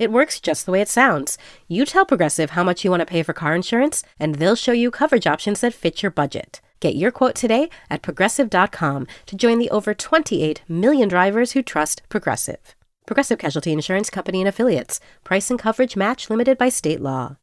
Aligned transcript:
It 0.00 0.10
works 0.10 0.40
just 0.40 0.64
the 0.64 0.72
way 0.72 0.80
it 0.80 0.88
sounds. 0.88 1.36
You 1.68 1.84
tell 1.84 2.06
Progressive 2.06 2.50
how 2.50 2.64
much 2.64 2.84
you 2.84 2.90
want 2.90 3.02
to 3.02 3.06
pay 3.06 3.22
for 3.22 3.34
car 3.34 3.54
insurance, 3.54 4.02
and 4.18 4.36
they'll 4.36 4.56
show 4.56 4.72
you 4.72 4.90
coverage 4.90 5.26
options 5.26 5.60
that 5.60 5.74
fit 5.74 6.02
your 6.02 6.10
budget. 6.10 6.62
Get 6.80 6.96
your 6.96 7.10
quote 7.10 7.34
today 7.34 7.68
at 7.90 8.00
progressive.com 8.00 9.06
to 9.26 9.36
join 9.36 9.58
the 9.58 9.68
over 9.68 9.92
28 9.92 10.62
million 10.66 11.06
drivers 11.06 11.52
who 11.52 11.60
trust 11.60 12.00
Progressive. 12.08 12.74
Progressive 13.04 13.38
Casualty 13.38 13.72
Insurance 13.72 14.08
Company 14.08 14.40
and 14.40 14.48
Affiliates. 14.48 15.00
Price 15.22 15.50
and 15.50 15.58
coverage 15.58 15.96
match 15.96 16.30
limited 16.30 16.56
by 16.56 16.70
state 16.70 17.02
law. 17.02 17.36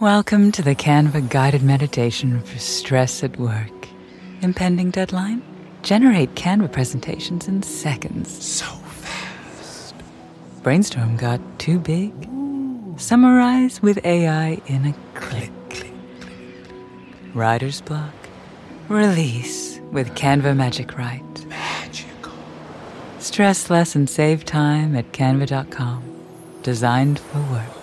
Welcome 0.00 0.50
to 0.52 0.62
the 0.62 0.74
Canva 0.74 1.30
guided 1.30 1.62
meditation 1.62 2.42
for 2.42 2.58
stress 2.58 3.22
at 3.22 3.38
work. 3.38 3.86
Impending 4.40 4.90
deadline? 4.90 5.40
Generate 5.82 6.34
Canva 6.34 6.72
presentations 6.72 7.46
in 7.46 7.62
seconds. 7.62 8.44
So 8.44 8.64
fast. 8.64 8.79
Brainstorm 10.62 11.16
got 11.16 11.40
too 11.58 11.78
big? 11.78 12.12
Summarize 12.98 13.80
with 13.80 14.04
AI 14.04 14.60
in 14.66 14.84
a 14.84 14.92
click. 15.18 15.50
click, 15.70 15.90
click. 16.20 16.34
Writer's 17.32 17.80
block? 17.80 18.12
Release 18.88 19.80
with 19.90 20.14
Canva 20.14 20.54
Magic 20.54 20.98
Write. 20.98 21.46
Magical. 21.46 22.34
Stress 23.20 23.70
less 23.70 23.94
and 23.94 24.08
save 24.10 24.44
time 24.44 24.94
at 24.94 25.12
canva.com. 25.12 26.02
Designed 26.62 27.18
for 27.18 27.40
work. 27.50 27.79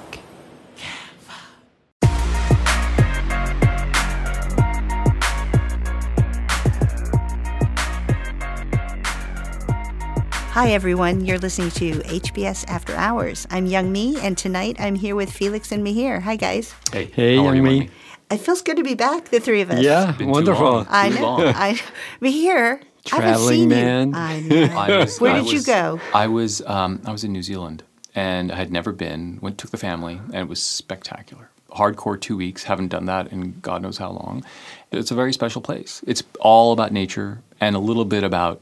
Hi, 10.58 10.72
everyone. 10.72 11.24
You're 11.24 11.38
listening 11.38 11.70
to 11.72 12.00
HBS 12.02 12.66
After 12.68 12.96
Hours. 12.96 13.46
I'm 13.52 13.68
Youngme, 13.68 14.18
and 14.24 14.36
tonight 14.36 14.76
I'm 14.80 14.96
here 14.96 15.14
with 15.16 15.32
Felix 15.32 15.72
and 15.72 15.86
Mihir. 15.86 16.20
Hi, 16.24 16.36
guys. 16.36 16.74
Hey, 16.92 17.06
Hey, 17.14 17.36
how 17.36 17.44
are 17.44 17.46
young 17.54 17.58
you, 17.58 17.62
me. 17.82 17.90
It 18.32 18.38
feels 18.38 18.64
good 18.64 18.76
to 18.78 18.84
be 18.84 18.96
back, 18.96 19.26
the 19.30 19.40
three 19.40 19.62
of 19.62 19.70
us. 19.70 19.82
Yeah, 19.84 20.14
Been 20.14 20.30
too 20.30 20.34
wonderful. 20.34 20.72
long. 20.72 20.88
I 20.90 21.10
Too 21.10 21.16
know. 21.16 21.22
long. 21.22 21.42
I, 21.44 21.80
Mihir, 22.20 22.82
I 23.12 23.16
haven't 23.16 23.30
Traveling 23.36 23.56
seen 23.56 23.70
man. 23.70 24.10
you. 24.10 24.16
I 24.16 24.40
know. 24.48 24.64
I 24.76 24.98
was, 24.98 25.22
Where 25.22 25.32
I 25.36 25.42
did 25.42 25.52
you 25.52 25.62
go? 25.62 26.02
I 26.12 26.26
was 26.26 26.62
um, 26.66 27.02
I 27.06 27.12
was 27.12 27.24
in 27.24 27.32
New 27.32 27.44
Zealand 27.44 27.84
and 28.16 28.52
I 28.52 28.56
had 28.56 28.72
never 28.72 28.92
been. 28.92 29.38
Went 29.44 29.60
took 29.60 29.70
the 29.70 29.78
family 29.78 30.16
and 30.34 30.36
it 30.38 30.48
was 30.48 30.62
spectacular. 30.62 31.52
Hardcore 31.70 32.20
two 32.20 32.36
weeks. 32.36 32.64
Haven't 32.64 32.88
done 32.88 33.06
that 33.06 33.32
in 33.32 33.60
God 33.62 33.84
knows 33.84 34.00
how 34.00 34.10
long. 34.10 34.44
It's 34.92 35.12
a 35.12 35.16
very 35.16 35.34
special 35.34 35.62
place. 35.62 36.04
It's 36.08 36.24
all 36.40 36.72
about 36.74 36.92
nature 36.92 37.44
and 37.62 37.76
a 37.76 37.80
little 37.80 38.06
bit 38.06 38.24
about 38.24 38.60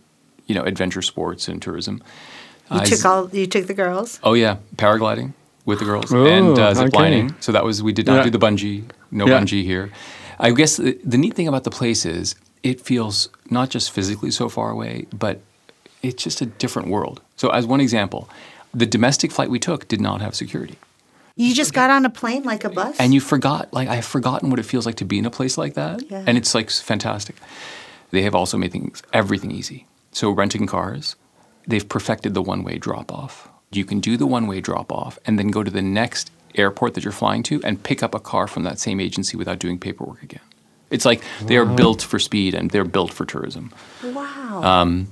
you 0.48 0.56
know 0.56 0.64
adventure 0.64 1.02
sports 1.02 1.48
and 1.48 1.62
tourism. 1.62 2.02
You 2.72 2.80
I- 2.80 2.86
took 2.86 3.06
all. 3.06 3.30
You 3.32 3.48
took 3.48 3.68
the 3.68 3.74
girls. 3.74 4.20
Oh 4.24 4.34
yeah, 4.34 4.58
paragliding 4.78 5.34
with 5.66 5.80
the 5.80 5.86
girls 5.86 6.14
Oh, 6.14 6.26
and 6.26 6.58
uh, 6.60 6.74
zip 6.74 6.88
okay. 6.88 6.98
lining. 6.98 7.36
So 7.40 7.52
that 7.52 7.64
was 7.64 7.82
we 7.82 7.92
did 7.94 8.06
not 8.06 8.18
Yeah. 8.18 8.24
do 8.24 8.30
the 8.32 8.40
bungee. 8.40 8.84
No 9.12 9.26
Yeah. 9.28 9.40
bungee 9.40 9.64
here. 9.64 9.92
I 10.40 10.52
guess 10.52 10.78
the, 10.78 10.98
the 11.04 11.18
neat 11.18 11.34
thing 11.34 11.48
about 11.48 11.64
the 11.64 11.72
place 11.72 12.06
is 12.06 12.36
it 12.62 12.82
feels 12.82 13.30
not 13.50 13.70
just 13.70 13.92
physically 13.92 14.32
so 14.32 14.50
far 14.50 14.70
away, 14.70 15.06
but 15.14 15.40
it's 16.04 16.22
just 16.24 16.42
a 16.42 16.46
different 16.46 16.90
world. 16.90 17.22
So 17.38 17.50
as 17.50 17.66
one 17.66 17.80
example, 17.82 18.28
the 18.74 18.86
domestic 18.86 19.32
flight 19.32 19.50
we 19.50 19.60
took 19.60 19.88
did 19.88 20.02
not 20.02 20.22
have 20.22 20.36
security. 20.36 20.76
You 21.38 21.54
just 21.54 21.74
got 21.74 21.90
on 21.90 22.06
a 22.06 22.10
plane 22.10 22.44
like 22.44 22.64
a 22.64 22.70
bus. 22.70 22.96
And 23.00 23.14
you 23.14 23.20
forgot, 23.22 23.74
like 23.74 23.88
I've 23.90 24.06
forgotten 24.06 24.50
what 24.50 24.60
it 24.60 24.64
feels 24.64 24.86
like 24.86 24.96
to 24.98 25.06
be 25.06 25.18
in 25.18 25.26
a 25.26 25.30
place 25.32 25.58
like 25.58 25.74
that. 25.76 26.02
Yeah. 26.12 26.24
And 26.28 26.38
it's 26.38 26.54
like 26.56 26.70
fantastic. 26.70 27.36
They 28.12 28.22
have 28.24 28.36
also 28.36 28.58
made 28.58 28.72
things 28.72 29.02
everything 29.14 29.52
easy. 29.52 29.86
So 30.16 30.30
renting 30.32 30.66
cars, 30.66 31.18
they've 31.68 31.88
perfected 31.88 32.34
the 32.34 32.42
one-way 32.42 32.78
drop-off. 32.78 33.50
You 33.74 33.84
can 33.84 34.00
do 34.00 34.16
the 34.16 34.26
one-way 34.26 34.62
drop-off 34.62 35.20
and 35.26 35.38
then 35.38 35.50
go 35.50 35.62
to 35.62 35.70
the 35.70 35.82
next 35.82 36.32
airport 36.56 36.94
that 36.94 37.04
you're 37.04 37.12
flying 37.12 37.44
to 37.44 37.62
and 37.66 37.84
pick 37.84 38.02
up 38.02 38.16
a 38.16 38.20
car 38.22 38.48
from 38.48 38.64
that 38.64 38.80
same 38.80 39.02
agency 39.02 39.36
without 39.36 39.60
doing 39.60 39.78
paperwork 39.78 40.24
again. 40.24 40.40
It's 40.90 41.04
like 41.04 41.22
they 41.42 41.58
are 41.58 41.66
built 41.66 42.02
for 42.02 42.18
speed 42.18 42.54
and 42.54 42.72
they're 42.72 42.86
built 42.86 43.12
for 43.12 43.26
tourism. 43.26 43.74
wow. 44.04 44.64
Um, 44.64 45.12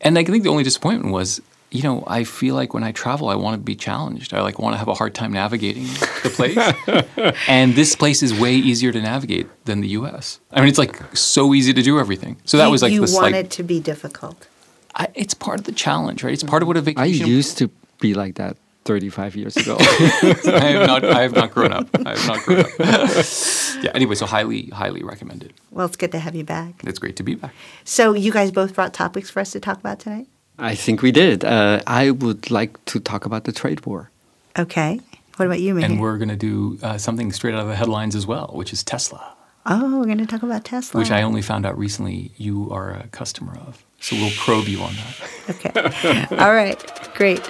And 0.00 0.16
I 0.18 0.24
think 0.24 0.44
the 0.44 0.48
only 0.48 0.64
disappointment 0.64 1.12
was, 1.12 1.42
you 1.70 1.82
know, 1.82 2.02
I 2.06 2.24
feel 2.24 2.54
like 2.54 2.72
when 2.72 2.82
I 2.82 2.92
travel, 2.92 3.28
I 3.28 3.34
want 3.34 3.54
to 3.54 3.58
be 3.58 3.76
challenged. 3.76 4.32
I 4.32 4.40
like 4.40 4.58
want 4.58 4.74
to 4.74 4.78
have 4.78 4.88
a 4.88 4.94
hard 4.94 5.14
time 5.14 5.32
navigating 5.32 5.84
the 5.84 6.32
place. 6.34 7.36
and 7.48 7.74
this 7.74 7.94
place 7.94 8.22
is 8.22 8.38
way 8.38 8.54
easier 8.54 8.90
to 8.90 9.00
navigate 9.00 9.46
than 9.66 9.80
the 9.80 9.88
U.S. 9.88 10.40
I 10.50 10.60
mean, 10.60 10.68
it's 10.70 10.78
like 10.78 11.16
so 11.16 11.52
easy 11.52 11.74
to 11.74 11.82
do 11.82 11.98
everything. 11.98 12.38
So 12.44 12.56
that 12.56 12.66
you, 12.66 12.70
was 12.70 12.82
like 12.82 12.92
you 12.92 13.04
the 13.04 13.12
want 13.12 13.32
slight. 13.32 13.34
it 13.34 13.50
to 13.52 13.62
be 13.62 13.80
difficult. 13.80 14.48
I, 14.94 15.08
it's 15.14 15.34
part 15.34 15.60
of 15.60 15.66
the 15.66 15.72
challenge, 15.72 16.24
right? 16.24 16.32
It's 16.32 16.42
part 16.42 16.62
of 16.62 16.68
what 16.68 16.76
a 16.76 16.80
I 16.80 16.84
vacation. 16.84 17.26
I 17.26 17.28
used 17.28 17.58
to 17.58 17.70
be 18.00 18.14
like 18.14 18.36
that 18.36 18.56
35 18.84 19.36
years 19.36 19.54
ago. 19.54 19.76
I 19.80 19.84
have 19.84 20.86
not. 20.86 21.04
I 21.04 21.20
have 21.20 21.34
not 21.34 21.50
grown 21.50 21.72
up. 21.72 21.88
I 21.94 22.16
have 22.16 22.26
not 22.26 22.42
grown 22.44 22.60
up. 22.60 22.70
yeah. 22.78 23.90
Anyway, 23.94 24.14
so 24.14 24.24
highly, 24.24 24.68
highly 24.68 25.02
recommended. 25.02 25.52
Well, 25.70 25.84
it's 25.84 25.96
good 25.96 26.12
to 26.12 26.18
have 26.18 26.34
you 26.34 26.44
back. 26.44 26.82
It's 26.84 26.98
great 26.98 27.16
to 27.16 27.22
be 27.22 27.34
back. 27.34 27.54
So, 27.84 28.14
you 28.14 28.32
guys 28.32 28.50
both 28.50 28.74
brought 28.74 28.94
topics 28.94 29.28
for 29.28 29.40
us 29.40 29.50
to 29.50 29.60
talk 29.60 29.78
about 29.78 30.00
tonight. 30.00 30.28
I 30.58 30.74
think 30.74 31.02
we 31.02 31.12
did. 31.12 31.44
Uh, 31.44 31.80
I 31.86 32.10
would 32.10 32.50
like 32.50 32.84
to 32.86 32.98
talk 33.00 33.24
about 33.24 33.44
the 33.44 33.52
trade 33.52 33.86
war. 33.86 34.10
Okay. 34.58 35.00
What 35.36 35.46
about 35.46 35.60
you, 35.60 35.74
Mihir? 35.74 35.84
And 35.84 36.00
we're 36.00 36.18
going 36.18 36.30
to 36.30 36.36
do 36.36 36.78
uh, 36.82 36.98
something 36.98 37.30
straight 37.32 37.54
out 37.54 37.60
of 37.62 37.68
the 37.68 37.76
headlines 37.76 38.16
as 38.16 38.26
well, 38.26 38.50
which 38.54 38.72
is 38.72 38.82
Tesla. 38.82 39.34
oh, 39.66 39.98
we're 40.00 40.06
going 40.06 40.18
to 40.18 40.26
talk 40.26 40.42
about 40.42 40.64
Tesla. 40.64 40.98
which 40.98 41.10
I 41.12 41.22
only 41.22 41.42
found 41.42 41.64
out 41.64 41.78
recently 41.78 42.32
you 42.36 42.68
are 42.72 42.90
a 42.90 43.06
customer 43.12 43.56
of. 43.66 43.84
So 44.00 44.16
we'll 44.16 44.32
probe 44.32 44.66
you 44.66 44.80
on 44.80 44.94
that. 44.94 45.30
Okay. 45.50 46.36
All 46.44 46.54
right. 46.54 46.78
Great. 47.14 47.40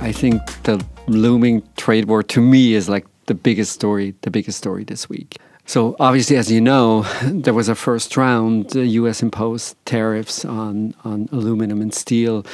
I 0.00 0.12
think 0.12 0.40
the 0.64 0.84
looming 1.08 1.62
trade 1.76 2.04
war 2.06 2.22
to 2.24 2.40
me 2.40 2.74
is 2.74 2.88
like 2.88 3.06
the 3.26 3.34
biggest 3.34 3.72
story, 3.72 4.14
the 4.22 4.30
biggest 4.30 4.58
story 4.58 4.84
this 4.84 5.08
week. 5.08 5.38
So 5.66 5.96
obviously, 6.00 6.36
as 6.36 6.50
you 6.50 6.60
know, 6.60 7.02
there 7.24 7.54
was 7.54 7.68
a 7.68 7.74
first 7.74 8.16
round. 8.16 8.70
The 8.70 8.86
U.S. 8.86 9.22
imposed 9.22 9.76
tariffs 9.84 10.44
on 10.44 10.94
on 11.04 11.28
aluminum 11.32 11.80
and 11.80 11.94
steel, 11.94 12.44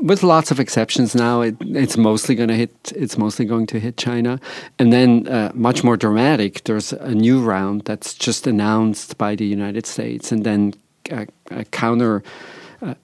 with 0.00 0.22
lots 0.22 0.50
of 0.50 0.60
exceptions. 0.60 1.14
Now 1.14 1.42
it, 1.42 1.56
it's 1.60 1.96
mostly 1.96 2.34
going 2.34 2.48
to 2.48 2.56
hit. 2.56 2.92
It's 2.94 3.18
mostly 3.18 3.44
going 3.44 3.66
to 3.68 3.80
hit 3.80 3.96
China, 3.96 4.40
and 4.78 4.92
then 4.92 5.28
uh, 5.28 5.52
much 5.54 5.84
more 5.84 5.96
dramatic. 5.96 6.64
There's 6.64 6.92
a 6.92 7.14
new 7.14 7.42
round 7.42 7.82
that's 7.84 8.14
just 8.14 8.46
announced 8.46 9.18
by 9.18 9.34
the 9.34 9.46
United 9.46 9.86
States, 9.86 10.32
and 10.32 10.44
then 10.44 10.74
a, 11.10 11.26
a 11.50 11.64
counter 11.66 12.22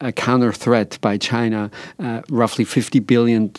a- 0.00 0.12
counter 0.12 0.52
threat 0.52 0.98
by 1.00 1.16
China, 1.18 1.70
uh, 1.98 2.22
roughly 2.28 2.64
$50 2.64 3.06
billion 3.06 3.52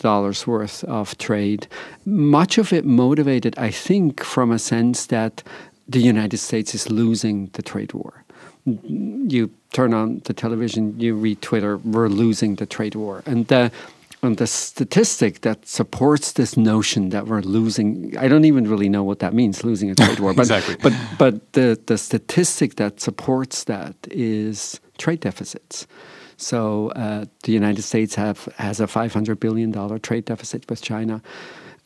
worth 0.46 0.84
of 0.84 1.16
trade. 1.18 1.66
Much 2.04 2.58
of 2.58 2.72
it 2.72 2.84
motivated, 2.84 3.54
I 3.58 3.70
think, 3.70 4.22
from 4.22 4.50
a 4.50 4.58
sense 4.58 5.06
that 5.06 5.42
the 5.88 6.00
United 6.00 6.38
States 6.38 6.74
is 6.74 6.90
losing 6.90 7.50
the 7.54 7.62
trade 7.62 7.92
war. 7.92 8.24
You 8.64 9.50
turn 9.72 9.94
on 9.94 10.20
the 10.24 10.34
television, 10.34 10.98
you 11.00 11.14
read 11.14 11.40
Twitter, 11.42 11.78
we're 11.78 12.08
losing 12.08 12.56
the 12.56 12.66
trade 12.66 12.94
war. 12.94 13.22
And 13.26 13.46
the, 13.48 13.72
and 14.22 14.36
the 14.36 14.46
statistic 14.46 15.40
that 15.40 15.66
supports 15.66 16.32
this 16.32 16.56
notion 16.56 17.08
that 17.08 17.26
we're 17.26 17.40
losing, 17.40 18.16
I 18.18 18.28
don't 18.28 18.44
even 18.44 18.68
really 18.68 18.88
know 18.88 19.02
what 19.02 19.18
that 19.20 19.32
means, 19.32 19.64
losing 19.64 19.90
a 19.90 19.94
trade 19.94 20.20
war. 20.20 20.34
But, 20.34 20.42
Exactly. 20.42 20.76
but, 20.82 20.92
but 21.18 21.52
the, 21.54 21.80
the 21.86 21.96
statistic 21.96 22.76
that 22.76 23.00
supports 23.00 23.64
that 23.64 23.96
is 24.10 24.78
trade 25.00 25.20
deficits. 25.20 25.86
So 26.36 26.88
uh, 26.96 27.24
the 27.44 27.52
United 27.52 27.82
States 27.82 28.14
have 28.16 28.48
has 28.56 28.80
a 28.80 28.86
500 28.86 29.38
billion 29.40 29.70
dollar 29.72 29.98
trade 29.98 30.24
deficit 30.24 30.64
with 30.70 30.80
China, 30.82 31.20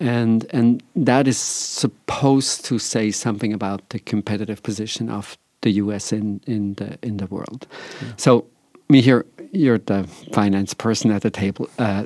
and 0.01 0.47
and 0.53 0.83
that 1.07 1.27
is 1.27 1.39
supposed 1.39 2.65
to 2.67 2.79
say 2.79 3.11
something 3.13 3.53
about 3.53 3.81
the 3.89 3.99
competitive 3.99 4.63
position 4.63 5.11
of 5.11 5.37
the 5.61 5.71
U.S. 5.85 6.13
in 6.13 6.41
in 6.47 6.75
the 6.75 6.99
in 7.03 7.17
the 7.17 7.27
world. 7.27 7.67
So, 8.17 8.45
Mihir, 8.89 9.25
you're 9.53 9.79
the 9.87 10.05
finance 10.33 10.75
person 10.75 11.11
at 11.11 11.23
the 11.23 11.31
table. 11.31 11.69
Uh, 11.79 12.05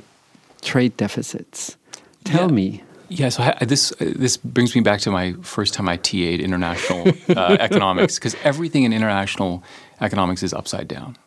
trade 0.61 0.97
deficits. 0.97 1.77
Tell 2.23 2.47
Yeah. 2.49 2.55
me. 2.55 2.83
Yeah, 3.09 3.29
so 3.29 3.43
I, 3.43 3.65
this 3.65 3.91
this 3.99 4.37
brings 4.37 4.75
me 4.75 4.81
back 4.81 4.99
to 5.01 5.11
my 5.11 5.33
first 5.41 5.73
time 5.73 5.89
I 5.89 5.97
TA'd 5.97 6.39
international 6.39 7.07
uh, 7.29 7.57
economics 7.59 8.15
because 8.15 8.35
everything 8.43 8.83
in 8.83 8.93
international 8.93 9.63
economics 9.99 10.43
is 10.43 10.53
upside 10.53 10.87
down, 10.87 11.17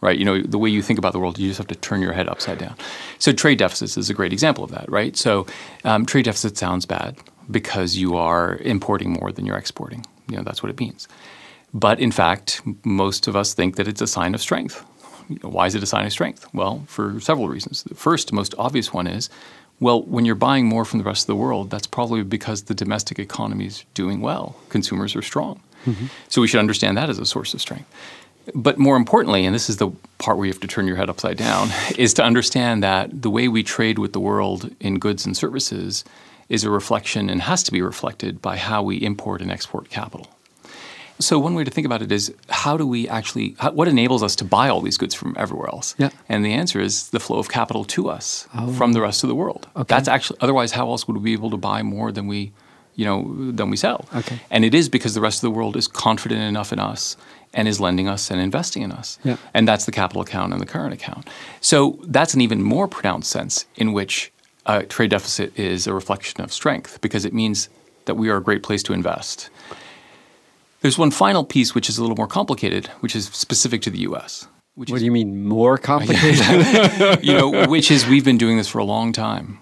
right? 0.00 0.18
You 0.18 0.24
know, 0.24 0.42
the 0.42 0.58
way 0.58 0.68
you 0.68 0.82
think 0.82 0.98
about 0.98 1.12
the 1.12 1.18
world, 1.18 1.38
you 1.38 1.48
just 1.48 1.58
have 1.58 1.66
to 1.68 1.74
turn 1.74 2.02
your 2.02 2.12
head 2.12 2.28
upside 2.28 2.58
down. 2.58 2.76
So 3.18 3.32
trade 3.32 3.58
deficits 3.58 3.96
is 3.96 4.10
a 4.10 4.14
great 4.14 4.32
example 4.32 4.62
of 4.64 4.70
that, 4.70 4.88
right? 4.90 5.16
So 5.16 5.46
um, 5.84 6.04
trade 6.04 6.26
deficit 6.26 6.58
sounds 6.58 6.84
bad 6.84 7.16
because 7.50 7.96
you 7.96 8.16
are 8.16 8.56
importing 8.58 9.10
more 9.12 9.32
than 9.32 9.46
you're 9.46 9.56
exporting. 9.56 10.04
You 10.28 10.36
know, 10.36 10.42
that's 10.42 10.62
what 10.62 10.70
it 10.70 10.78
means. 10.78 11.08
But 11.72 12.00
in 12.00 12.12
fact, 12.12 12.62
most 12.84 13.28
of 13.28 13.36
us 13.36 13.54
think 13.54 13.76
that 13.76 13.88
it's 13.88 14.00
a 14.00 14.06
sign 14.06 14.34
of 14.34 14.42
strength. 14.42 14.84
Why 15.42 15.66
is 15.66 15.74
it 15.74 15.82
a 15.82 15.86
sign 15.86 16.06
of 16.06 16.12
strength? 16.12 16.46
Well, 16.52 16.82
for 16.86 17.20
several 17.20 17.48
reasons. 17.48 17.84
The 17.84 17.94
first, 17.94 18.32
most 18.32 18.54
obvious 18.58 18.92
one 18.92 19.06
is 19.06 19.30
well, 19.80 20.02
when 20.02 20.26
you're 20.26 20.34
buying 20.34 20.66
more 20.66 20.84
from 20.84 20.98
the 20.98 21.04
rest 21.04 21.22
of 21.22 21.26
the 21.26 21.36
world, 21.36 21.70
that's 21.70 21.86
probably 21.86 22.22
because 22.22 22.64
the 22.64 22.74
domestic 22.74 23.18
economy 23.18 23.66
is 23.66 23.84
doing 23.94 24.20
well. 24.20 24.56
Consumers 24.68 25.16
are 25.16 25.22
strong. 25.22 25.60
Mm-hmm. 25.86 26.06
So 26.28 26.42
we 26.42 26.46
should 26.48 26.60
understand 26.60 26.98
that 26.98 27.08
as 27.08 27.18
a 27.18 27.24
source 27.24 27.54
of 27.54 27.60
strength. 27.60 27.90
But 28.54 28.78
more 28.78 28.96
importantly, 28.96 29.46
and 29.46 29.54
this 29.54 29.70
is 29.70 29.78
the 29.78 29.90
part 30.18 30.36
where 30.36 30.46
you 30.46 30.52
have 30.52 30.60
to 30.60 30.66
turn 30.66 30.86
your 30.86 30.96
head 30.96 31.08
upside 31.08 31.38
down, 31.38 31.70
is 31.98 32.12
to 32.14 32.22
understand 32.22 32.82
that 32.82 33.22
the 33.22 33.30
way 33.30 33.48
we 33.48 33.62
trade 33.62 33.98
with 33.98 34.12
the 34.12 34.20
world 34.20 34.74
in 34.80 34.98
goods 34.98 35.24
and 35.24 35.36
services 35.36 36.04
is 36.48 36.64
a 36.64 36.70
reflection 36.70 37.30
and 37.30 37.42
has 37.42 37.62
to 37.62 37.72
be 37.72 37.80
reflected 37.80 38.42
by 38.42 38.56
how 38.56 38.82
we 38.82 38.96
import 38.96 39.40
and 39.40 39.50
export 39.50 39.88
capital. 39.88 40.26
So 41.20 41.38
one 41.38 41.54
way 41.54 41.64
to 41.64 41.70
think 41.70 41.84
about 41.84 42.02
it 42.02 42.10
is 42.10 42.34
how 42.48 42.76
do 42.76 42.86
we 42.86 43.08
actually 43.08 43.54
how, 43.58 43.70
what 43.72 43.88
enables 43.88 44.22
us 44.22 44.34
to 44.36 44.44
buy 44.44 44.68
all 44.68 44.80
these 44.80 44.96
goods 44.96 45.14
from 45.14 45.34
everywhere 45.38 45.68
else? 45.68 45.94
Yeah. 45.98 46.10
And 46.28 46.44
the 46.44 46.52
answer 46.52 46.80
is 46.80 47.10
the 47.10 47.20
flow 47.20 47.38
of 47.38 47.48
capital 47.48 47.84
to 47.84 48.08
us 48.08 48.48
oh. 48.54 48.72
from 48.72 48.92
the 48.92 49.00
rest 49.00 49.22
of 49.22 49.28
the 49.28 49.34
world. 49.34 49.68
Okay. 49.76 49.84
That's 49.86 50.08
actually 50.08 50.38
otherwise 50.40 50.72
how 50.72 50.88
else 50.88 51.06
would 51.06 51.16
we 51.16 51.22
be 51.22 51.32
able 51.32 51.50
to 51.50 51.56
buy 51.56 51.82
more 51.82 52.10
than 52.10 52.26
we 52.26 52.52
you 52.96 53.04
know 53.04 53.52
than 53.52 53.70
we 53.70 53.76
sell? 53.76 54.06
Okay. 54.14 54.40
And 54.50 54.64
it 54.64 54.74
is 54.74 54.88
because 54.88 55.14
the 55.14 55.20
rest 55.20 55.38
of 55.38 55.42
the 55.42 55.50
world 55.50 55.76
is 55.76 55.86
confident 55.86 56.40
enough 56.42 56.72
in 56.72 56.78
us 56.78 57.16
and 57.52 57.66
is 57.68 57.80
lending 57.80 58.08
us 58.08 58.30
and 58.30 58.40
investing 58.40 58.82
in 58.82 58.92
us. 58.92 59.18
Yeah. 59.24 59.36
And 59.54 59.66
that's 59.66 59.84
the 59.84 59.92
capital 59.92 60.22
account 60.22 60.52
and 60.52 60.60
the 60.60 60.66
current 60.66 60.94
account. 60.94 61.28
So 61.60 61.98
that's 62.04 62.34
an 62.34 62.40
even 62.40 62.62
more 62.62 62.88
pronounced 62.88 63.30
sense 63.30 63.66
in 63.76 63.92
which 63.92 64.32
a 64.66 64.84
trade 64.84 65.10
deficit 65.10 65.58
is 65.58 65.86
a 65.86 65.94
reflection 65.94 66.40
of 66.42 66.52
strength 66.52 67.00
because 67.00 67.24
it 67.24 67.32
means 67.32 67.68
that 68.04 68.14
we 68.14 68.28
are 68.28 68.36
a 68.36 68.42
great 68.42 68.62
place 68.62 68.82
to 68.84 68.92
invest. 68.92 69.50
There's 70.80 70.98
one 70.98 71.10
final 71.10 71.44
piece 71.44 71.74
which 71.74 71.88
is 71.88 71.98
a 71.98 72.00
little 72.02 72.16
more 72.16 72.26
complicated, 72.26 72.86
which 73.00 73.14
is 73.14 73.26
specific 73.26 73.82
to 73.82 73.90
the 73.90 74.00
U.S. 74.00 74.46
what 74.74 74.88
is, 74.88 74.98
do 75.00 75.04
you 75.04 75.12
mean 75.12 75.46
more 75.46 75.76
complicated? 75.76 77.22
you 77.22 77.34
know, 77.34 77.68
which 77.68 77.90
is 77.90 78.06
we've 78.06 78.24
been 78.24 78.38
doing 78.38 78.56
this 78.56 78.68
for 78.68 78.78
a 78.78 78.84
long 78.84 79.12
time. 79.12 79.58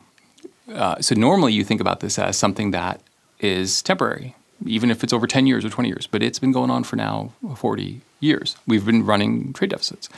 Uh, 0.73 1.01
so 1.01 1.15
normally 1.15 1.53
you 1.53 1.65
think 1.65 1.81
about 1.81 2.01
this 2.01 2.19
as 2.19 2.37
something 2.37 2.71
that 2.73 3.01
is 3.41 3.83
temporary, 3.83 4.37
even 4.67 4.91
if 4.91 5.03
it's 5.03 5.13
over 5.13 5.27
10 5.27 5.47
years 5.47 5.65
or 5.65 5.71
20 5.71 5.89
years, 5.89 6.07
but 6.07 6.23
it's 6.23 6.39
been 6.39 6.53
going 6.53 6.71
on 6.71 6.85
for 6.85 6.97
now 6.97 7.33
40 7.57 8.01
years. 8.21 8.57
We've 8.67 8.85
been 8.85 9.05
running 9.05 9.53
trade 9.53 9.71
deficits. 9.71 10.09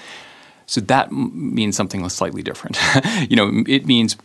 So 0.67 0.81
that 0.83 1.09
m- 1.09 1.55
means 1.55 1.77
something 1.77 2.07
slightly 2.09 2.43
different. 2.43 2.79
you 3.31 3.37
know, 3.37 3.65
it 3.67 3.87
means 3.87 4.17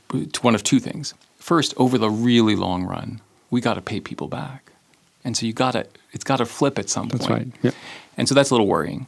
one 0.42 0.56
of 0.56 0.64
two 0.64 0.80
things. 0.80 1.14
First, 1.38 1.74
over 1.78 1.98
the 1.98 2.10
really 2.10 2.56
long 2.56 2.86
run, 2.86 3.22
we 3.50 3.62
got 3.62 3.76
to 3.76 3.82
pay 3.82 4.00
people 4.00 4.28
back. 4.28 4.72
And 5.26 5.36
so 5.36 5.46
you 5.46 5.52
got 5.52 5.72
to 5.72 5.86
it's 6.14 6.24
got 6.24 6.38
to 6.38 6.46
flip 6.46 6.80
at 6.80 6.90
some 6.90 7.10
that's 7.10 7.28
point. 7.28 7.54
That's 7.54 7.64
right. 7.66 7.74
Yeah. 7.74 7.80
And 8.18 8.30
so 8.30 8.36
that's 8.36 8.52
a 8.52 8.54
little 8.54 8.68
worrying. 8.68 9.08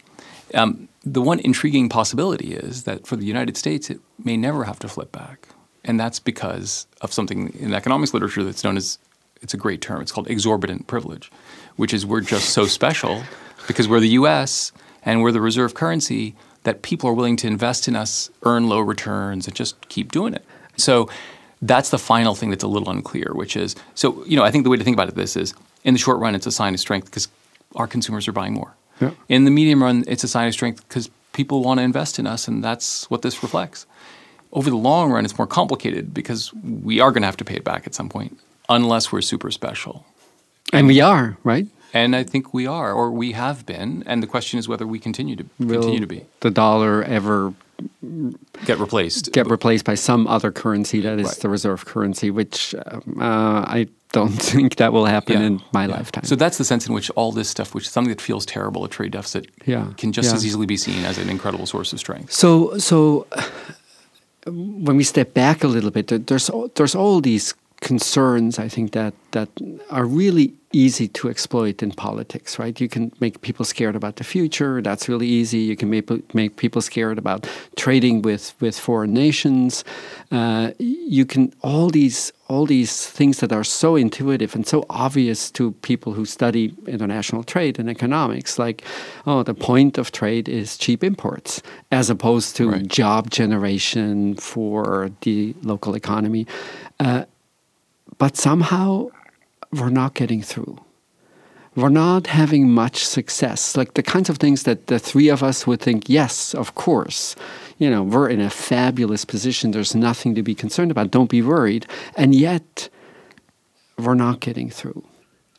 Um, 0.54 0.90
the 1.04 1.22
one 1.22 1.40
intriguing 1.40 1.88
possibility 1.88 2.54
is 2.54 2.84
that 2.84 3.08
for 3.08 3.16
the 3.16 3.26
United 3.26 3.56
States, 3.56 3.90
it 3.90 4.02
may 4.22 4.36
never 4.36 4.66
have 4.66 4.80
to 4.80 4.90
flip 4.90 5.12
back. 5.12 5.48
And 5.86 5.98
that's 5.98 6.20
because 6.20 6.86
of 7.00 7.14
something 7.14 7.54
in 7.60 7.74
economics 7.74 8.14
literature 8.14 8.44
that's 8.44 8.64
known 8.64 8.76
as 8.76 9.00
it's 9.42 9.54
a 9.54 9.58
great 9.58 9.80
term. 9.82 10.02
It's 10.02 10.12
called 10.12 10.30
exorbitant 10.30 10.88
privilege, 10.88 11.32
which 11.78 11.94
is 11.94 12.06
we're 12.06 12.22
just 12.22 12.50
so 12.50 12.66
special 12.66 13.24
because 13.68 13.88
we're 13.88 14.00
the 14.02 14.10
US 14.10 14.72
and 15.04 15.22
we're 15.22 15.32
the 15.32 15.40
reserve 15.40 15.76
currency 15.76 16.36
that 16.64 16.82
people 16.82 17.10
are 17.10 17.14
willing 17.14 17.38
to 17.38 17.48
invest 17.48 17.88
in 17.88 17.96
us, 17.96 18.30
earn 18.44 18.68
low 18.68 18.80
returns, 18.80 19.48
and 19.48 19.56
just 19.56 19.88
keep 19.88 20.12
doing 20.12 20.34
it. 20.34 20.44
So 20.76 21.10
that's 21.62 21.90
the 21.90 21.98
final 21.98 22.36
thing 22.36 22.50
that's 22.50 22.64
a 22.64 22.68
little 22.68 22.90
unclear, 22.90 23.32
which 23.34 23.56
is 23.56 23.76
so, 23.96 24.26
you 24.26 24.36
know, 24.36 24.44
I 24.44 24.52
think 24.52 24.64
the 24.66 24.70
way 24.70 24.78
to 24.78 24.84
think 24.84 24.96
about 24.96 25.08
it 25.08 25.16
this 25.16 25.38
is 25.38 25.54
in 25.88 25.94
the 25.94 26.00
short 26.00 26.20
run, 26.20 26.36
it's 26.36 26.46
a 26.46 26.52
sign 26.52 26.74
of 26.74 26.80
strength 26.82 27.06
because 27.06 27.30
our 27.76 27.88
consumers 27.88 28.28
are 28.28 28.34
buying 28.34 28.54
more. 28.54 28.76
Yeah. 29.00 29.12
In 29.30 29.46
the 29.46 29.52
medium 29.52 29.82
run, 29.82 30.04
it's 30.06 30.24
a 30.24 30.28
sign 30.28 30.48
of 30.48 30.54
strength 30.54 30.86
because 30.88 31.10
people 31.32 31.64
want 31.64 31.80
to 31.80 31.84
invest 31.84 32.20
in 32.20 32.28
us, 32.28 32.48
and 32.48 32.62
that's 32.64 33.10
what 33.10 33.22
this 33.22 33.42
reflects. 33.42 33.86
Over 34.52 34.70
the 34.70 34.76
long 34.76 35.12
run, 35.12 35.24
it's 35.24 35.38
more 35.38 35.48
complicated 35.48 36.14
because 36.14 36.54
we 36.54 37.00
are 37.00 37.12
going 37.12 37.22
to 37.22 37.28
have 37.28 37.38
to 37.38 37.46
pay 37.46 37.56
it 37.56 37.64
back 37.64 37.88
at 37.88 37.96
some 37.96 38.10
point, 38.10 38.38
unless 38.68 39.12
we're 39.14 39.22
super 39.22 39.50
special. 39.50 40.06
And 40.74 40.88
we 40.88 41.00
are, 41.00 41.38
right? 41.46 41.68
And 41.94 42.16
I 42.16 42.24
think 42.24 42.54
we 42.54 42.68
are, 42.68 42.92
or 42.94 43.12
we 43.12 43.32
have 43.32 43.66
been. 43.66 44.04
And 44.06 44.22
the 44.22 44.28
question 44.28 44.60
is 44.60 44.68
whether 44.68 44.86
we 44.86 45.00
continue 45.00 45.36
to 45.38 45.46
Will 45.60 45.80
continue 45.80 46.00
to 46.02 46.08
be. 46.08 46.26
The 46.42 46.52
dollar 46.52 47.04
ever 47.04 47.54
get 48.66 48.80
replaced? 48.80 49.32
Get 49.32 49.48
replaced 49.50 49.86
by 49.86 49.96
some 49.96 50.28
other 50.28 50.52
currency 50.52 51.00
that 51.02 51.20
is 51.20 51.28
Right. 51.28 51.38
the 51.38 51.50
reserve 51.50 51.86
currency, 51.86 52.30
which 52.32 52.76
um, 52.86 53.18
uh, 53.22 53.62
I 53.68 53.88
don't 54.12 54.30
think 54.52 54.76
that 54.78 54.92
will 54.94 55.06
happen 55.06 55.40
Yeah. 55.40 55.48
in 55.48 55.62
my 55.74 55.86
Yeah. 55.86 55.96
lifetime. 55.98 56.24
So 56.26 56.36
that's 56.36 56.58
the 56.58 56.66
sense 56.66 56.88
in 56.88 56.94
which 56.94 57.10
all 57.12 57.32
this 57.32 57.50
stuff, 57.50 57.74
which 57.76 57.86
is 57.86 57.92
something 57.92 58.10
that 58.14 58.22
feels 58.22 58.46
terrible, 58.46 58.84
a 58.84 58.90
trade 58.90 59.12
deficit, 59.12 59.48
Yeah. 59.66 59.88
can 59.98 60.12
just 60.12 60.34
as 60.34 60.46
easily 60.46 60.66
be 60.66 60.78
seen 60.78 61.06
as 61.06 61.18
an 61.18 61.30
incredible 61.30 61.66
source 61.66 61.94
of 61.94 62.00
strength. 62.00 62.32
So, 62.34 62.78
so 62.80 63.28
when 64.46 64.98
we 64.98 65.04
step 65.04 65.34
back 65.34 65.64
a 65.64 65.68
little 65.68 65.92
bit, 65.92 66.08
there's 66.28 66.50
there's 66.76 66.96
all 66.96 67.22
these 67.22 67.54
concerns. 67.82 68.60
I 68.60 68.68
think 68.68 68.92
that 68.94 69.14
that 69.32 69.50
are 69.90 70.06
really 70.06 70.54
easy 70.74 71.08
to 71.08 71.30
exploit 71.30 71.82
in 71.82 71.92
politics, 71.92 72.60
right? 72.60 72.80
You 72.82 72.90
can 72.90 73.12
make 73.22 73.40
people 73.42 73.64
scared 73.66 73.96
about 73.96 74.18
the 74.18 74.24
future. 74.24 74.82
That's 74.82 75.08
really 75.08 75.28
easy. 75.28 75.60
You 75.60 75.76
can 75.76 75.90
make 75.90 76.34
make 76.34 76.58
people 76.58 76.82
scared 76.82 77.18
about 77.18 77.48
trading 77.76 78.22
with 78.22 78.54
with 78.60 78.78
foreign 78.80 79.14
nations. 79.14 79.84
Uh, 80.32 80.72
you 80.80 81.26
can 81.26 81.54
all 81.62 81.90
these 81.90 82.32
all 82.50 82.66
these 82.66 83.06
things 83.08 83.40
that 83.40 83.52
are 83.52 83.64
so 83.64 83.96
intuitive 83.96 84.56
and 84.56 84.66
so 84.68 84.86
obvious 84.90 85.52
to 85.52 85.72
people 85.82 86.14
who 86.14 86.26
study 86.26 86.74
international 86.88 87.44
trade 87.44 87.78
and 87.80 87.90
economics, 87.90 88.58
like, 88.58 88.84
oh, 89.26 89.44
the 89.44 89.54
point 89.54 89.98
of 89.98 90.12
trade 90.12 90.48
is 90.50 90.78
cheap 90.78 91.04
imports, 91.04 91.62
as 91.92 92.10
opposed 92.10 92.56
to 92.56 92.70
Right. 92.72 92.88
job 92.88 93.30
generation 93.30 94.36
for 94.36 95.12
the 95.22 95.54
local 95.64 95.96
economy. 95.96 96.46
Uh, 97.00 97.24
but 98.18 98.38
somehow 98.38 99.08
we're 99.72 99.90
not 99.90 100.14
getting 100.14 100.42
through. 100.42 100.80
We're 101.76 101.90
not 101.90 102.26
having 102.28 102.72
much 102.72 103.06
success. 103.06 103.78
Like 103.78 103.94
the 103.94 104.02
kinds 104.02 104.30
of 104.30 104.38
things 104.38 104.64
that 104.64 104.88
the 104.88 104.98
three 104.98 105.30
of 105.30 105.44
us 105.44 105.68
would 105.68 105.80
think, 105.80 106.10
yes, 106.10 106.56
of 106.56 106.74
course. 106.74 107.36
You 107.78 107.92
know, 107.92 108.02
we're 108.02 108.30
in 108.30 108.42
a 108.42 108.50
fabulous 108.50 109.26
position. 109.26 109.72
There's 109.72 109.94
nothing 109.94 110.34
to 110.36 110.42
be 110.42 110.56
concerned 110.56 110.90
about. 110.90 111.12
Don't 111.12 111.30
be 111.30 111.44
worried. 111.44 111.86
And 112.16 112.34
yet, 112.34 112.90
we're 113.98 114.16
not 114.16 114.40
getting 114.40 114.72
through. 114.72 115.04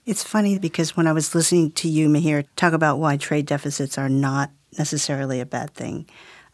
It's 0.06 0.24
funny 0.24 0.58
because 0.58 0.96
when 0.96 1.06
I 1.06 1.12
was 1.12 1.34
listening 1.34 1.70
to 1.72 1.88
you, 1.88 2.08
Mihir, 2.08 2.46
talk 2.56 2.72
about 2.72 2.98
why 2.98 3.16
trade 3.16 3.46
deficits 3.46 3.96
are 3.98 4.08
not 4.08 4.50
necessarily 4.76 5.38
a 5.38 5.46
bad 5.46 5.74
thing, 5.74 6.08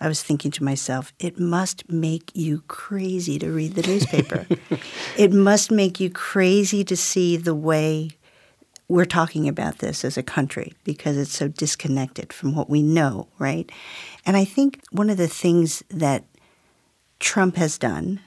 I 0.05 0.09
was 0.09 0.23
thinking 0.23 0.51
to 0.51 0.65
myself, 0.65 1.15
it 1.19 1.41
must 1.41 1.91
make 1.91 2.31
you 2.35 2.63
crazy 2.69 3.39
to 3.39 3.51
read 3.51 3.75
the 3.75 3.89
newspaper. 3.89 4.47
it 5.17 5.33
must 5.33 5.71
make 5.71 5.99
you 5.99 6.11
crazy 6.11 6.85
to 6.85 6.95
see 6.95 7.39
the 7.39 7.55
way 7.55 8.11
we're 8.87 9.07
talking 9.07 9.49
about 9.49 9.79
this 9.79 10.05
as 10.05 10.19
a 10.19 10.23
country 10.23 10.75
because 10.85 11.17
it's 11.17 11.35
so 11.35 11.49
disconnected 11.49 12.35
from 12.35 12.55
what 12.55 12.69
we 12.69 12.83
know, 12.83 13.29
right? 13.39 13.73
And 14.27 14.37
I 14.37 14.45
think 14.45 14.79
one 14.91 15.09
of 15.09 15.17
the 15.17 15.27
things 15.27 15.83
that 15.89 16.25
Trump 17.19 17.57
has 17.57 17.79
done 17.79 18.21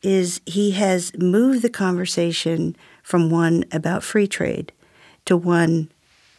is 0.00 0.40
he 0.46 0.70
has 0.70 1.12
moved 1.18 1.60
the 1.60 1.68
conversation 1.68 2.74
from 3.02 3.28
one 3.28 3.66
about 3.70 4.02
free 4.02 4.26
trade 4.26 4.72
to 5.26 5.36
one 5.36 5.90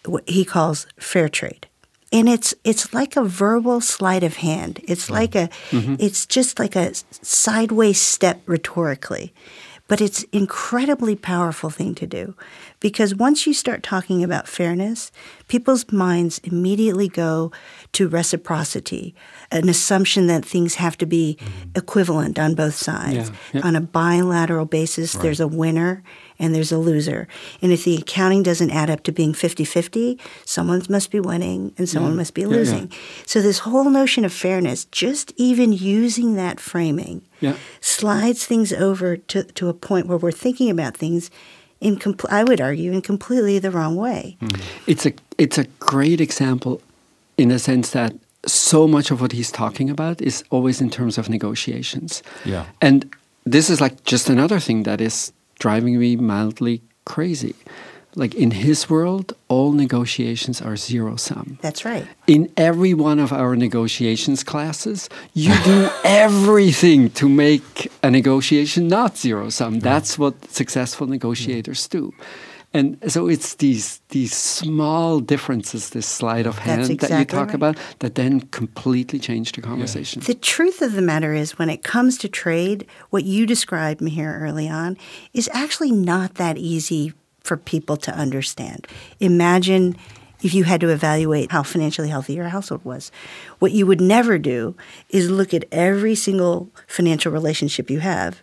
what 0.05 0.27
he 0.27 0.43
calls 0.43 0.87
fair 0.97 1.29
trade. 1.29 1.67
And 2.11 2.27
it's 2.27 2.55
it's 2.63 2.93
like 2.93 3.15
a 3.15 3.23
verbal 3.23 3.81
sleight 3.81 4.23
of 4.23 4.37
hand. 4.37 4.79
It's 4.83 5.05
mm-hmm. 5.05 5.13
like 5.13 5.35
a 5.35 5.49
mm-hmm. 5.69 5.95
it's 5.99 6.25
just 6.25 6.59
like 6.59 6.75
a 6.75 6.93
sideways 7.21 7.99
step 8.01 8.41
rhetorically. 8.45 9.33
But 9.87 10.01
it's 10.01 10.21
incredibly 10.31 11.15
powerful 11.15 11.71
thing 11.71 11.95
to 11.95 12.05
do 12.05 12.35
because 12.79 13.15
once 13.15 13.47
you 13.47 13.55
start 13.55 13.81
talking 13.81 14.23
about 14.23 14.47
fairness, 14.47 15.11
people's 15.47 15.91
minds 15.91 16.37
immediately 16.43 17.07
go 17.07 17.51
to 17.93 18.07
reciprocity, 18.07 19.15
an 19.51 19.67
assumption 19.67 20.27
that 20.27 20.45
things 20.45 20.75
have 20.75 20.95
to 20.99 21.07
be 21.07 21.39
mm-hmm. 21.39 21.69
equivalent 21.75 22.37
on 22.37 22.53
both 22.53 22.75
sides. 22.75 23.31
Yeah. 23.51 23.61
On 23.61 23.75
a 23.75 23.81
bilateral 23.81 24.65
basis, 24.65 25.13
there's 25.13 25.39
a 25.39 25.47
winner 25.47 26.03
and 26.39 26.55
there's 26.55 26.71
a 26.71 26.77
loser. 26.77 27.27
And 27.61 27.71
if 27.71 27.83
the 27.83 27.97
accounting 27.97 28.43
doesn't 28.43 28.71
add 28.71 28.89
up 28.89 29.03
to 29.03 29.11
being 29.11 29.33
50 29.33 29.65
50, 29.65 30.19
someone 30.45 30.81
must 30.89 31.11
be 31.11 31.19
winning 31.19 31.73
and 31.77 31.87
someone 31.87 32.13
mm. 32.13 32.17
must 32.17 32.33
be 32.33 32.41
yeah. 32.41 32.47
losing. 32.47 32.91
So, 33.25 33.41
this 33.41 33.59
whole 33.59 33.89
notion 33.89 34.25
of 34.25 34.33
fairness, 34.33 34.85
just 34.85 35.33
even 35.35 35.73
using 35.73 36.35
that 36.35 36.59
framing, 36.59 37.21
Yeah. 37.41 37.55
slides 37.81 38.45
things 38.45 38.71
over 38.73 39.17
to, 39.17 39.43
to 39.43 39.69
a 39.69 39.73
point 39.73 40.07
where 40.07 40.17
we're 40.17 40.31
thinking 40.31 40.69
about 40.69 40.97
things 40.97 41.29
in, 41.81 41.97
compl- 41.97 42.31
I 42.31 42.43
would 42.43 42.61
argue, 42.61 42.91
in 42.91 43.01
completely 43.01 43.59
the 43.59 43.71
wrong 43.71 43.95
way. 43.95 44.37
Hmm. 44.39 44.61
It's 44.87 45.05
a 45.05 45.13
it's 45.37 45.57
a 45.57 45.65
great 45.79 46.19
example 46.19 46.81
in 47.37 47.49
the 47.49 47.59
sense 47.59 47.91
that 47.91 48.13
so 48.45 48.87
much 48.87 49.11
of 49.11 49.21
what 49.21 49.31
he's 49.31 49.51
talking 49.51 49.89
about 49.89 50.21
is 50.21 50.43
always 50.49 50.81
in 50.81 50.89
terms 50.89 51.17
of 51.17 51.29
negotiations. 51.29 52.23
Yeah. 52.45 52.65
And 52.81 53.13
this 53.45 53.69
is 53.69 53.81
like 53.81 54.03
just 54.03 54.29
another 54.29 54.59
thing 54.59 54.83
that 54.83 55.01
is 55.01 55.31
driving 55.59 55.99
me 55.99 56.15
mildly 56.15 56.81
crazy. 57.05 57.55
like 58.15 58.33
in 58.33 58.51
his 58.51 58.89
world, 58.89 59.33
all 59.49 59.71
negotiations 59.71 60.61
are 60.61 60.75
zero 60.75 61.15
sum. 61.15 61.59
That's 61.61 61.85
right. 61.85 62.07
In 62.25 62.51
every 62.57 62.93
one 62.93 63.19
of 63.19 63.31
our 63.31 63.55
negotiations 63.55 64.43
classes, 64.43 65.09
you 65.33 65.53
do 65.63 65.89
everything 66.03 67.11
to 67.11 67.29
make 67.29 67.91
a 68.01 68.09
negotiation 68.09 68.87
not 68.87 69.15
zero 69.15 69.49
sum. 69.49 69.79
That's 69.79 70.17
what 70.17 70.33
successful 70.49 71.05
negotiators 71.07 71.87
do. 71.87 72.13
And 72.71 72.97
so 73.11 73.27
it's 73.27 73.55
these 73.55 73.99
these 74.09 74.35
small 74.35 75.19
differences, 75.19 75.89
this 75.89 76.05
sleight 76.05 76.45
of 76.45 76.59
hand 76.59 76.99
that 76.99 77.19
you 77.19 77.25
talk 77.25 77.47
right. 77.47 77.55
about, 77.55 77.77
that 77.99 78.13
then 78.13 78.41
completely 78.41 79.17
change 79.17 79.53
the 79.53 79.61
conversation. 79.61 80.21
The 80.21 80.35
truth 80.35 80.83
of 80.83 80.93
the 80.93 81.01
matter 81.01 81.33
is, 81.33 81.57
when 81.57 81.69
it 81.69 81.81
comes 81.81 82.17
to 82.19 82.29
trade, 82.29 82.85
what 83.09 83.23
you 83.23 83.47
described 83.47 84.07
here 84.07 84.39
early 84.39 84.69
on 84.69 84.97
is 85.33 85.49
actually 85.51 85.91
not 85.91 86.35
that 86.35 86.57
easy 86.57 87.13
for 87.39 87.57
people 87.57 87.97
to 87.97 88.11
understand. 88.13 88.85
Imagine 89.19 89.95
if 90.43 90.53
you 90.53 90.63
had 90.63 90.79
to 90.81 90.89
evaluate 90.89 91.51
how 91.51 91.63
financially 91.63 92.09
healthy 92.09 92.33
your 92.33 92.49
household 92.49 92.85
was. 92.85 93.11
What 93.57 93.71
you 93.71 93.85
would 93.87 93.99
never 93.99 94.37
do 94.37 94.75
is 95.09 95.29
look 95.29 95.53
at 95.53 95.65
every 95.71 96.15
single 96.15 96.69
financial 96.87 97.31
relationship 97.31 97.89
you 97.89 97.99
have 97.99 98.41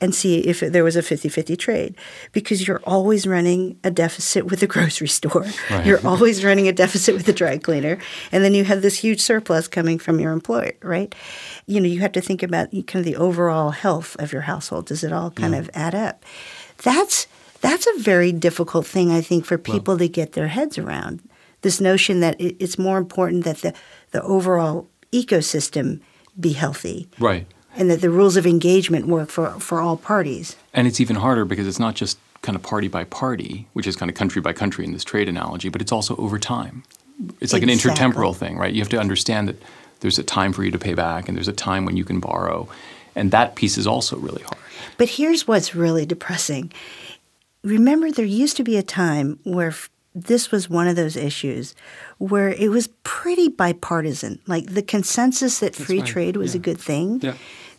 and 0.00 0.14
see 0.14 0.40
if 0.40 0.60
there 0.60 0.84
was 0.84 0.96
a 0.96 1.02
50-50 1.02 1.58
trade 1.58 1.94
because 2.32 2.66
you're 2.66 2.82
always 2.84 3.26
running 3.26 3.78
a 3.82 3.90
deficit 3.90 4.46
with 4.46 4.60
the 4.60 4.66
grocery 4.74 5.08
store. 5.08 5.46
You're 5.84 6.06
always 6.06 6.44
running 6.44 6.68
a 6.68 6.72
deficit 6.72 7.14
with 7.14 7.26
the 7.26 7.32
dry 7.32 7.58
cleaner 7.58 7.98
and 8.30 8.44
then 8.44 8.54
you 8.54 8.64
have 8.64 8.82
this 8.82 8.98
huge 8.98 9.20
surplus 9.20 9.68
coming 9.68 9.98
from 9.98 10.20
your 10.20 10.32
employer, 10.32 10.72
right? 10.82 11.14
You 11.66 11.80
know, 11.80 11.88
you 11.88 12.00
have 12.00 12.12
to 12.12 12.20
think 12.20 12.42
about 12.42 12.70
kind 12.70 12.96
of 12.96 13.04
the 13.04 13.16
overall 13.16 13.70
health 13.70 14.16
of 14.18 14.32
your 14.32 14.42
household. 14.42 14.86
Does 14.86 15.02
it 15.02 15.12
all 15.12 15.30
kind 15.30 15.54
of 15.54 15.70
add 15.74 15.94
up? 15.94 16.24
That's 16.82 17.26
that's 17.60 17.86
a 17.86 17.98
very 18.00 18.32
difficult 18.32 18.86
thing 18.86 19.10
I 19.10 19.22
think 19.22 19.46
for 19.46 19.56
people 19.56 19.96
to 19.98 20.08
get 20.08 20.32
their 20.32 20.48
heads 20.48 20.76
around. 20.78 21.22
This 21.62 21.80
notion 21.80 22.20
that 22.20 22.36
it's 22.38 22.78
more 22.78 22.98
important 22.98 23.44
that 23.44 23.58
the 23.58 23.72
the 24.10 24.22
overall 24.22 24.88
ecosystem 25.12 26.00
be 26.38 26.52
healthy 26.52 27.08
Right. 27.18 27.46
And 27.76 27.90
that 27.90 28.00
the 28.00 28.10
rules 28.10 28.36
of 28.36 28.46
engagement 28.46 29.06
work 29.06 29.28
for, 29.28 29.50
for 29.60 29.80
all 29.80 29.96
parties. 29.96 30.56
And 30.72 30.86
it's 30.86 31.00
even 31.00 31.16
harder 31.16 31.44
because 31.44 31.66
it's 31.66 31.78
not 31.78 31.94
just 31.94 32.18
kind 32.42 32.56
of 32.56 32.62
party 32.62 32.88
by 32.88 33.04
party, 33.04 33.66
which 33.72 33.86
is 33.86 33.96
kind 33.96 34.10
of 34.10 34.16
country 34.16 34.40
by 34.40 34.52
country 34.52 34.84
in 34.84 34.92
this 34.92 35.04
trade 35.04 35.28
analogy, 35.28 35.68
but 35.68 35.80
it's 35.82 35.92
also 35.92 36.16
over 36.16 36.38
time. 36.38 36.82
It's 37.40 37.52
like 37.52 37.62
an 37.62 37.68
intertemporal 37.68 38.34
thing, 38.36 38.56
right? 38.56 38.72
You 38.72 38.80
have 38.80 38.88
to 38.90 38.98
understand 38.98 39.48
that 39.48 39.62
there's 40.00 40.18
a 40.18 40.22
time 40.22 40.52
for 40.52 40.64
you 40.64 40.70
to 40.70 40.78
pay 40.78 40.94
back 40.94 41.28
and 41.28 41.36
there's 41.36 41.48
a 41.48 41.52
time 41.52 41.84
when 41.84 41.96
you 41.96 42.04
can 42.04 42.20
borrow. 42.20 42.68
And 43.14 43.30
that 43.30 43.54
piece 43.54 43.78
is 43.78 43.86
also 43.86 44.16
really 44.16 44.42
hard. 44.42 44.58
But 44.98 45.08
here's 45.08 45.48
what's 45.48 45.74
really 45.74 46.04
depressing. 46.04 46.72
Remember, 47.62 48.12
there 48.12 48.24
used 48.24 48.56
to 48.58 48.64
be 48.64 48.76
a 48.76 48.82
time 48.82 49.38
where 49.44 49.68
f- 49.68 49.90
this 50.14 50.50
was 50.50 50.70
one 50.70 50.86
of 50.86 50.96
those 50.96 51.16
issues 51.16 51.74
where 52.18 52.48
it 52.48 52.70
was 52.70 52.88
pretty 53.02 53.48
bipartisan. 53.48 54.40
Like 54.46 54.66
the 54.66 54.82
consensus 54.82 55.58
that 55.60 55.74
free 55.74 56.00
right, 56.00 56.06
trade 56.06 56.36
was 56.36 56.54
a 56.54 56.58
good 56.58 56.78
thing. 56.78 57.20
Yeah. 57.22 57.34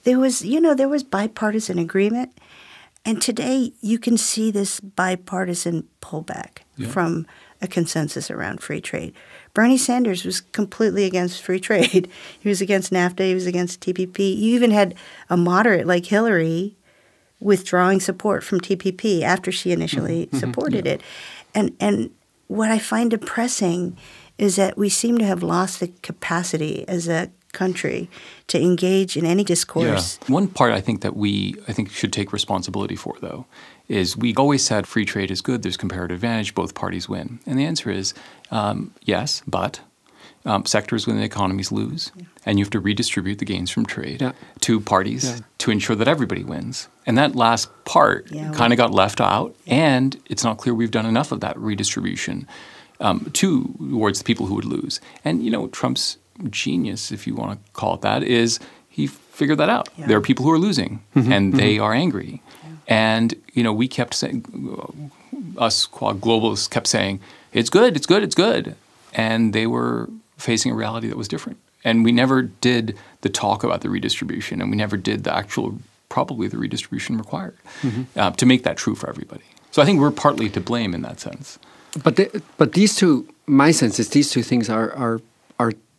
There 0.08 0.20
was, 0.20 0.42
you 0.42 0.62
know, 0.62 0.74
there 0.74 0.88
was 0.88 1.04
bipartisan 1.04 1.78
agreement. 1.78 2.32
And 3.04 3.22
today 3.22 3.74
you 3.82 4.00
can 4.00 4.18
see 4.18 4.52
this 4.52 4.80
bipartisan 4.80 5.86
pullback 6.02 6.60
from 6.88 7.28
a 7.62 7.68
consensus 7.68 8.32
around 8.32 8.62
free 8.62 8.80
trade. 8.80 9.14
Bernie 9.54 9.78
Sanders 9.78 10.24
was 10.24 10.40
completely 10.40 11.04
against 11.04 11.42
free 11.42 11.60
trade. 11.68 12.08
he 12.40 12.48
was 12.48 12.62
against 12.62 12.94
NAFTA, 12.94 13.28
he 13.28 13.34
was 13.34 13.48
against 13.48 13.82
TPP. 13.82 14.20
You 14.20 14.56
even 14.56 14.72
had 14.72 14.96
a 15.30 15.36
moderate 15.36 15.86
like 15.86 16.06
Hillary 16.06 16.78
withdrawing 17.42 18.00
support 18.00 18.46
from 18.46 18.62
TPP 18.62 19.24
after 19.24 19.52
she 19.52 19.74
initially 19.74 20.28
mm-hmm. 20.28 20.38
Mm-hmm. 20.38 20.40
supported 20.40 20.88
it. 20.88 21.02
And 21.54 21.76
and 21.82 22.12
what 22.48 22.72
I 22.72 22.80
find 22.80 23.12
depressing 23.12 23.98
is 24.38 24.56
that 24.56 24.78
we 24.78 24.88
seem 24.88 25.18
to 25.18 25.26
have 25.26 25.44
lost 25.44 25.82
the 25.82 25.90
capacity 26.02 26.88
as 26.88 27.10
a 27.10 27.30
country 27.58 28.08
to 28.52 28.58
engage 28.70 29.18
in 29.20 29.26
any 29.26 29.44
discourse. 29.44 30.20
One 30.28 30.48
part 30.48 30.72
I 30.80 30.82
think 30.82 31.02
that 31.02 31.16
we 31.24 31.32
I 31.70 31.74
think 31.74 31.90
should 31.92 32.14
take 32.14 32.30
responsibility 32.40 32.96
for 32.96 33.14
though 33.22 33.46
is 33.88 34.18
we 34.18 34.30
always 34.36 34.64
said 34.70 34.86
free 34.86 35.06
trade 35.06 35.32
is 35.32 35.42
good. 35.42 35.62
There's 35.64 35.78
comparative 35.78 36.16
advantage. 36.16 36.54
Both 36.54 36.74
parties 36.74 37.06
win. 37.10 37.40
And 37.48 37.58
the 37.60 37.66
answer 37.72 37.90
is 37.90 38.14
um, 38.52 38.78
yes, 39.14 39.42
but 39.48 39.80
um, 40.46 40.66
sectors 40.66 41.06
within 41.08 41.24
economies 41.24 41.72
lose, 41.72 42.12
and 42.46 42.58
you 42.58 42.64
have 42.66 42.70
to 42.78 42.80
redistribute 42.80 43.40
the 43.40 43.46
gains 43.54 43.70
from 43.72 43.86
trade 43.86 44.22
Yeah. 44.22 44.32
to 44.62 44.80
parties 44.80 45.24
Yeah. 45.26 45.40
to 45.64 45.72
ensure 45.72 45.96
that 45.98 46.08
everybody 46.08 46.44
wins. 46.44 46.88
And 47.06 47.18
that 47.18 47.36
last 47.36 47.68
part 47.86 48.28
Yeah, 48.32 48.52
kind 48.54 48.72
of 48.74 48.78
got 48.78 48.92
left 48.94 49.20
out, 49.20 49.50
and 49.66 50.16
it's 50.32 50.44
not 50.48 50.58
clear 50.58 50.74
we've 50.74 50.98
done 51.00 51.06
enough 51.06 51.32
of 51.34 51.40
that 51.42 51.56
redistribution 51.60 52.48
um, 53.00 53.18
to 53.34 53.48
towards 53.92 54.18
the 54.20 54.24
people 54.26 54.46
who 54.48 54.56
would 54.56 54.66
lose. 54.78 55.02
And 55.26 55.44
you 55.44 55.52
know, 55.52 55.68
Trump's 55.68 56.18
genius, 56.50 57.12
if 57.12 57.28
you 57.28 57.36
want 57.36 57.52
to 57.52 57.72
call 57.72 57.96
it 57.96 58.02
that, 58.02 58.24
is 58.24 58.60
he 58.90 59.08
figured 59.08 59.60
that 59.60 59.70
out. 59.70 59.90
There 59.98 60.18
are 60.18 60.22
people 60.22 60.46
who 60.46 60.52
are 60.52 60.60
losing, 60.60 61.02
mm-hmm. 61.16 61.32
and 61.32 61.54
they 61.54 61.76
mm-hmm. 61.76 61.84
are 61.84 61.94
angry. 61.94 62.42
And 62.88 63.36
you 63.54 63.64
know, 63.64 63.74
we 63.74 63.88
kept 63.88 64.14
saying, 64.14 65.12
us 65.58 65.86
quad 65.86 66.22
globalists 66.22 66.70
kept 66.70 66.88
saying, 66.88 67.20
"It's 67.54 67.70
good, 67.70 67.96
it's 67.96 68.06
good, 68.06 68.24
it's 68.24 68.36
good," 68.36 68.76
and 69.14 69.54
they 69.54 69.68
were 69.68 70.10
facing 70.38 70.72
a 70.72 70.76
reality 70.76 71.08
that 71.08 71.18
was 71.18 71.28
different. 71.28 71.60
And 71.84 72.04
we 72.04 72.12
never 72.12 72.42
did 72.42 72.98
the 73.22 73.30
talk 73.30 73.64
about 73.64 73.82
the 73.82 73.90
redistribution, 73.90 74.62
and 74.62 74.72
we 74.72 74.78
never 74.78 74.98
did 74.98 75.24
the 75.24 75.36
actual, 75.36 75.80
probably 76.10 76.48
the 76.48 76.58
redistribution 76.58 77.18
required 77.18 77.56
mm-hmm. 77.82 78.04
uh, 78.20 78.32
to 78.32 78.46
make 78.46 78.64
that 78.64 78.78
true 78.78 78.96
for 78.96 79.10
everybody. 79.10 79.44
So 79.72 79.82
I 79.82 79.86
think 79.86 80.00
we're 80.00 80.12
partly 80.12 80.50
to 80.50 80.62
blame 80.62 80.94
in 80.94 81.02
that 81.04 81.20
sense. 81.20 81.60
But 82.04 82.16
the, 82.16 82.42
but 82.58 82.74
these 82.74 82.96
two, 82.96 83.28
my 83.46 83.72
sense 83.72 84.00
is 84.00 84.10
these 84.10 84.32
two 84.32 84.44
things 84.44 84.70
are 84.70 84.92
are 84.94 85.16
are 85.16 85.22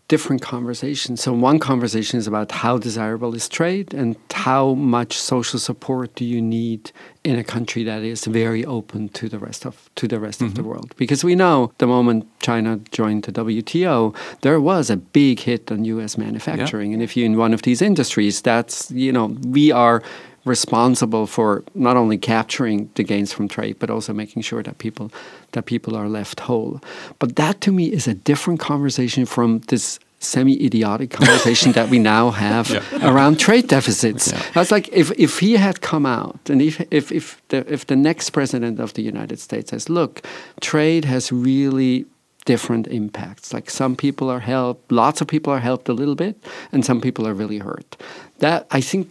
different 0.08 0.40
conversations. 0.40 1.20
So 1.22 1.34
one 1.34 1.58
conversation 1.58 2.18
is 2.18 2.26
about 2.26 2.50
how 2.50 2.78
desirable 2.78 3.34
is 3.34 3.46
trade 3.46 3.92
and 3.92 4.16
how 4.32 4.72
much 4.72 5.18
social 5.18 5.58
support 5.58 6.14
do 6.14 6.24
you 6.24 6.40
need 6.40 6.90
in 7.24 7.38
a 7.38 7.44
country 7.44 7.84
that 7.84 8.02
is 8.02 8.24
very 8.24 8.64
open 8.64 9.10
to 9.10 9.28
the 9.28 9.38
rest 9.38 9.66
of 9.66 9.90
to 9.96 10.08
the 10.08 10.18
rest 10.18 10.40
of 10.40 10.54
the 10.54 10.62
mm-hmm. 10.62 10.70
world. 10.70 10.94
Because 10.96 11.22
we 11.22 11.34
know 11.34 11.72
the 11.76 11.86
moment 11.86 12.26
China 12.40 12.80
joined 12.90 13.24
the 13.24 13.32
WTO, 13.32 14.16
there 14.40 14.60
was 14.60 14.88
a 14.88 14.96
big 14.96 15.40
hit 15.40 15.70
on 15.70 15.84
U.S. 15.84 16.16
manufacturing, 16.16 16.94
and 16.94 17.02
if 17.02 17.14
you're 17.14 17.26
in 17.26 17.36
one 17.36 17.52
of 17.52 17.62
these 17.62 17.82
industries, 17.82 18.40
that's 18.40 18.90
you 18.90 19.12
know 19.12 19.26
we 19.46 19.70
are 19.70 20.02
responsible 20.44 21.26
for 21.26 21.64
not 21.74 21.96
only 21.96 22.16
capturing 22.16 22.90
the 22.94 23.02
gains 23.02 23.32
from 23.32 23.48
trade 23.48 23.76
but 23.78 23.90
also 23.90 24.12
making 24.12 24.42
sure 24.42 24.62
that 24.62 24.78
people 24.78 25.10
that 25.52 25.66
people 25.66 25.96
are 25.96 26.08
left 26.08 26.40
whole 26.40 26.80
but 27.18 27.36
that 27.36 27.60
to 27.60 27.72
me 27.72 27.86
is 27.86 28.06
a 28.08 28.14
different 28.14 28.60
conversation 28.60 29.26
from 29.26 29.58
this 29.68 29.98
semi-idiotic 30.20 31.10
conversation 31.10 31.72
that 31.72 31.88
we 31.90 31.98
now 32.14 32.30
have 32.30 32.66
around 33.02 33.38
trade 33.38 33.68
deficits 33.68 34.32
that's 34.52 34.72
like 34.72 34.88
if, 34.92 35.12
if 35.12 35.38
he 35.38 35.54
had 35.54 35.80
come 35.80 36.06
out 36.06 36.40
and 36.48 36.60
if 36.60 36.80
if 36.90 37.12
if 37.12 37.40
the, 37.48 37.58
if 37.72 37.86
the 37.86 37.96
next 37.96 38.30
president 38.30 38.80
of 38.80 38.94
the 38.94 39.02
united 39.02 39.38
states 39.38 39.70
says 39.70 39.88
look 39.88 40.26
trade 40.60 41.04
has 41.04 41.30
really 41.30 42.04
different 42.48 42.86
impacts. 42.88 43.52
Like 43.52 43.68
some 43.68 43.94
people 43.94 44.30
are 44.30 44.40
helped, 44.40 44.90
lots 44.90 45.20
of 45.20 45.28
people 45.28 45.52
are 45.52 45.60
helped 45.60 45.86
a 45.90 45.92
little 45.92 46.14
bit, 46.14 46.34
and 46.72 46.82
some 46.82 46.98
people 46.98 47.28
are 47.28 47.34
really 47.34 47.58
hurt. 47.58 47.96
That 48.38 48.66
I 48.70 48.80
think. 48.80 49.08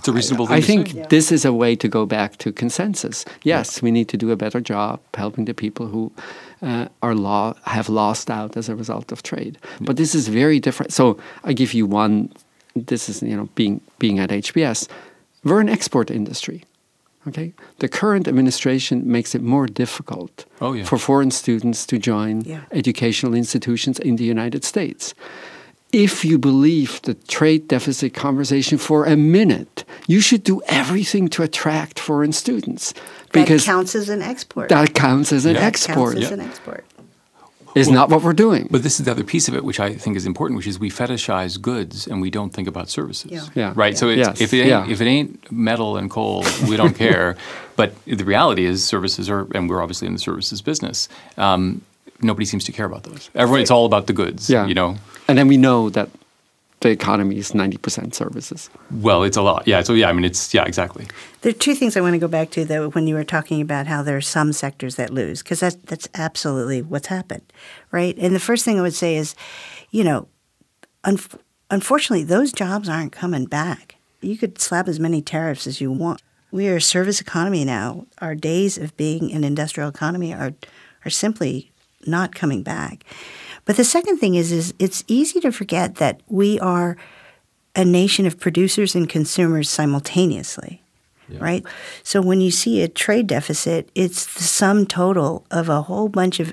It's 0.00 0.08
a 0.08 0.12
reasonable 0.12 0.46
thing 0.46 0.56
I 0.56 0.60
to 0.60 0.66
think 0.66 0.88
say. 0.88 1.06
this 1.10 1.30
is 1.30 1.44
a 1.44 1.52
way 1.52 1.76
to 1.76 1.86
go 1.88 2.06
back 2.06 2.38
to 2.38 2.52
consensus. 2.52 3.24
Yes, 3.42 3.82
we 3.82 3.90
need 3.90 4.08
to 4.08 4.16
do 4.16 4.30
a 4.30 4.36
better 4.36 4.58
job 4.58 4.98
helping 5.14 5.44
the 5.44 5.52
people 5.52 5.86
who 5.88 6.10
uh, 6.62 6.86
are 7.02 7.14
law 7.14 7.52
have 7.66 7.90
lost 7.90 8.30
out 8.30 8.56
as 8.56 8.68
a 8.70 8.74
result 8.74 9.12
of 9.12 9.22
trade. 9.22 9.58
But 9.80 9.96
this 9.96 10.14
is 10.14 10.28
very 10.28 10.58
different. 10.58 10.92
So 10.92 11.18
I 11.44 11.52
give 11.52 11.74
you 11.74 11.84
one. 11.86 12.30
This 12.74 13.08
is 13.10 13.22
you 13.22 13.36
know 13.36 13.48
being 13.54 13.80
being 13.98 14.18
at 14.18 14.30
HBS, 14.30 14.88
we're 15.44 15.60
an 15.60 15.68
export 15.68 16.10
industry. 16.10 16.62
Okay, 17.28 17.52
the 17.80 17.88
current 17.88 18.26
administration 18.26 19.02
makes 19.04 19.34
it 19.34 19.42
more 19.42 19.66
difficult 19.66 20.46
Oh, 20.62 20.72
yeah. 20.72 20.84
for 20.84 20.96
foreign 20.98 21.30
students 21.30 21.84
to 21.86 21.98
join 21.98 22.40
Yeah. 22.46 22.60
educational 22.72 23.34
institutions 23.34 23.98
in 23.98 24.16
the 24.16 24.24
United 24.24 24.64
States. 24.64 25.14
If 25.92 26.24
you 26.24 26.38
believe 26.38 27.02
the 27.02 27.14
trade 27.14 27.66
deficit 27.66 28.14
conversation 28.14 28.78
for 28.78 29.06
a 29.06 29.16
minute, 29.16 29.84
you 30.06 30.20
should 30.20 30.44
do 30.44 30.62
everything 30.68 31.28
to 31.30 31.42
attract 31.42 31.98
foreign 31.98 32.32
students 32.32 32.94
because 33.32 33.64
that 33.64 33.72
counts 33.72 33.94
as 33.96 34.08
an 34.08 34.22
export. 34.22 34.68
that 34.68 34.94
counts 34.94 35.32
as 35.32 35.46
an 35.46 35.54
Yeah. 35.54 35.60
That 35.60 35.66
export. 35.66 35.96
counts 36.14 36.24
as 36.24 36.30
Yeah. 36.30 36.34
an 36.34 36.40
export. 36.48 36.84
Is 37.76 37.88
not 37.88 38.08
what 38.10 38.22
we're 38.24 38.32
doing. 38.32 38.66
But 38.68 38.82
this 38.82 38.98
is 38.98 39.06
the 39.06 39.12
other 39.12 39.22
piece 39.22 39.46
of 39.46 39.54
it, 39.54 39.64
which 39.64 39.78
I 39.78 39.94
think 39.94 40.16
is 40.16 40.26
important, 40.26 40.56
which 40.58 40.66
is 40.66 40.80
we 40.80 40.90
fetishize 40.90 41.60
goods 41.60 42.06
and 42.08 42.20
we 42.20 42.28
don't 42.28 42.52
think 42.52 42.66
about 42.66 42.90
services. 42.90 43.30
Yeah. 43.30 43.44
Yeah. 43.54 43.72
Right. 43.76 43.96
So 43.96 44.08
it's, 44.08 44.18
Yes. 44.18 44.40
if 44.40 44.52
it 44.52 44.58
ain't 44.62 44.68
Yeah. 44.68 44.86
if 44.88 45.00
it 45.00 45.06
ain't 45.06 45.50
metal 45.52 45.96
and 45.96 46.10
coal, 46.10 46.44
we 46.68 46.76
don't 46.76 46.96
care. 47.06 47.36
But 47.76 47.94
the 48.06 48.24
reality 48.24 48.64
is, 48.64 48.84
services 48.84 49.30
are, 49.30 49.46
and 49.54 49.68
we're 49.70 49.80
obviously 49.82 50.06
in 50.08 50.14
the 50.14 50.18
services 50.18 50.60
business. 50.62 51.08
Um, 51.38 51.82
nobody 52.20 52.44
seems 52.44 52.64
to 52.64 52.72
care 52.72 52.86
about 52.86 53.04
those. 53.04 53.30
Everyone, 53.36 53.60
it's 53.60 53.70
all 53.70 53.86
about 53.86 54.08
the 54.08 54.12
goods. 54.14 54.50
Yeah. 54.50 54.66
You 54.66 54.74
know. 54.74 54.96
And 55.30 55.38
then 55.38 55.46
we 55.46 55.56
know 55.56 55.90
that 55.90 56.10
the 56.80 56.88
economy 56.88 57.36
is 57.36 57.52
90% 57.52 58.14
services. 58.14 58.68
Well, 58.90 59.22
it's 59.22 59.36
a 59.36 59.42
lot. 59.42 59.68
Yeah. 59.68 59.82
So, 59.82 59.92
yeah, 59.92 60.08
I 60.08 60.12
mean, 60.12 60.24
it's, 60.24 60.52
yeah, 60.52 60.64
exactly. 60.64 61.06
There 61.42 61.50
are 61.50 61.54
two 61.54 61.76
things 61.76 61.96
I 61.96 62.00
want 62.00 62.14
to 62.14 62.18
go 62.18 62.26
back 62.26 62.50
to, 62.50 62.64
though, 62.64 62.90
when 62.90 63.06
you 63.06 63.14
were 63.14 63.22
talking 63.22 63.60
about 63.60 63.86
how 63.86 64.02
there 64.02 64.16
are 64.16 64.22
some 64.22 64.52
sectors 64.52 64.96
that 64.96 65.10
lose, 65.10 65.42
because 65.42 65.60
that's, 65.60 65.76
that's 65.76 66.08
absolutely 66.14 66.82
what's 66.82 67.06
happened, 67.06 67.44
right? 67.92 68.16
And 68.18 68.34
the 68.34 68.40
first 68.40 68.64
thing 68.64 68.78
I 68.78 68.82
would 68.82 68.94
say 68.94 69.14
is, 69.16 69.36
you 69.90 70.02
know, 70.02 70.26
un- 71.04 71.18
unfortunately, 71.70 72.24
those 72.24 72.50
jobs 72.50 72.88
aren't 72.88 73.12
coming 73.12 73.44
back. 73.44 73.96
You 74.20 74.36
could 74.36 74.60
slap 74.60 74.88
as 74.88 74.98
many 74.98 75.22
tariffs 75.22 75.68
as 75.68 75.80
you 75.80 75.92
want. 75.92 76.22
We 76.50 76.66
are 76.68 76.76
a 76.76 76.82
service 76.82 77.20
economy 77.20 77.64
now. 77.64 78.06
Our 78.18 78.34
days 78.34 78.78
of 78.78 78.96
being 78.96 79.30
an 79.32 79.44
industrial 79.44 79.88
economy 79.88 80.34
are, 80.34 80.54
are 81.04 81.10
simply 81.10 81.70
not 82.06 82.34
coming 82.34 82.62
back. 82.62 83.04
But 83.64 83.76
the 83.76 83.84
second 83.84 84.18
thing 84.18 84.34
is, 84.34 84.52
is 84.52 84.74
it's 84.78 85.04
easy 85.06 85.40
to 85.40 85.52
forget 85.52 85.96
that 85.96 86.20
we 86.28 86.58
are 86.60 86.96
a 87.76 87.84
nation 87.84 88.26
of 88.26 88.40
producers 88.40 88.94
and 88.94 89.08
consumers 89.08 89.70
simultaneously, 89.70 90.82
yeah. 91.28 91.38
right? 91.40 91.64
So 92.02 92.20
when 92.20 92.40
you 92.40 92.50
see 92.50 92.82
a 92.82 92.88
trade 92.88 93.26
deficit, 93.26 93.90
it's 93.94 94.26
the 94.34 94.42
sum 94.42 94.86
total 94.86 95.46
of 95.50 95.68
a 95.68 95.82
whole 95.82 96.08
bunch 96.08 96.40
of 96.40 96.52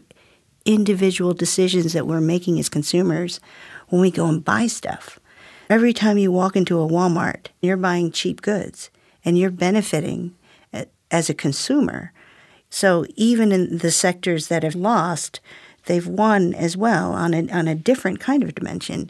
individual 0.65 1.33
decisions 1.33 1.93
that 1.93 2.05
we're 2.05 2.21
making 2.21 2.59
as 2.59 2.69
consumers 2.69 3.39
when 3.87 4.01
we 4.01 4.11
go 4.11 4.27
and 4.27 4.43
buy 4.43 4.67
stuff. 4.67 5.19
Every 5.69 5.93
time 5.93 6.17
you 6.17 6.31
walk 6.31 6.55
into 6.55 6.79
a 6.79 6.87
Walmart, 6.87 7.47
you're 7.61 7.77
buying 7.77 8.11
cheap 8.11 8.41
goods 8.41 8.89
and 9.25 9.37
you're 9.37 9.51
benefiting 9.51 10.35
as 11.11 11.29
a 11.29 11.33
consumer. 11.33 12.11
So 12.69 13.05
even 13.15 13.51
in 13.51 13.77
the 13.77 13.91
sectors 13.91 14.47
that 14.47 14.63
have 14.63 14.75
lost, 14.75 15.39
they've 15.87 16.07
won 16.07 16.53
as 16.53 16.77
well 16.77 17.11
on 17.11 17.33
a, 17.33 17.49
on 17.49 17.67
a 17.67 17.75
different 17.75 18.19
kind 18.19 18.43
of 18.43 18.55
dimension. 18.55 19.09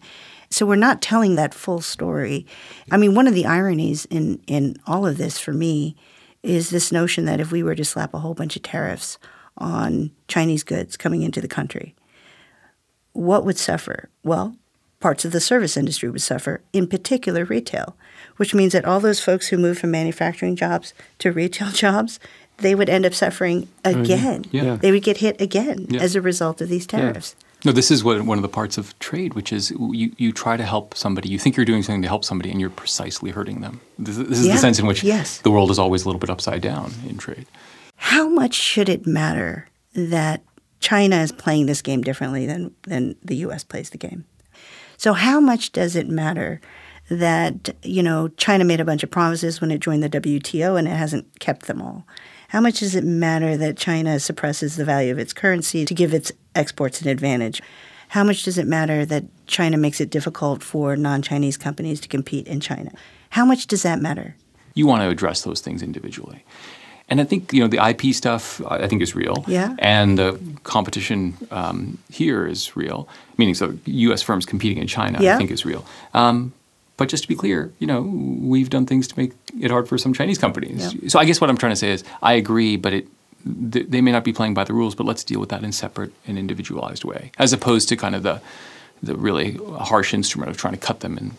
So 0.49 0.65
we're 0.65 0.75
not 0.75 1.01
telling 1.01 1.35
that 1.35 1.53
full 1.53 1.81
story. 1.81 2.45
I 2.91 2.97
mean, 2.97 3.15
one 3.15 3.27
of 3.27 3.33
the 3.33 3.45
ironies 3.45 4.05
in, 4.05 4.41
in 4.47 4.77
all 4.87 5.05
of 5.05 5.17
this 5.17 5.39
for 5.39 5.53
me 5.53 5.95
is 6.41 6.69
this 6.69 6.91
notion 6.91 7.25
that 7.25 7.41
if 7.41 7.51
we 7.51 7.63
were 7.63 7.75
to 7.75 7.83
slap 7.83 8.13
a 8.13 8.19
whole 8.19 8.33
bunch 8.33 8.55
of 8.55 8.63
tariffs 8.63 9.17
on 9.57 10.11
Chinese 10.27 10.63
goods 10.63 10.95
coming 10.95 11.21
into 11.21 11.41
the 11.41 11.47
country, 11.47 11.95
what 13.11 13.43
would 13.43 13.57
suffer? 13.57 14.09
Well, 14.23 14.55
parts 14.99 15.25
of 15.25 15.31
the 15.31 15.41
service 15.41 15.75
industry 15.75 16.09
would 16.09 16.21
suffer, 16.21 16.61
in 16.73 16.87
particular 16.87 17.45
retail, 17.45 17.97
which 18.37 18.53
means 18.53 18.73
that 18.73 18.85
all 18.85 18.99
those 18.99 19.19
folks 19.19 19.47
who 19.47 19.57
move 19.57 19.77
from 19.77 19.91
manufacturing 19.91 20.55
jobs 20.55 20.93
to 21.19 21.31
retail 21.31 21.69
jobs 21.71 22.19
they 22.57 22.75
would 22.75 22.89
end 22.89 23.05
up 23.05 23.13
suffering 23.13 23.67
oh, 23.85 24.01
again. 24.01 24.45
yeah. 24.51 24.75
They 24.75 24.91
would 24.91 25.03
get 25.03 25.17
hit 25.17 25.39
again 25.41 25.87
yeah. 25.89 26.01
as 26.01 26.15
a 26.15 26.21
result 26.21 26.61
of 26.61 26.69
these 26.69 26.85
tariffs. 26.85 27.35
Yeah. 27.37 27.43
No, 27.65 27.71
this 27.71 27.89
is 27.89 28.03
what, 28.03 28.21
one 28.21 28.37
of 28.37 28.43
the 28.43 28.49
parts 28.49 28.77
of 28.77 28.97
trade, 28.99 29.33
which 29.33 29.51
is 29.51 29.71
you, 29.71 30.11
you 30.17 30.31
try 30.31 30.57
to 30.57 30.63
help 30.63 30.95
somebody, 30.95 31.29
you 31.29 31.39
think 31.39 31.57
you're 31.57 31.65
doing 31.65 31.81
something 31.81 32.03
to 32.03 32.07
help 32.07 32.23
somebody, 32.23 32.51
and 32.51 32.61
you're 32.61 32.69
precisely 32.69 33.31
hurting 33.31 33.61
them. 33.61 33.81
This, 33.97 34.17
this 34.17 34.39
is 34.39 34.47
the 34.47 34.57
sense 34.57 34.77
in 34.77 34.85
which 34.85 35.03
yes. 35.03 35.39
the 35.39 35.49
world 35.49 35.71
is 35.71 35.79
always 35.79 36.03
a 36.03 36.07
little 36.07 36.19
bit 36.19 36.29
upside 36.29 36.61
down 36.61 36.91
in 37.07 37.17
trade. 37.17 37.47
How 37.95 38.29
much 38.29 38.53
should 38.53 38.89
it 38.89 39.07
matter 39.07 39.67
that 39.93 40.43
China 40.79 41.17
is 41.17 41.31
playing 41.31 41.65
this 41.65 41.81
game 41.81 42.01
differently 42.01 42.45
than, 42.45 42.75
than 42.83 43.15
the 43.23 43.37
U.S. 43.37 43.63
plays 43.63 43.89
the 43.89 43.97
game? 43.97 44.25
So, 44.97 45.13
how 45.13 45.39
much 45.39 45.71
does 45.71 45.95
it 45.95 46.07
matter 46.07 46.61
that 47.09 47.69
you 47.83 48.03
know 48.03 48.27
China 48.29 48.65
made 48.65 48.79
a 48.79 48.85
bunch 48.85 49.03
of 49.03 49.09
promises 49.09 49.61
when 49.61 49.71
it 49.71 49.79
joined 49.79 50.03
the 50.03 50.09
WTO 50.09 50.77
and 50.77 50.87
it 50.87 50.91
hasn't 50.91 51.39
kept 51.39 51.65
them 51.65 51.81
all? 51.81 52.05
How 52.49 52.61
much 52.61 52.79
does 52.79 52.95
it 52.95 53.03
matter 53.03 53.57
that 53.57 53.77
China 53.77 54.19
suppresses 54.19 54.75
the 54.75 54.85
value 54.85 55.11
of 55.11 55.19
its 55.19 55.33
currency 55.33 55.83
to 55.85 55.93
give 55.93 56.13
its 56.13 56.31
exports 56.55 57.01
an 57.01 57.09
advantage? 57.09 57.61
How 58.09 58.23
much 58.23 58.43
does 58.43 58.57
it 58.57 58.67
matter 58.67 59.05
that 59.05 59.25
China 59.47 59.77
makes 59.77 59.99
it 59.99 60.09
difficult 60.09 60.63
for 60.63 60.95
non 60.95 61.21
Chinese 61.21 61.57
companies 61.57 61.99
to 62.01 62.07
compete 62.07 62.47
in 62.47 62.59
China? 62.59 62.91
How 63.31 63.43
much 63.45 63.67
does 63.67 63.83
that 63.83 63.99
matter? 63.99 64.35
You 64.75 64.87
want 64.87 65.01
to 65.01 65.09
address 65.09 65.41
those 65.41 65.59
things 65.59 65.83
individually. 65.83 66.45
And 67.09 67.21
I 67.21 67.23
think 67.23 67.53
you 67.53 67.61
know 67.61 67.67
the 67.67 67.85
IP 67.85 68.13
stuff. 68.13 68.61
I 68.67 68.87
think 68.87 69.01
is 69.01 69.15
real. 69.15 69.45
Yeah. 69.47 69.75
And 69.79 70.17
the 70.17 70.39
competition 70.63 71.37
um, 71.51 71.97
here 72.09 72.45
is 72.45 72.75
real. 72.75 73.07
Meaning, 73.37 73.55
so 73.55 73.77
U.S. 73.85 74.21
firms 74.21 74.45
competing 74.45 74.77
in 74.77 74.87
China, 74.87 75.21
yeah. 75.21 75.35
I 75.35 75.37
think 75.37 75.51
is 75.51 75.65
real. 75.65 75.85
Um, 76.13 76.53
but 76.97 77.09
just 77.09 77.23
to 77.23 77.29
be 77.29 77.35
clear, 77.35 77.71
you 77.79 77.87
know, 77.87 78.01
we've 78.01 78.69
done 78.69 78.85
things 78.85 79.07
to 79.07 79.17
make 79.17 79.31
it 79.59 79.71
hard 79.71 79.87
for 79.87 79.97
some 79.97 80.13
Chinese 80.13 80.37
companies. 80.37 80.93
Yeah. 80.93 81.09
So 81.09 81.19
I 81.19 81.25
guess 81.25 81.39
what 81.39 81.49
I'm 81.49 81.57
trying 81.57 81.71
to 81.71 81.77
say 81.77 81.91
is, 81.91 82.03
I 82.21 82.33
agree, 82.33 82.75
but 82.75 82.93
it 82.93 83.07
th- 83.71 83.87
they 83.87 84.01
may 84.01 84.11
not 84.11 84.23
be 84.23 84.33
playing 84.33 84.53
by 84.53 84.63
the 84.63 84.73
rules. 84.73 84.95
But 84.95 85.05
let's 85.05 85.23
deal 85.23 85.39
with 85.39 85.49
that 85.49 85.63
in 85.63 85.71
separate 85.71 86.11
and 86.27 86.37
individualized 86.37 87.03
way, 87.05 87.31
as 87.37 87.53
opposed 87.53 87.89
to 87.89 87.95
kind 87.95 88.15
of 88.15 88.23
the 88.23 88.41
the 89.03 89.15
really 89.15 89.59
harsh 89.79 90.13
instrument 90.13 90.49
of 90.49 90.57
trying 90.57 90.73
to 90.73 90.79
cut 90.79 90.99
them 90.99 91.17
in 91.17 91.31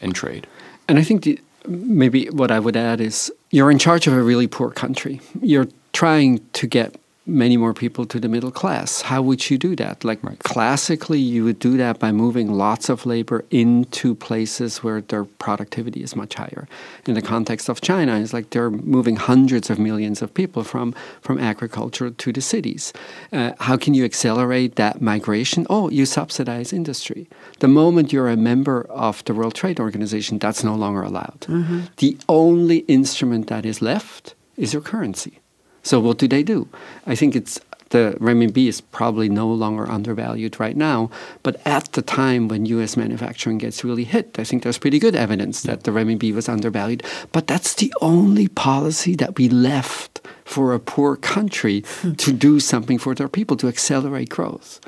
in 0.00 0.12
trade. 0.12 0.46
And 0.88 0.98
I 0.98 1.02
think 1.02 1.22
the, 1.22 1.38
maybe 1.66 2.26
what 2.26 2.50
I 2.50 2.58
would 2.58 2.76
add 2.76 3.00
is 3.00 3.32
you're 3.50 3.70
in 3.70 3.78
charge 3.78 4.06
of 4.06 4.12
a 4.14 4.22
really 4.22 4.46
poor 4.46 4.70
country. 4.70 5.20
You're 5.40 5.68
trying 5.92 6.40
to 6.54 6.66
get 6.66 6.96
many 7.26 7.56
more 7.56 7.72
people 7.72 8.04
to 8.04 8.20
the 8.20 8.28
middle 8.28 8.50
class. 8.50 9.02
How 9.02 9.22
would 9.22 9.48
you 9.48 9.56
do 9.56 9.74
that? 9.76 10.04
Like 10.04 10.22
right. 10.22 10.38
classically, 10.40 11.18
you 11.18 11.44
would 11.44 11.58
do 11.58 11.76
that 11.78 11.98
by 11.98 12.12
moving 12.12 12.52
lots 12.52 12.88
of 12.88 13.06
labor 13.06 13.44
into 13.50 14.14
places 14.14 14.82
where 14.82 15.00
their 15.00 15.24
productivity 15.24 16.02
is 16.02 16.14
much 16.14 16.34
higher. 16.34 16.68
In 17.06 17.14
the 17.14 17.22
context 17.22 17.68
of 17.68 17.80
China, 17.80 18.18
it's 18.18 18.32
like 18.32 18.50
they're 18.50 18.70
moving 18.70 19.16
hundreds 19.16 19.70
of 19.70 19.78
millions 19.78 20.20
of 20.20 20.34
people 20.34 20.64
from, 20.64 20.94
from 21.20 21.38
agriculture 21.38 22.10
to 22.10 22.32
the 22.32 22.42
cities. 22.42 22.92
Uh, 23.32 23.52
how 23.60 23.76
can 23.76 23.94
you 23.94 24.04
accelerate 24.04 24.76
that 24.76 25.00
migration? 25.00 25.66
Oh, 25.70 25.88
you 25.90 26.04
subsidize 26.06 26.72
industry. 26.72 27.28
The 27.60 27.68
moment 27.68 28.12
you're 28.12 28.28
a 28.28 28.36
member 28.36 28.82
of 28.90 29.24
the 29.24 29.34
World 29.34 29.54
Trade 29.54 29.80
Organization, 29.80 30.38
that's 30.38 30.62
no 30.62 30.74
longer 30.74 31.02
allowed. 31.02 31.40
Mm-hmm. 31.42 31.80
The 31.96 32.18
only 32.28 32.78
instrument 32.80 33.46
that 33.46 33.64
is 33.64 33.80
left 33.80 34.34
is 34.56 34.72
your 34.72 34.82
currency. 34.82 35.40
So 35.84 36.00
what 36.00 36.18
do 36.18 36.26
they 36.26 36.42
do? 36.42 36.66
I 37.06 37.14
think 37.14 37.36
it's 37.36 37.60
the 37.90 38.16
renminbi 38.18 38.66
is 38.66 38.80
probably 38.80 39.28
no 39.28 39.46
longer 39.46 39.88
undervalued 39.88 40.58
right 40.58 40.76
now. 40.76 41.10
But 41.44 41.64
at 41.64 41.92
the 41.92 42.02
time 42.02 42.48
when 42.48 42.66
U.S. 42.66 42.96
manufacturing 42.96 43.58
gets 43.58 43.84
really 43.84 44.02
hit, 44.02 44.36
I 44.36 44.42
think 44.42 44.64
there's 44.64 44.78
pretty 44.78 44.98
good 44.98 45.14
evidence 45.14 45.62
that 45.62 45.84
the 45.84 45.92
renminbi 45.92 46.34
was 46.34 46.48
undervalued. 46.48 47.04
But 47.30 47.46
that's 47.46 47.74
the 47.74 47.94
only 48.00 48.48
policy 48.48 49.14
that 49.16 49.38
we 49.38 49.48
left 49.48 50.20
for 50.44 50.74
a 50.74 50.80
poor 50.80 51.14
country 51.14 51.84
hmm. 52.00 52.14
to 52.14 52.32
do 52.32 52.58
something 52.58 52.98
for 52.98 53.14
their 53.14 53.28
people 53.28 53.56
to 53.58 53.68
accelerate 53.68 54.28
growth. 54.28 54.80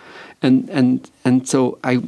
And 0.42 0.68
and 0.70 1.08
and 1.24 1.48
so 1.48 1.78
I, 1.84 2.02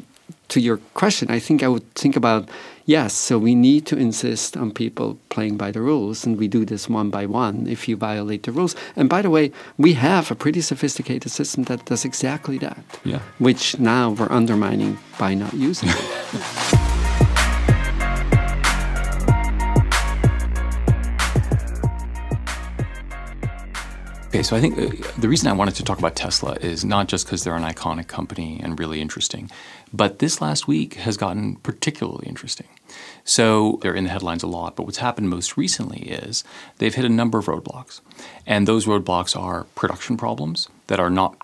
to 0.48 0.60
your 0.60 0.78
question, 0.94 1.30
I 1.30 1.38
think 1.38 1.62
I 1.62 1.68
would 1.68 1.88
think 1.94 2.16
about 2.16 2.48
Yes, 2.88 3.12
so 3.12 3.36
we 3.36 3.54
need 3.54 3.84
to 3.88 3.98
insist 3.98 4.56
on 4.56 4.72
people 4.72 5.18
playing 5.28 5.58
by 5.58 5.70
the 5.70 5.82
rules, 5.82 6.24
and 6.24 6.38
we 6.38 6.48
do 6.48 6.64
this 6.64 6.88
one 6.88 7.10
by 7.10 7.26
one 7.26 7.66
if 7.66 7.86
you 7.86 7.98
violate 7.98 8.44
the 8.44 8.50
rules. 8.50 8.74
And 8.96 9.10
by 9.10 9.20
the 9.20 9.28
way, 9.28 9.52
we 9.76 9.92
have 9.92 10.30
a 10.30 10.34
pretty 10.34 10.62
sophisticated 10.62 11.30
system 11.30 11.64
that 11.64 11.84
does 11.84 12.06
exactly 12.06 12.56
that, 12.58 12.82
yeah. 13.04 13.20
which 13.38 13.78
now 13.78 14.12
we're 14.12 14.32
undermining 14.32 14.96
by 15.18 15.34
not 15.34 15.52
using 15.52 15.90
it. 15.90 16.78
Okay, 24.28 24.42
so 24.42 24.54
I 24.54 24.60
think 24.60 24.76
uh, 24.76 25.10
the 25.18 25.26
reason 25.26 25.48
I 25.48 25.54
wanted 25.54 25.74
to 25.76 25.82
talk 25.82 25.98
about 25.98 26.14
Tesla 26.14 26.52
is 26.60 26.84
not 26.84 27.08
just 27.08 27.24
because 27.24 27.44
they're 27.44 27.56
an 27.56 27.62
iconic 27.62 28.08
company 28.08 28.60
and 28.62 28.78
really 28.78 29.00
interesting, 29.00 29.50
but 29.90 30.18
this 30.18 30.42
last 30.42 30.68
week 30.68 30.94
has 30.96 31.16
gotten 31.16 31.56
particularly 31.56 32.26
interesting. 32.26 32.66
So 33.24 33.78
they're 33.80 33.94
in 33.94 34.04
the 34.04 34.10
headlines 34.10 34.42
a 34.42 34.46
lot, 34.46 34.76
but 34.76 34.82
what's 34.82 34.98
happened 34.98 35.30
most 35.30 35.56
recently 35.56 36.00
is 36.00 36.44
they've 36.76 36.94
hit 36.94 37.06
a 37.06 37.08
number 37.08 37.38
of 37.38 37.46
roadblocks. 37.46 38.02
And 38.46 38.68
those 38.68 38.84
roadblocks 38.84 39.34
are 39.34 39.64
production 39.74 40.18
problems 40.18 40.68
that 40.88 41.00
are 41.00 41.08
not 41.08 41.34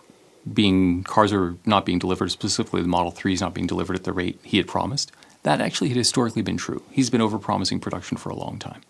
being, 0.53 1.05
cars 1.05 1.33
are 1.33 1.57
not 1.65 1.87
being 1.87 1.99
delivered, 1.99 2.33
specifically 2.33 2.83
the 2.83 2.89
Model 2.89 3.13
3 3.13 3.33
is 3.33 3.41
not 3.41 3.55
being 3.55 3.67
delivered 3.67 3.97
at 3.97 4.05
the 4.05 4.13
rate 4.13 4.39
he 4.43 4.59
had 4.59 4.69
promised. 4.69 5.11
That 5.43 5.63
actually 5.63 5.89
had 5.89 5.97
historically 5.97 6.43
been 6.43 6.59
true. 6.59 6.83
He's 6.91 7.09
been 7.09 7.23
overpromising 7.23 7.81
production 7.81 8.19
for 8.19 8.29
a 8.29 8.37
long 8.37 8.59
time. 8.59 8.83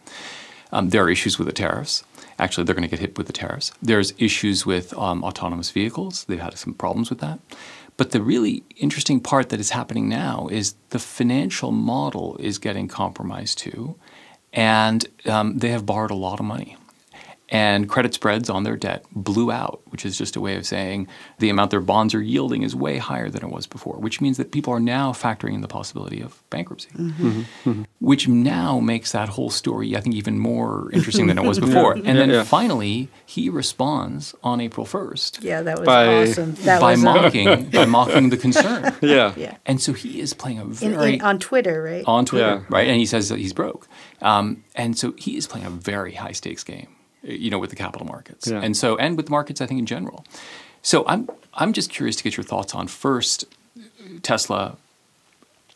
Um, 0.73 0.91
there 0.91 1.05
are 1.05 1.11
issues 1.11 1.39
with 1.39 1.47
the 1.47 1.53
tariffs. 1.53 2.05
Actually, 2.39 2.65
they're 2.65 2.75
going 2.75 2.89
to 2.89 2.89
get 2.89 2.99
hit 2.99 3.17
with 3.17 3.27
the 3.27 3.33
tariffs. 3.33 3.73
There's 3.81 4.13
issues 4.19 4.67
with 4.67 4.93
um, 4.99 5.23
autonomous 5.23 5.71
vehicles. 5.71 6.25
They've 6.25 6.41
had 6.41 6.59
some 6.59 6.75
problems 6.75 7.11
with 7.11 7.21
that. 7.21 7.39
But 7.97 8.11
the 8.11 8.23
really 8.23 8.65
interesting 8.77 9.21
part 9.21 9.51
that 9.51 9.61
is 9.61 9.71
happening 9.71 10.09
now 10.09 10.49
is 10.51 10.75
the 10.91 10.99
financial 10.99 11.71
model 11.71 12.37
is 12.41 12.59
getting 12.59 12.89
compromised 12.89 13.59
too, 13.59 13.95
and 14.53 15.07
um, 15.27 15.59
they 15.59 15.69
have 15.69 15.87
borrowed 15.87 16.11
a 16.11 16.17
lot 16.17 16.41
of 16.41 16.47
money. 16.47 16.77
And 17.51 17.89
credit 17.89 18.15
spreads 18.15 18.49
on 18.49 18.63
their 18.65 18.77
debt 18.77 19.05
blew 19.13 19.53
out, 19.53 19.83
which 19.87 20.07
is 20.07 20.17
just 20.17 20.35
a 20.35 20.41
way 20.41 20.57
of 20.57 20.65
saying 20.67 21.07
the 21.39 21.51
amount 21.51 21.71
their 21.71 21.81
bonds 21.81 22.15
are 22.15 22.23
yielding 22.23 22.63
is 22.63 22.75
way 22.75 22.97
higher 22.99 23.29
than 23.29 23.43
it 23.45 23.51
was 23.51 23.67
before, 23.67 23.97
which 23.99 24.21
means 24.21 24.39
that 24.39 24.51
people 24.51 24.73
are 24.73 24.81
now 24.81 25.13
factoring 25.13 25.53
in 25.55 25.61
the 25.61 25.69
possibility 25.69 26.23
of 26.23 26.43
bankruptcy, 26.51 26.89
Mm-hmm. 26.97 27.83
which 28.01 28.27
now 28.29 28.81
makes 28.81 29.13
that 29.13 29.29
whole 29.29 29.51
story, 29.51 29.95
I 29.97 30.01
think, 30.01 30.15
even 30.15 30.39
more 30.39 30.91
interesting 30.93 31.27
than 31.27 31.39
it 31.39 31.45
was 31.45 31.61
before. 31.69 31.93
And 31.95 32.05
then 32.19 32.31
Yeah. 32.31 32.45
finally, 32.45 33.09
he 33.27 33.51
responds 33.51 34.35
on 34.43 34.61
April 34.61 34.87
1st 34.87 35.43
Yeah, 35.43 35.63
that 35.63 35.79
was 35.79 35.87
By- 35.87 36.23
awesome. 36.23 36.55
That 36.65 36.81
by 36.81 36.93
was 36.93 37.05
uh, 37.05 37.15
mocking 37.15 37.65
by 37.71 37.85
mocking 37.85 38.31
the 38.31 38.37
concern. 38.39 38.95
Yeah. 39.03 39.35
yeah. 39.37 39.57
And 39.67 39.81
so 39.83 39.93
he 39.93 40.21
is 40.21 40.33
playing 40.35 40.59
a 40.59 40.63
In, 40.65 40.73
very 40.73 41.15
in, 41.15 41.21
on 41.21 41.39
Twitter, 41.39 41.83
right? 41.83 42.05
on 42.07 42.25
Twitter, 42.25 42.63
Yeah. 42.63 42.67
right? 42.69 42.89
And 42.89 42.97
he 42.97 43.07
says 43.07 43.29
that 43.29 43.39
he's 43.39 43.53
broke, 43.53 43.87
um, 44.23 44.65
and 44.75 44.97
so 44.99 45.13
he 45.19 45.37
is 45.37 45.47
playing 45.47 45.67
a 45.67 45.71
very 45.71 46.13
high 46.15 46.33
stakes 46.33 46.65
game, 46.65 46.89
you 47.25 47.51
know, 47.51 47.59
with 47.59 47.71
the 47.71 47.77
capital 47.77 48.07
markets, 48.07 48.47
Yeah. 48.49 48.61
and 48.61 48.77
so 48.77 48.97
and 48.97 49.17
with 49.17 49.27
the 49.27 49.31
markets, 49.33 49.61
I 49.61 49.67
think 49.67 49.79
in 49.81 49.87
general. 49.87 50.25
So 50.83 51.05
I'm 51.07 51.29
I'm 51.55 51.73
just 51.73 51.91
curious 51.91 52.17
to 52.17 52.23
get 52.25 52.37
your 52.37 52.45
thoughts 52.45 52.75
on 52.75 52.87
first 52.89 53.45
Tesla 54.23 54.77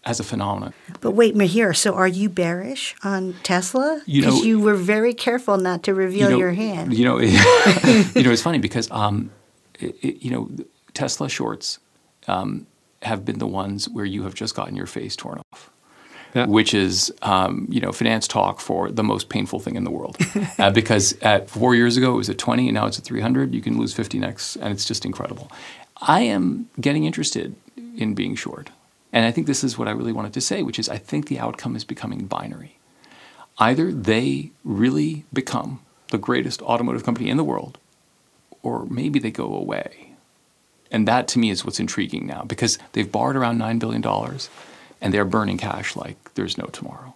as 0.04 0.20
a 0.20 0.24
phenomenon. 0.24 0.72
But 1.00 1.12
wait, 1.12 1.34
Mihir, 1.34 1.76
so 1.76 1.94
are 1.94 2.06
you 2.08 2.28
bearish 2.28 2.94
on 3.02 3.34
Tesla? 3.42 4.02
You 4.06 4.22
Because 4.22 4.38
know- 4.40 4.44
you 4.44 4.60
were 4.60 4.74
very 4.74 5.12
careful 5.14 5.56
not 5.58 5.82
to 5.84 5.94
reveal 5.94 6.26
you 6.30 6.30
know, 6.30 6.38
your 6.38 6.52
hand. 6.52 6.94
You 6.94 7.04
know, 7.04 7.18
you 8.14 8.22
know, 8.22 8.30
it's 8.30 8.42
funny 8.42 8.58
because 8.58 8.90
um, 8.90 9.30
it, 9.80 9.96
it- 10.02 10.22
you 10.22 10.30
know, 10.30 10.48
Tesla 10.94 11.28
shorts 11.28 11.78
um, 12.26 12.66
have 13.02 13.24
been 13.24 13.38
the 13.38 13.46
ones 13.46 13.88
where 13.88 14.04
you 14.04 14.22
have 14.24 14.34
just 14.34 14.54
gotten 14.54 14.76
your 14.76 14.86
face 14.86 15.16
torn 15.16 15.40
off. 15.52 15.70
Yeah. 16.34 16.46
Which 16.46 16.74
is, 16.74 17.12
um, 17.22 17.66
you 17.70 17.80
know, 17.80 17.90
finance 17.90 18.28
talk 18.28 18.60
for 18.60 18.90
the 18.90 19.02
most 19.02 19.30
painful 19.30 19.60
thing 19.60 19.76
in 19.76 19.84
the 19.84 19.90
world. 19.90 20.18
uh, 20.58 20.70
because 20.70 21.16
at 21.22 21.48
four 21.48 21.74
years 21.74 21.96
ago 21.96 22.12
it 22.12 22.16
was 22.16 22.28
at 22.28 22.36
20, 22.36 22.68
and 22.68 22.74
now 22.74 22.86
it's 22.86 22.98
at 22.98 23.04
300. 23.04 23.54
You 23.54 23.62
can 23.62 23.78
lose 23.78 23.94
50x, 23.94 24.56
and 24.60 24.72
it's 24.72 24.84
just 24.84 25.06
incredible. 25.06 25.50
I 26.02 26.20
am 26.20 26.68
getting 26.80 27.04
interested 27.04 27.56
in 27.96 28.14
being 28.14 28.34
short. 28.34 28.70
And 29.10 29.24
I 29.24 29.30
think 29.30 29.46
this 29.46 29.64
is 29.64 29.78
what 29.78 29.88
I 29.88 29.92
really 29.92 30.12
wanted 30.12 30.34
to 30.34 30.40
say, 30.42 30.62
which 30.62 30.78
is 30.78 30.88
I 30.88 30.98
think 30.98 31.28
the 31.28 31.38
outcome 31.38 31.74
is 31.76 31.84
becoming 31.84 32.26
binary 32.26 32.78
either 33.58 33.92
they 33.92 34.50
really 34.64 35.24
become 35.32 35.80
the 36.10 36.18
greatest 36.18 36.62
automotive 36.62 37.04
company 37.04 37.28
in 37.28 37.36
the 37.36 37.44
world, 37.44 37.78
or 38.62 38.86
maybe 38.86 39.18
they 39.18 39.30
go 39.30 39.54
away. 39.54 40.12
And 40.90 41.06
that 41.06 41.28
to 41.28 41.38
me 41.38 41.50
is 41.50 41.64
what's 41.64 41.80
intriguing 41.80 42.26
now 42.26 42.44
because 42.44 42.78
they've 42.92 43.10
borrowed 43.10 43.36
around 43.36 43.58
$9 43.58 43.78
billion 43.78 44.02
and 45.00 45.12
they're 45.12 45.24
burning 45.24 45.58
cash 45.58 45.96
like 45.96 46.16
there's 46.34 46.58
no 46.58 46.66
tomorrow. 46.66 47.14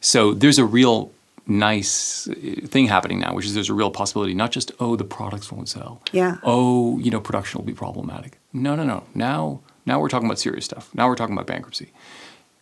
So 0.00 0.34
there's 0.34 0.58
a 0.58 0.64
real 0.64 1.12
nice 1.46 2.28
uh, 2.28 2.34
thing 2.66 2.86
happening 2.86 3.20
now, 3.20 3.34
which 3.34 3.46
is 3.46 3.54
there's 3.54 3.70
a 3.70 3.74
real 3.74 3.90
possibility 3.90 4.34
not 4.34 4.52
just, 4.52 4.72
oh, 4.80 4.96
the 4.96 5.04
products 5.04 5.50
won't 5.50 5.68
sell. 5.68 6.00
Yeah. 6.12 6.36
Oh, 6.42 6.98
you 6.98 7.10
know, 7.10 7.20
production 7.20 7.58
will 7.58 7.66
be 7.66 7.74
problematic. 7.74 8.38
No, 8.52 8.74
no, 8.74 8.84
no. 8.84 9.04
Now, 9.14 9.60
now 9.86 10.00
we're 10.00 10.08
talking 10.08 10.26
about 10.26 10.38
serious 10.38 10.64
stuff. 10.64 10.90
Now 10.94 11.08
we're 11.08 11.16
talking 11.16 11.34
about 11.34 11.46
bankruptcy. 11.46 11.92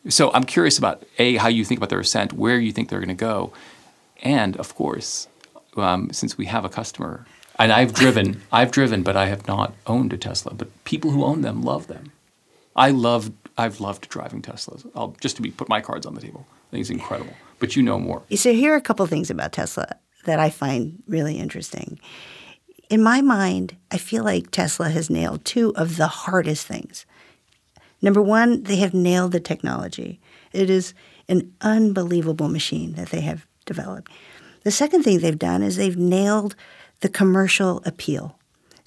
So 0.08 0.32
I'm 0.32 0.44
curious 0.44 0.78
about 0.78 1.02
a 1.18 1.36
how 1.36 1.48
you 1.48 1.64
think 1.64 1.78
about 1.78 1.90
their 1.90 2.00
ascent, 2.00 2.32
where 2.32 2.58
you 2.58 2.72
think 2.72 2.88
they're 2.88 3.00
going 3.00 3.08
to 3.08 3.14
go, 3.14 3.52
and 4.22 4.56
of 4.56 4.74
course, 4.74 5.28
um, 5.76 6.10
since 6.12 6.38
we 6.38 6.46
have 6.46 6.64
a 6.64 6.68
customer, 6.68 7.26
and 7.58 7.72
I've 7.72 7.92
driven, 7.92 8.42
I've 8.52 8.70
driven, 8.70 9.02
but 9.02 9.16
I 9.16 9.26
have 9.26 9.46
not 9.48 9.74
owned 9.86 10.12
a 10.12 10.16
Tesla. 10.16 10.54
But 10.54 10.68
people 10.84 11.10
who 11.10 11.24
own 11.24 11.42
them 11.42 11.62
love 11.62 11.88
them. 11.88 12.12
I 12.76 12.90
love, 12.90 13.32
I've 13.58 13.80
loved 13.80 14.08
driving 14.08 14.40
Teslas. 14.40 14.88
I'll 14.94 15.16
just 15.20 15.36
to 15.36 15.42
be 15.42 15.50
put 15.50 15.68
my 15.68 15.80
cards 15.80 16.06
on 16.06 16.14
the 16.14 16.20
table. 16.20 16.46
I 16.68 16.70
think 16.70 16.80
it's 16.82 16.90
incredible. 16.90 17.34
But 17.58 17.74
you 17.74 17.82
know 17.82 17.98
more. 17.98 18.22
So 18.36 18.52
here 18.52 18.72
are 18.72 18.76
a 18.76 18.80
couple 18.80 19.04
things 19.06 19.30
about 19.30 19.52
Tesla 19.52 19.96
that 20.24 20.38
I 20.38 20.48
find 20.48 21.02
really 21.08 21.38
interesting. 21.38 21.98
In 22.88 23.02
my 23.02 23.20
mind, 23.20 23.76
I 23.90 23.98
feel 23.98 24.24
like 24.24 24.50
Tesla 24.50 24.88
has 24.88 25.10
nailed 25.10 25.44
two 25.44 25.74
of 25.74 25.96
the 25.96 26.06
hardest 26.06 26.66
things. 26.66 27.04
Number 28.00 28.22
one, 28.22 28.62
they 28.62 28.76
have 28.76 28.94
nailed 28.94 29.32
the 29.32 29.40
technology. 29.40 30.20
It 30.52 30.70
is 30.70 30.94
an 31.28 31.52
unbelievable 31.60 32.48
machine 32.48 32.92
that 32.92 33.10
they 33.10 33.20
have 33.22 33.44
developed. 33.66 34.10
The 34.62 34.70
second 34.70 35.02
thing 35.02 35.18
they've 35.18 35.38
done 35.38 35.62
is 35.62 35.76
they've 35.76 35.96
nailed 35.96 36.54
the 37.00 37.08
commercial 37.08 37.82
appeal. 37.84 38.37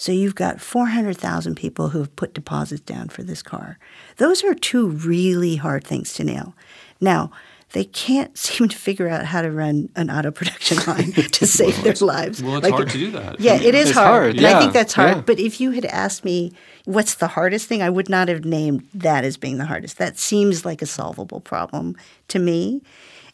So 0.02 0.12
you've 0.12 0.34
got 0.34 0.60
400,000 0.60 1.54
people 1.54 1.90
who 1.90 2.00
have 2.00 2.16
put 2.16 2.34
deposits 2.34 2.82
down 2.82 3.10
for 3.10 3.22
this 3.22 3.44
car. 3.44 3.78
Those 4.18 4.44
are 4.44 4.56
two 4.56 4.88
really 4.88 5.58
hard 5.58 5.84
things 5.84 6.14
to 6.14 6.24
nail. 6.24 6.56
Now, 7.00 7.30
they 7.74 7.84
can't 7.84 8.36
seem 8.46 8.68
to 8.70 8.76
figure 8.76 9.08
out 9.08 9.26
how 9.26 9.44
to 9.44 9.52
run 9.52 9.90
an 9.96 10.10
auto 10.10 10.32
production 10.32 10.78
line 10.88 11.12
to 11.12 11.46
save 11.46 11.84
their 11.84 11.94
lives. 12.02 12.42
well, 12.42 12.58
it's 12.58 12.68
hard 12.68 12.90
to 12.90 12.98
do 12.98 13.12
that. 13.12 13.40
Yeah, 13.40 13.62
it 13.62 13.76
is 13.76 13.90
It's 13.90 13.98
hard. 14.00 14.10
hard, 14.10 14.38
And 14.38 14.48
I 14.48 14.60
think 14.60 14.74
that's 14.74 14.94
hard. 14.94 15.18
yeah. 15.18 15.22
But 15.22 15.40
if 15.40 15.62
you 15.62 15.70
had 15.70 15.86
asked 15.86 16.26
me 16.26 16.52
what's 16.86 17.14
the 17.14 17.28
hardest 17.28 17.68
thing, 17.68 17.84
I 17.84 17.92
would 17.92 18.10
not 18.10 18.28
have 18.28 18.44
named 18.44 18.88
that 18.96 19.24
as 19.24 19.38
being 19.38 19.60
the 19.60 19.66
hardest. 19.66 20.00
That 20.00 20.18
seems 20.18 20.66
like 20.66 20.82
a 20.82 20.88
solvable 20.88 21.42
problem 21.42 21.96
to 22.30 22.40
me. 22.40 22.82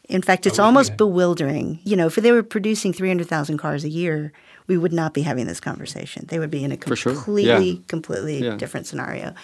In 0.06 0.20
fact, 0.20 0.46
it's 0.46 0.58
almost 0.58 0.98
bewildering. 0.98 1.80
You 1.84 1.96
know, 1.96 2.08
if 2.08 2.16
they 2.16 2.32
were 2.32 2.42
producing 2.42 2.92
300,000 2.92 3.56
cars 3.56 3.84
a 3.84 3.88
year, 3.88 4.32
we 4.68 4.76
would 4.78 4.92
not 4.92 5.14
be 5.14 5.22
having 5.22 5.46
this 5.46 5.60
conversation. 5.60 6.26
They 6.28 6.38
would 6.38 6.50
be 6.50 6.62
in 6.62 6.70
a 6.72 6.76
For 6.76 6.94
sure. 6.94 7.14
completely, 7.14 7.70
Yeah. 7.72 7.78
completely 7.88 8.44
Yeah. 8.44 8.56
different 8.56 8.86
scenario. 8.86 9.34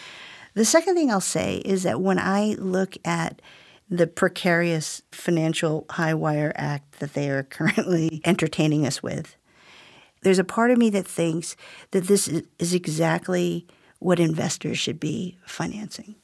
The 0.55 0.65
second 0.65 0.95
thing 0.95 1.11
I'll 1.11 1.21
say 1.21 1.57
is 1.65 1.83
that 1.83 2.01
when 2.01 2.19
I 2.19 2.55
look 2.59 2.97
at 3.05 3.43
the 3.91 4.07
precarious 4.07 5.03
financial 5.13 5.85
high 5.91 6.15
wire 6.15 6.53
act 6.55 7.01
that 7.01 7.15
they 7.15 7.29
are 7.31 7.43
currently 7.59 8.21
entertaining 8.25 8.87
us 8.87 9.03
with, 9.03 9.35
there's 10.23 10.39
a 10.39 10.45
part 10.45 10.71
of 10.71 10.79
me 10.79 10.89
that 10.91 11.07
thinks 11.07 11.57
that 11.91 12.05
this 12.05 12.29
is, 12.29 12.43
is 12.59 12.73
exactly 12.75 13.67
what 13.99 14.21
investors 14.21 14.79
should 14.79 15.01
be 15.01 15.37
financing. 15.47 16.15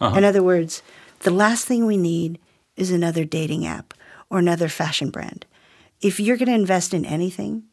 Uh-huh. 0.00 0.16
In 0.16 0.24
other 0.24 0.42
words, 0.42 0.82
the 1.20 1.30
last 1.30 1.66
thing 1.66 1.84
we 1.86 1.96
need 1.96 2.38
is 2.76 2.90
another 2.90 3.24
dating 3.24 3.66
app 3.66 3.92
or 4.30 4.38
another 4.38 4.68
fashion 4.68 5.10
brand. 5.10 5.44
If 6.00 6.18
you're 6.20 6.38
going 6.38 6.48
to 6.48 6.54
invest 6.54 6.94
in 6.94 7.04
anything, 7.04 7.64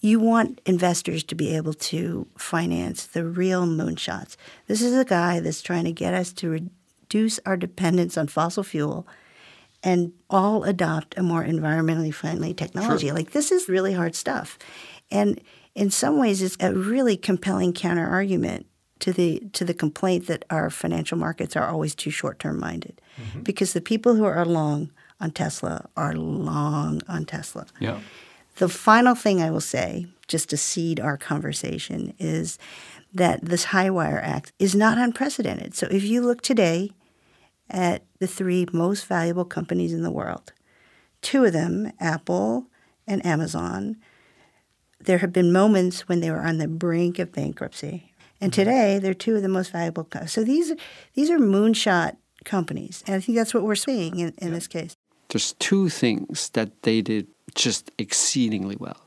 you 0.00 0.20
want 0.20 0.60
investors 0.66 1.24
to 1.24 1.34
be 1.34 1.56
able 1.56 1.74
to 1.74 2.26
finance 2.36 3.06
the 3.06 3.24
real 3.24 3.66
moonshots. 3.66 4.36
This 4.66 4.82
is 4.82 4.94
a 4.94 5.04
guy 5.04 5.40
that's 5.40 5.62
trying 5.62 5.84
to 5.84 5.92
get 5.92 6.14
us 6.14 6.32
to 6.34 6.50
reduce 6.50 7.40
our 7.46 7.56
dependence 7.56 8.18
on 8.18 8.26
fossil 8.26 8.62
fuel 8.62 9.06
and 9.82 10.12
all 10.30 10.64
adopt 10.64 11.16
a 11.16 11.22
more 11.22 11.44
environmentally 11.44 12.12
friendly 12.12 12.54
technology. 12.54 13.12
Like 13.12 13.32
this 13.32 13.52
is 13.52 13.68
really 13.68 13.92
hard 13.92 14.14
stuff. 14.14 14.58
And 15.10 15.40
in 15.74 15.90
some 15.90 16.18
ways 16.18 16.42
it's 16.42 16.56
a 16.60 16.72
really 16.72 17.16
compelling 17.16 17.72
counter 17.72 18.06
argument 18.06 18.66
to 19.00 19.12
the 19.12 19.42
to 19.52 19.64
the 19.64 19.74
complaint 19.74 20.26
that 20.28 20.44
our 20.50 20.70
financial 20.70 21.18
markets 21.18 21.56
are 21.56 21.68
always 21.68 21.94
too 21.94 22.10
short-term 22.10 22.58
minded. 22.58 23.00
Mm-hmm. 23.20 23.42
Because 23.42 23.72
the 23.72 23.80
people 23.80 24.14
who 24.14 24.24
are 24.24 24.44
long 24.44 24.90
on 25.20 25.30
Tesla 25.30 25.88
are 25.96 26.14
long 26.14 27.02
on 27.08 27.24
Tesla. 27.24 27.66
Yeah. 27.80 28.00
The 28.56 28.68
final 28.68 29.14
thing 29.14 29.42
I 29.42 29.50
will 29.50 29.60
say, 29.60 30.06
just 30.28 30.50
to 30.50 30.56
seed 30.56 31.00
our 31.00 31.16
conversation, 31.16 32.14
is 32.18 32.58
that 33.12 33.44
this 33.44 33.64
High 33.64 33.90
Wire 33.90 34.20
Act 34.22 34.52
is 34.58 34.74
not 34.74 34.98
unprecedented. 34.98 35.74
So 35.74 35.86
if 35.90 36.04
you 36.04 36.20
look 36.20 36.40
today 36.40 36.90
at 37.70 38.04
the 38.18 38.26
three 38.26 38.66
most 38.72 39.06
valuable 39.06 39.44
companies 39.44 39.92
in 39.92 40.02
the 40.02 40.10
world, 40.10 40.52
two 41.20 41.44
of 41.44 41.52
them, 41.52 41.90
Apple 41.98 42.66
and 43.06 43.24
Amazon, 43.24 43.96
there 45.00 45.18
have 45.18 45.32
been 45.32 45.52
moments 45.52 46.08
when 46.08 46.20
they 46.20 46.30
were 46.30 46.42
on 46.42 46.58
the 46.58 46.68
brink 46.68 47.18
of 47.18 47.32
bankruptcy. 47.32 48.12
And 48.40 48.52
mm-hmm. 48.52 48.60
today, 48.60 48.98
they're 48.98 49.14
two 49.14 49.36
of 49.36 49.42
the 49.42 49.48
most 49.48 49.72
valuable. 49.72 50.04
Co- 50.04 50.26
so 50.26 50.44
these, 50.44 50.72
these 51.14 51.30
are 51.30 51.38
moonshot 51.38 52.16
companies. 52.44 53.02
And 53.06 53.16
I 53.16 53.20
think 53.20 53.36
that's 53.36 53.54
what 53.54 53.64
we're 53.64 53.74
seeing 53.74 54.18
in, 54.18 54.34
in 54.38 54.52
this 54.52 54.66
case. 54.66 54.96
there's 55.30 55.54
two 55.54 55.88
things 55.88 56.50
that 56.50 56.82
they 56.82 57.00
did 57.02 57.26
just 57.54 57.90
exceedingly 57.98 58.76
well. 58.76 59.00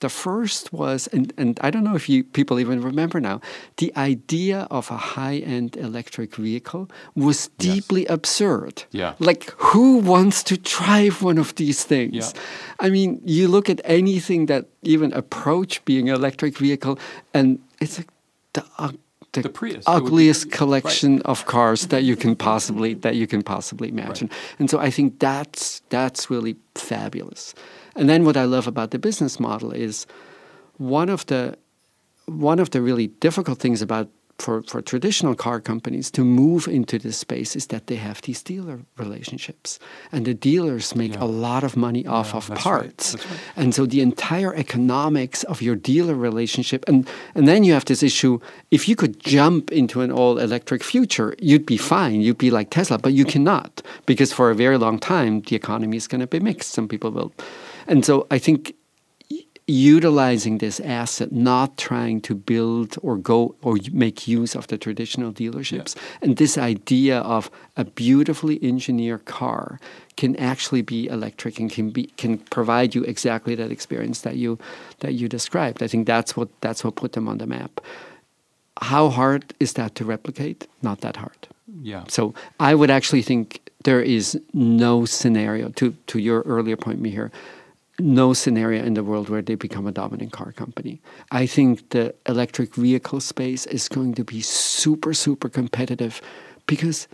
The 0.00 0.10
first 0.10 0.74
was, 0.74 1.06
and, 1.06 1.32
and 1.38 1.58
I 1.62 1.70
don't 1.70 1.82
know 1.82 1.96
if 1.96 2.06
you 2.06 2.22
people 2.22 2.60
even 2.60 2.82
remember 2.82 3.18
now, 3.18 3.40
the 3.78 3.96
idea 3.96 4.66
of 4.70 4.90
a 4.90 4.96
high-end 4.98 5.74
electric 5.76 6.36
vehicle 6.36 6.90
was 7.14 7.48
deeply 7.56 8.04
absurd. 8.06 8.84
Yeah. 8.90 9.14
Like 9.18 9.54
who 9.56 9.98
wants 9.98 10.42
to 10.44 10.58
drive 10.58 11.22
one 11.22 11.38
of 11.38 11.54
these 11.54 11.84
things? 11.84 12.14
Yeah. 12.14 12.42
I 12.78 12.90
mean, 12.90 13.22
you 13.24 13.48
look 13.48 13.70
at 13.70 13.80
anything 13.84 14.46
that 14.46 14.66
even 14.82 15.14
approach 15.14 15.82
being 15.86 16.10
an 16.10 16.14
electric 16.14 16.58
vehicle, 16.58 16.98
and 17.32 17.58
it's 17.80 17.96
like 17.98 18.10
the, 18.52 18.64
the, 19.42 19.48
The 19.48 19.58
Prius. 19.58 19.84
It 19.86 19.90
would 19.90 20.00
be- 20.00 20.06
ugliest 20.06 20.44
right. 20.44 20.52
collection 20.52 21.22
of 21.22 21.46
cars 21.46 21.86
that 21.86 22.02
you 22.02 22.16
can 22.16 22.36
possibly 22.36 22.94
that 22.94 23.14
you 23.14 23.26
can 23.26 23.42
possibly 23.42 23.88
imagine. 23.88 24.30
And 24.58 24.70
so 24.70 24.78
I 24.78 24.90
think 24.90 25.18
that's 25.18 25.82
that's 25.88 26.30
really 26.30 26.56
fabulous. 26.74 27.54
And 27.94 28.08
then 28.08 28.24
what 28.24 28.36
I 28.36 28.44
love 28.44 28.66
about 28.66 28.90
the 28.90 28.98
business 28.98 29.40
model 29.40 29.72
is 29.72 30.06
one 30.78 31.08
of 31.08 31.24
the 31.26 31.56
one 32.26 32.62
of 32.62 32.70
the 32.70 32.80
really 32.82 33.06
difficult 33.20 33.58
things 33.58 33.82
about 33.82 34.08
for, 34.38 34.62
for 34.64 34.82
traditional 34.82 35.34
car 35.34 35.60
companies 35.60 36.10
to 36.10 36.22
move 36.24 36.68
into 36.68 36.98
this 36.98 37.16
space 37.16 37.56
is 37.56 37.66
that 37.68 37.86
they 37.86 37.96
have 37.96 38.20
these 38.22 38.42
dealer 38.42 38.80
relationships. 38.98 39.78
And 40.12 40.26
the 40.26 40.34
dealers 40.34 40.94
make 40.94 41.14
Yeah. 41.14 41.24
a 41.24 41.26
lot 41.26 41.64
of 41.64 41.76
money 41.76 42.06
off 42.06 42.30
Yeah, 42.32 42.36
of 42.36 42.48
that's 42.48 42.64
right, 42.66 42.72
parts. 42.72 43.14
right. 43.14 43.24
And 43.56 43.74
so 43.74 43.86
the 43.86 44.00
entire 44.00 44.54
economics 44.54 45.42
of 45.44 45.62
your 45.62 45.74
dealer 45.76 46.14
relationship, 46.14 46.84
and, 46.88 47.08
and 47.34 47.48
then 47.48 47.64
you 47.64 47.72
have 47.72 47.84
this 47.86 48.02
issue 48.02 48.38
if 48.70 48.88
you 48.88 48.96
could 48.96 49.20
jump 49.20 49.72
into 49.72 50.00
an 50.02 50.10
all 50.12 50.38
electric 50.38 50.82
future, 50.84 51.34
you'd 51.40 51.66
be 51.66 51.76
fine. 51.78 52.20
You'd 52.20 52.38
be 52.38 52.50
like 52.50 52.70
Tesla, 52.70 52.98
but 52.98 53.12
you 53.14 53.24
cannot 53.24 53.82
because 54.06 54.32
for 54.32 54.50
a 54.50 54.54
very 54.54 54.76
long 54.76 54.98
time, 54.98 55.40
the 55.42 55.56
economy 55.56 55.96
is 55.96 56.06
going 56.06 56.20
to 56.20 56.26
be 56.26 56.40
mixed. 56.40 56.72
Some 56.72 56.88
people 56.88 57.10
will. 57.10 57.32
And 57.86 58.04
so 58.04 58.26
I 58.30 58.38
think 58.38 58.74
utilizing 59.66 60.58
this 60.58 60.78
asset, 60.80 61.32
not 61.32 61.76
trying 61.76 62.20
to 62.20 62.34
build 62.34 62.96
or 63.02 63.16
go 63.16 63.56
or 63.62 63.78
make 63.92 64.28
use 64.28 64.54
of 64.54 64.68
the 64.68 64.78
traditional 64.78 65.32
dealerships. 65.32 65.96
And 66.22 66.36
this 66.36 66.56
idea 66.56 67.18
of 67.18 67.50
a 67.76 67.84
beautifully 67.84 68.62
engineered 68.62 69.24
car 69.24 69.80
can 70.16 70.36
actually 70.36 70.82
be 70.82 71.08
electric 71.08 71.58
and 71.58 71.70
can 71.70 71.90
be 71.90 72.06
can 72.16 72.38
provide 72.38 72.94
you 72.94 73.02
exactly 73.04 73.56
that 73.56 73.72
experience 73.72 74.20
that 74.20 74.36
you 74.36 74.58
that 75.00 75.14
you 75.14 75.28
described. 75.28 75.82
I 75.82 75.88
think 75.88 76.06
that's 76.06 76.36
what 76.36 76.48
that's 76.60 76.84
what 76.84 76.94
put 76.94 77.12
them 77.12 77.26
on 77.26 77.38
the 77.38 77.46
map. 77.46 77.80
How 78.82 79.08
hard 79.08 79.52
is 79.58 79.72
that 79.72 79.94
to 79.96 80.04
replicate? 80.04 80.68
Not 80.82 81.00
that 81.00 81.16
hard. 81.16 81.48
Yeah. 81.82 82.04
So 82.08 82.34
I 82.60 82.74
would 82.74 82.90
actually 82.90 83.22
think 83.22 83.60
there 83.82 84.02
is 84.02 84.38
no 84.52 85.04
scenario 85.04 85.70
to 85.70 85.90
to 86.06 86.18
your 86.20 86.42
earlier 86.42 86.76
point, 86.76 87.02
Mihir, 87.02 87.32
no 87.98 88.32
scenario 88.32 88.84
in 88.84 88.94
the 88.94 89.02
world 89.02 89.28
where 89.28 89.42
they 89.42 89.54
become 89.54 89.86
a 89.86 89.92
dominant 89.92 90.32
car 90.32 90.52
company. 90.52 91.00
I 91.30 91.46
think 91.46 91.90
the 91.90 92.14
electric 92.26 92.74
vehicle 92.74 93.20
space 93.20 93.66
is 93.66 93.88
going 93.88 94.14
to 94.14 94.24
be 94.24 94.40
super 94.40 95.14
super 95.14 95.48
competitive 95.48 96.20
because 96.66 97.08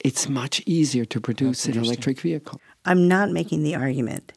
it's 0.00 0.28
much 0.28 0.62
easier 0.66 1.04
to 1.04 1.20
produce 1.20 1.66
an 1.66 1.78
electric 1.78 2.20
vehicle. 2.20 2.60
I'm 2.84 3.06
not 3.06 3.30
making 3.30 3.62
the 3.62 3.76
argument 3.76 4.32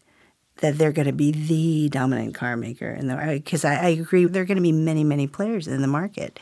that 0.57 0.77
they're 0.77 0.91
going 0.91 1.07
to 1.07 1.13
be 1.13 1.31
the 1.31 1.89
dominant 1.89 2.35
car 2.35 2.55
maker, 2.55 2.89
and 2.89 3.09
because 3.43 3.65
I, 3.65 3.75
I 3.75 3.87
agree, 3.89 4.25
there 4.25 4.43
are 4.43 4.45
going 4.45 4.57
to 4.57 4.61
be 4.61 4.71
many, 4.71 5.03
many 5.03 5.27
players 5.27 5.67
in 5.67 5.81
the 5.81 5.87
market. 5.87 6.39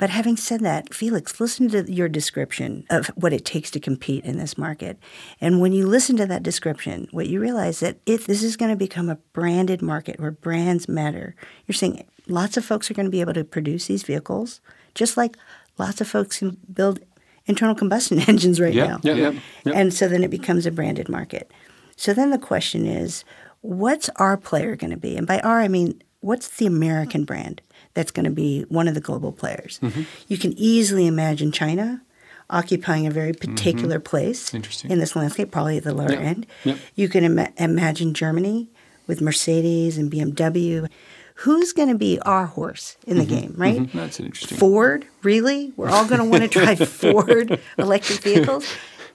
But 0.00 0.08
having 0.08 0.38
said 0.38 0.60
that, 0.60 0.94
Felix, 0.94 1.38
listen 1.40 1.68
to 1.68 1.92
your 1.92 2.08
description 2.08 2.86
of 2.88 3.08
what 3.16 3.34
it 3.34 3.44
takes 3.44 3.70
to 3.72 3.78
compete 3.80 4.24
in 4.24 4.38
this 4.38 4.56
market. 4.56 4.98
And 5.42 5.60
when 5.60 5.72
you 5.74 5.86
listen 5.86 6.16
to 6.16 6.24
that 6.26 6.42
description, 6.42 7.06
what 7.10 7.26
you 7.28 7.38
realize 7.38 7.74
is 7.74 7.80
that 7.80 7.98
if 8.06 8.26
this 8.26 8.42
is 8.42 8.56
going 8.56 8.70
to 8.70 8.76
become 8.78 9.10
a 9.10 9.16
branded 9.34 9.82
market 9.82 10.18
where 10.18 10.30
brands 10.30 10.88
matter, 10.88 11.34
you're 11.66 11.74
saying 11.74 12.02
lots 12.28 12.56
of 12.56 12.64
folks 12.64 12.90
are 12.90 12.94
going 12.94 13.04
to 13.04 13.10
be 13.10 13.20
able 13.20 13.34
to 13.34 13.44
produce 13.44 13.88
these 13.88 14.02
vehicles, 14.02 14.62
just 14.94 15.18
like 15.18 15.36
lots 15.76 16.00
of 16.00 16.08
folks 16.08 16.38
can 16.38 16.56
build 16.72 17.00
internal 17.44 17.74
combustion 17.74 18.20
engines 18.26 18.58
right 18.58 18.72
Yeah, 18.72 18.86
now. 18.86 19.00
yeah, 19.02 19.14
yeah, 19.14 19.32
yeah. 19.66 19.72
And 19.74 19.92
so 19.92 20.08
then 20.08 20.24
it 20.24 20.30
becomes 20.30 20.64
a 20.64 20.70
branded 20.70 21.10
market. 21.10 21.50
So 21.96 22.14
then 22.14 22.30
the 22.30 22.38
question 22.38 22.86
is, 22.86 23.22
what's 23.60 24.08
our 24.16 24.38
player 24.38 24.76
going 24.76 24.92
to 24.92 24.96
be? 24.96 25.18
And 25.18 25.26
by 25.26 25.40
our, 25.40 25.60
I 25.60 25.68
mean, 25.68 26.00
what's 26.20 26.48
the 26.56 26.64
American 26.64 27.24
brand 27.24 27.60
that's 27.94 28.10
going 28.10 28.24
to 28.24 28.30
be 28.30 28.62
one 28.68 28.88
of 28.88 28.94
the 28.94 29.00
global 29.00 29.32
players? 29.32 29.78
Mm-hmm. 29.82 30.02
You 30.28 30.38
can 30.38 30.52
easily 30.54 31.06
imagine 31.06 31.52
China 31.52 32.02
occupying 32.48 33.06
a 33.06 33.10
very 33.10 33.32
particular 33.32 34.00
place 34.00 34.46
Mm-hmm. 34.48 34.56
Interesting. 34.56 34.90
in 34.90 34.98
this 34.98 35.14
landscape, 35.14 35.50
probably 35.50 35.76
at 35.76 35.84
the 35.84 35.94
lower 35.94 36.10
end. 36.12 36.46
Yeah. 36.64 36.76
You 36.96 37.08
can 37.08 37.24
ima- 37.24 37.52
imagine 37.58 38.12
Germany 38.14 38.68
with 39.06 39.20
Mercedes 39.20 39.96
and 39.98 40.10
BMW. 40.10 40.88
Who's 41.36 41.72
going 41.72 41.88
to 41.88 41.94
be 41.94 42.18
our 42.20 42.46
horse 42.46 42.96
in 43.06 43.16
the 43.18 43.24
game, 43.24 43.54
right? 43.56 43.90
That's 43.94 44.20
interesting. 44.20 44.58
Ford, 44.58 45.06
really? 45.22 45.72
We're 45.76 45.88
all 45.88 46.04
going 46.06 46.18
to 46.18 46.24
want 46.26 46.42
to 46.42 46.48
drive 46.48 46.86
Ford 46.88 47.58
electric 47.78 48.20
vehicles? 48.20 48.66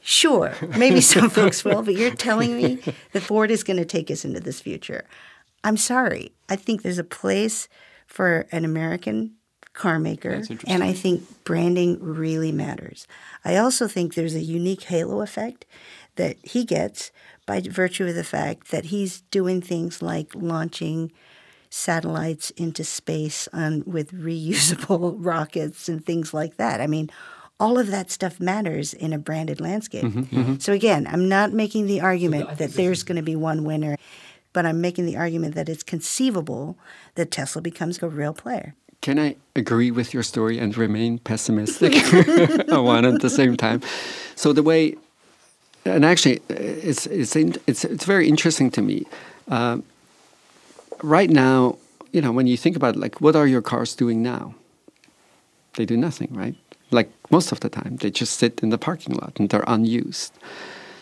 Sure, 0.01 0.53
maybe 0.77 1.01
some 1.01 1.29
folks 1.29 1.63
will, 1.65 1.81
but 1.83 1.95
you're 1.95 2.13
telling 2.15 2.55
me 2.57 2.79
that 3.11 3.21
Ford 3.21 3.51
is 3.51 3.63
going 3.63 3.77
to 3.77 3.85
take 3.85 4.09
us 4.09 4.23
into 4.25 4.39
this 4.39 4.59
future. 4.61 5.03
I'm 5.63 5.77
sorry. 5.77 6.31
I 6.49 6.55
think 6.55 6.81
there's 6.83 6.97
a 6.99 7.03
place 7.03 7.67
for 8.05 8.45
an 8.51 8.65
American 8.65 9.35
car 9.73 9.99
maker, 9.99 10.41
and 10.67 10.83
I 10.83 10.93
think 10.93 11.43
branding 11.43 11.97
really 12.01 12.51
matters. 12.51 13.07
I 13.43 13.57
also 13.57 13.87
think 13.87 14.13
there's 14.13 14.35
a 14.35 14.39
unique 14.41 14.83
halo 14.83 15.21
effect 15.21 15.65
that 16.15 16.37
he 16.43 16.63
gets 16.63 17.11
by 17.45 17.59
virtue 17.61 18.07
of 18.07 18.15
the 18.15 18.23
fact 18.23 18.71
that 18.71 18.85
he's 18.85 19.21
doing 19.31 19.61
things 19.61 20.01
like 20.01 20.31
launching 20.33 21.11
satellites 21.69 22.51
into 22.51 22.85
space 22.85 23.49
on 23.51 23.83
with 23.85 24.13
reusable 24.13 25.15
rockets 25.19 25.89
and 25.89 26.05
things 26.05 26.33
like 26.33 26.55
that. 26.55 26.79
I 26.79 26.87
mean, 26.87 27.09
all 27.59 27.77
of 27.77 27.87
that 27.87 28.09
stuff 28.11 28.39
matters 28.39 28.93
in 28.93 29.11
a 29.13 29.17
branded 29.17 29.59
landscape. 29.59 30.05
So 30.61 30.71
again, 30.73 31.05
I'm 31.07 31.27
not 31.27 31.51
making 31.53 31.87
the 31.87 32.01
argument 32.01 32.57
that 32.57 32.73
there's 32.73 33.03
going 33.03 33.17
to 33.17 33.21
be 33.21 33.35
one 33.35 33.63
winner, 33.65 33.97
but 34.55 34.65
I'm 34.65 34.79
making 34.79 35.05
the 35.05 35.17
argument 35.17 35.53
that 35.55 35.67
it's 35.67 35.83
conceivable 35.83 36.77
that 37.15 37.29
Tesla 37.29 37.61
becomes 37.61 38.01
a 38.01 38.07
real 38.07 38.33
player. 38.33 38.73
Can 39.01 39.19
I 39.19 39.35
agree 39.53 39.91
with 39.91 40.13
your 40.13 40.23
story 40.23 40.57
and 40.57 40.75
remain 40.77 41.19
pessimistic 41.19 41.93
one 42.69 43.03
at 43.03 43.21
the 43.21 43.29
same 43.29 43.57
time? 43.57 43.81
So 44.35 44.53
the 44.53 44.63
way, 44.63 44.95
and 45.83 46.05
actually, 46.05 46.41
it's 46.47 47.05
it's 47.07 47.35
it's 47.35 47.83
it's 47.83 48.05
very 48.05 48.29
interesting 48.29 48.71
to 48.71 48.81
me. 48.81 49.05
Um, 49.49 49.83
right 51.03 51.29
now, 51.29 51.77
you 52.13 52.21
know, 52.21 52.31
when 52.31 52.47
you 52.47 52.55
think 52.55 52.77
about 52.77 52.95
like, 52.95 53.19
what 53.19 53.35
are 53.35 53.45
your 53.45 53.61
cars 53.61 53.93
doing 53.93 54.23
now? 54.23 54.55
They 55.75 55.85
do 55.85 55.97
nothing, 55.97 56.29
right? 56.31 56.55
Like 56.91 57.11
most 57.29 57.51
of 57.51 57.59
the 57.59 57.69
time, 57.69 57.97
they 57.97 58.09
just 58.09 58.39
sit 58.39 58.63
in 58.63 58.69
the 58.69 58.77
parking 58.77 59.15
lot 59.15 59.33
and 59.37 59.49
they're 59.49 59.65
unused. 59.67 60.31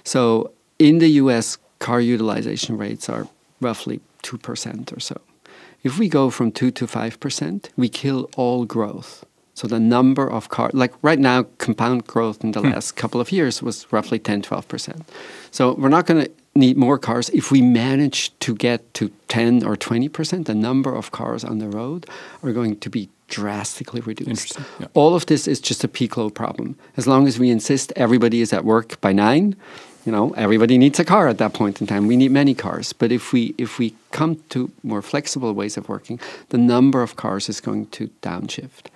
So 0.04 0.52
in 0.80 0.98
the 0.98 1.10
U.S., 1.24 1.60
car 1.78 2.02
utilization 2.02 2.78
rates 2.78 3.08
are 3.10 3.28
roughly 3.62 4.02
two 4.22 4.38
percent 4.38 4.92
or 4.92 5.00
so. 5.00 5.22
If 5.84 6.00
we 6.00 6.08
go 6.08 6.30
from 6.30 6.52
2 6.52 6.72
to 6.72 6.88
5%, 6.88 7.70
we 7.76 7.89
kill 7.89 8.30
all 8.38 8.63
growth. 8.63 9.26
So 9.54 9.68
the 9.68 9.80
number 9.80 10.30
of 10.30 10.50
cars, 10.50 10.74
like 10.74 10.94
right 11.02 11.20
now, 11.20 11.44
compound 11.58 12.08
growth 12.08 12.44
in 12.44 12.54
the 12.54 12.62
hmm. 12.62 12.70
last 12.70 12.94
couple 12.94 13.22
of 13.22 13.32
years 13.32 13.62
was 13.62 13.86
roughly 13.92 14.18
10, 14.18 14.42
12%. 14.42 15.02
So 15.52 15.74
we're 15.74 15.89
not 15.89 16.08
going 16.08 16.26
to 16.26 16.32
need 16.56 16.78
more 16.78 16.98
cars. 16.98 17.30
If 17.30 17.52
we 17.52 17.62
manage 17.62 18.38
to 18.39 18.56
get 18.56 18.94
to 18.96 19.12
10 19.28 19.63
or 19.63 19.76
20%, 19.76 20.46
the 20.46 20.56
number 20.56 20.96
of 20.96 21.12
cars 21.12 21.44
on 21.44 21.60
the 21.60 21.68
road 21.68 22.08
are 22.42 22.54
going 22.54 22.80
to 22.80 22.89
be 22.89 23.10
drastically 23.28 24.02
reduced. 24.02 24.58
Yeah. 24.80 24.88
All 24.94 25.16
of 25.16 25.26
this 25.26 25.48
is 25.48 25.60
just 25.60 25.84
a 25.84 25.88
peak 25.88 26.18
load 26.18 26.34
problem. 26.34 26.78
As 26.98 27.08
long 27.08 27.28
as 27.28 27.38
we 27.38 27.50
insist 27.50 27.92
everybody 27.96 28.42
is 28.42 28.54
at 28.54 28.63
work 28.63 29.00
by 29.02 29.12
nine, 29.12 29.56
you 30.06 30.12
know, 30.12 30.32
everybody 30.32 30.78
needs 30.78 31.00
a 31.00 31.06
car 31.06 31.28
at 31.28 31.38
that 31.38 31.54
point 31.54 31.80
in 31.80 31.88
time. 31.88 32.08
We 32.08 32.18
need 32.18 32.32
many 32.32 32.54
cars. 32.54 32.94
But 32.94 33.12
if 33.12 33.32
we 33.32 33.56
if 33.58 33.80
we 33.80 33.96
come 34.12 34.42
to 34.50 34.72
more 34.84 35.02
flexible 35.02 35.54
ways 35.54 35.78
of 35.78 35.88
working, 35.88 36.20
the 36.50 36.58
number 36.58 37.02
of 37.02 37.16
cars 37.16 37.50
is 37.50 37.62
going 37.62 37.88
to 37.88 38.10
downshift. 38.22 38.88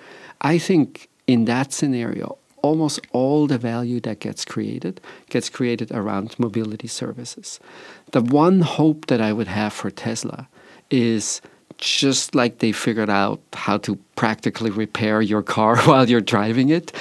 I 0.42 0.58
think 0.58 1.10
in 1.26 1.46
that 1.46 1.74
scenario, 1.74 2.38
almost 2.62 3.00
all 3.12 3.48
the 3.48 3.58
value 3.58 4.00
that 4.02 4.20
gets 4.20 4.44
created 4.44 5.00
gets 5.30 5.50
created 5.50 5.92
around 5.92 6.38
mobility 6.38 6.88
services. 6.88 7.60
The 8.12 8.22
one 8.22 8.62
hope 8.62 9.08
that 9.08 9.22
I 9.22 9.32
would 9.34 9.48
have 9.48 9.74
for 9.74 9.90
Tesla 9.90 10.48
is 10.90 11.42
just 11.78 12.36
like 12.36 12.60
they 12.60 12.72
figured 12.72 13.10
out 13.10 13.40
how 13.54 13.78
to 13.78 13.96
practically 14.16 14.72
repair 14.72 15.22
your 15.22 15.44
car 15.44 15.78
while 15.88 16.10
you're 16.10 16.22
driving 16.22 16.70
it, 16.70 16.92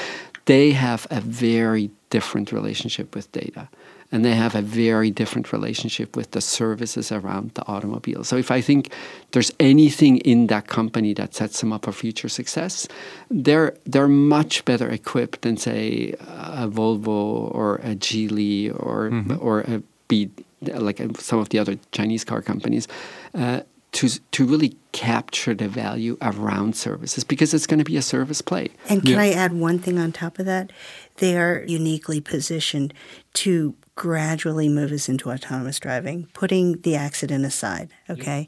they 0.44 0.70
have 0.72 1.06
a 1.10 1.20
very 1.20 1.90
different 2.10 2.52
relationship 2.52 3.14
with 3.14 3.30
data. 3.32 3.68
And 4.12 4.24
they 4.24 4.34
have 4.34 4.54
a 4.54 4.62
very 4.62 5.10
different 5.10 5.52
relationship 5.52 6.16
with 6.16 6.30
the 6.30 6.40
services 6.40 7.10
around 7.10 7.52
the 7.54 7.66
automobile. 7.66 8.24
So, 8.24 8.36
if 8.36 8.50
I 8.50 8.60
think 8.60 8.92
there's 9.32 9.52
anything 9.58 10.18
in 10.18 10.46
that 10.46 10.68
company 10.68 11.12
that 11.14 11.34
sets 11.34 11.60
them 11.60 11.72
up 11.72 11.84
for 11.84 11.92
future 11.92 12.28
success, 12.28 12.86
they're 13.30 13.76
they're 13.84 14.08
much 14.08 14.64
better 14.64 14.88
equipped 14.88 15.42
than 15.42 15.56
say 15.56 16.14
a 16.20 16.68
Volvo 16.68 17.52
or 17.54 17.76
a 17.76 17.94
Geely 17.96 18.72
or 18.72 19.10
or 19.38 19.60
a 19.60 19.82
B, 20.08 20.30
like 20.62 21.00
some 21.18 21.38
of 21.38 21.48
the 21.48 21.58
other 21.58 21.76
Chinese 21.92 22.24
car 22.24 22.42
companies. 22.42 22.86
Uh, 23.34 23.60
to, 23.96 24.20
to 24.32 24.44
really 24.44 24.76
capture 24.92 25.54
the 25.54 25.68
value 25.68 26.18
around 26.20 26.76
services 26.76 27.24
because 27.24 27.54
it's 27.54 27.66
going 27.66 27.78
to 27.78 27.84
be 27.84 27.96
a 27.96 28.02
service 28.02 28.42
play. 28.42 28.68
And 28.90 29.00
can 29.00 29.12
Yeah. 29.12 29.22
I 29.22 29.30
add 29.30 29.54
one 29.54 29.78
thing 29.78 29.98
on 29.98 30.12
top 30.12 30.38
of 30.38 30.44
that? 30.44 30.70
They 31.16 31.34
are 31.38 31.64
uniquely 31.66 32.20
positioned 32.20 32.92
to 33.34 33.74
gradually 33.94 34.68
move 34.68 34.92
us 34.92 35.08
into 35.08 35.30
autonomous 35.30 35.80
driving, 35.80 36.28
putting 36.34 36.78
the 36.82 36.94
accident 36.94 37.46
aside, 37.46 37.88
okay? 38.10 38.46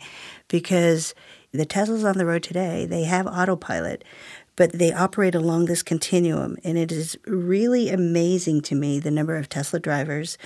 Because 0.48 1.14
the 1.52 1.64
Teslas 1.64 2.06
on 2.06 2.18
the 2.18 2.26
road 2.26 2.42
today, 2.42 2.84
they 2.84 3.04
have 3.04 3.26
autopilot, 3.26 4.04
but 4.54 4.72
they 4.72 4.92
operate 4.92 5.34
along 5.34 5.64
this 5.64 5.82
continuum. 5.82 6.58
And 6.62 6.76
it 6.76 6.92
is 6.92 7.16
really 7.26 7.88
amazing 7.88 8.60
to 8.62 8.74
me 8.74 9.00
the 9.00 9.10
number 9.10 9.36
of 9.36 9.48
Tesla 9.48 9.80
drivers 9.80 10.36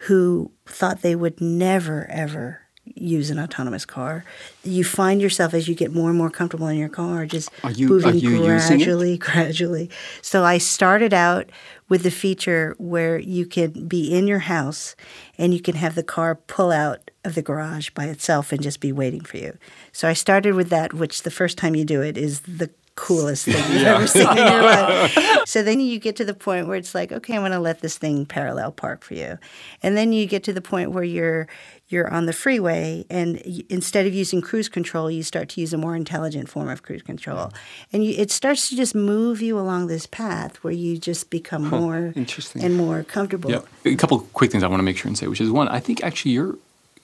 who 0.00 0.50
thought 0.66 1.00
they 1.00 1.16
would 1.16 1.40
never, 1.40 2.06
ever 2.10 2.60
use 2.94 3.30
an 3.30 3.38
autonomous 3.38 3.84
car. 3.84 4.24
You 4.64 4.84
find 4.84 5.20
yourself 5.20 5.54
as 5.54 5.68
you 5.68 5.74
get 5.74 5.92
more 5.92 6.08
and 6.08 6.18
more 6.18 6.30
comfortable 6.30 6.66
in 6.68 6.76
your 6.76 6.88
car, 6.88 7.26
just 7.26 7.50
you- 7.74 7.88
moving 7.88 8.10
are 8.10 8.16
you 8.16 8.44
using 8.44 8.80
it? 8.80 8.84
gradually, 8.84 9.18
gradually. 9.30 9.90
So 10.20 10.44
I 10.44 10.58
started 10.58 11.12
out 11.14 11.50
with 11.88 12.02
the 12.02 12.10
feature 12.10 12.74
where 12.78 13.18
you 13.18 13.44
can 13.46 13.86
be 13.86 14.12
in 14.16 14.26
your 14.26 14.38
house 14.40 14.96
and 15.36 15.52
you 15.52 15.60
can 15.60 15.74
have 15.74 15.94
the 15.94 16.02
car 16.02 16.34
pull 16.34 16.70
out 16.70 17.10
of 17.24 17.34
the 17.34 17.42
garage 17.42 17.90
by 17.90 18.06
itself 18.06 18.52
and 18.52 18.62
just 18.62 18.80
be 18.80 18.92
waiting 18.92 19.20
for 19.20 19.36
you. 19.36 19.56
So 19.92 20.08
I 20.08 20.12
started 20.14 20.54
with 20.54 20.70
that, 20.70 20.92
which 20.94 21.22
the 21.22 21.30
first 21.30 21.58
time 21.58 21.76
you 21.76 21.84
do 21.84 22.00
it 22.02 22.16
is 22.16 22.40
the 22.40 22.70
coolest 22.94 23.44
thing 23.46 23.72
you've 23.72 23.84
ever 23.84 24.06
seen 24.06 24.28
in 24.28 24.36
your 24.36 24.62
life. 24.62 25.18
So 25.46 25.62
then 25.62 25.80
you 25.80 25.98
get 25.98 26.16
to 26.16 26.24
the 26.24 26.34
point 26.34 26.68
where 26.68 26.76
it's 26.76 26.94
like, 26.94 27.10
okay, 27.10 27.34
I'm 27.34 27.40
going 27.40 27.52
to 27.52 27.58
let 27.58 27.80
this 27.80 27.98
thing 27.98 28.26
parallel 28.26 28.70
park 28.72 29.02
for 29.02 29.14
you, 29.14 29.38
and 29.82 29.96
then 29.96 30.12
you 30.12 30.26
get 30.26 30.44
to 30.44 30.52
the 30.52 30.60
point 30.60 30.92
where 30.92 31.04
you're 31.04 31.48
you're 31.88 32.10
on 32.10 32.26
the 32.26 32.32
freeway, 32.32 33.04
and 33.10 33.42
y- 33.44 33.62
instead 33.68 34.06
of 34.06 34.14
using 34.14 34.40
cruise 34.40 34.68
control, 34.68 35.10
you 35.10 35.22
start 35.22 35.48
to 35.50 35.60
use 35.60 35.72
a 35.72 35.78
more 35.78 35.94
intelligent 35.94 36.48
form 36.48 36.68
of 36.68 36.82
cruise 36.82 37.02
control, 37.02 37.46
mm-hmm. 37.46 37.56
and 37.92 38.04
you, 38.04 38.14
it 38.16 38.30
starts 38.30 38.68
to 38.70 38.76
just 38.76 38.94
move 38.94 39.42
you 39.42 39.58
along 39.58 39.88
this 39.88 40.06
path 40.06 40.56
where 40.64 40.72
you 40.72 40.96
just 40.96 41.28
become 41.28 41.68
more 41.68 42.12
interesting. 42.16 42.62
and 42.62 42.76
more 42.76 43.02
comfortable. 43.02 43.50
Yeah. 43.50 43.60
A 43.84 43.96
couple 43.96 44.20
quick 44.32 44.50
things 44.50 44.62
I 44.62 44.68
want 44.68 44.78
to 44.78 44.84
make 44.84 44.96
sure 44.96 45.08
and 45.08 45.18
say, 45.18 45.26
which 45.26 45.40
is 45.40 45.50
one, 45.50 45.68
I 45.68 45.80
think 45.80 46.02
actually 46.02 46.32
you're, 46.32 46.56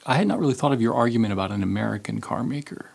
I 0.07 0.15
had 0.15 0.27
not 0.27 0.39
really 0.39 0.55
thought 0.55 0.73
of 0.73 0.81
your 0.81 0.95
argument 0.95 1.33
about 1.33 1.51
an 1.51 1.63
American 1.63 2.21
car 2.21 2.43
maker, 2.43 2.91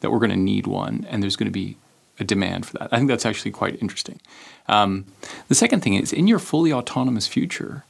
that 0.00 0.10
we're 0.10 0.18
going 0.18 0.30
to 0.30 0.36
need 0.36 0.66
one 0.66 1.06
and 1.08 1.22
there's 1.22 1.34
going 1.34 1.46
to 1.46 1.50
be 1.50 1.78
a 2.18 2.24
demand 2.24 2.66
for 2.66 2.78
that. 2.78 2.92
I 2.92 2.96
think 2.96 3.08
that's 3.08 3.26
actually 3.26 3.50
quite 3.50 3.80
interesting. 3.82 4.20
Um, 4.68 5.04
the 5.48 5.54
second 5.54 5.80
thing 5.80 5.94
is, 5.94 6.12
in 6.12 6.26
your 6.26 6.38
fully 6.38 6.72
autonomous 6.72 7.26
future, 7.26 7.84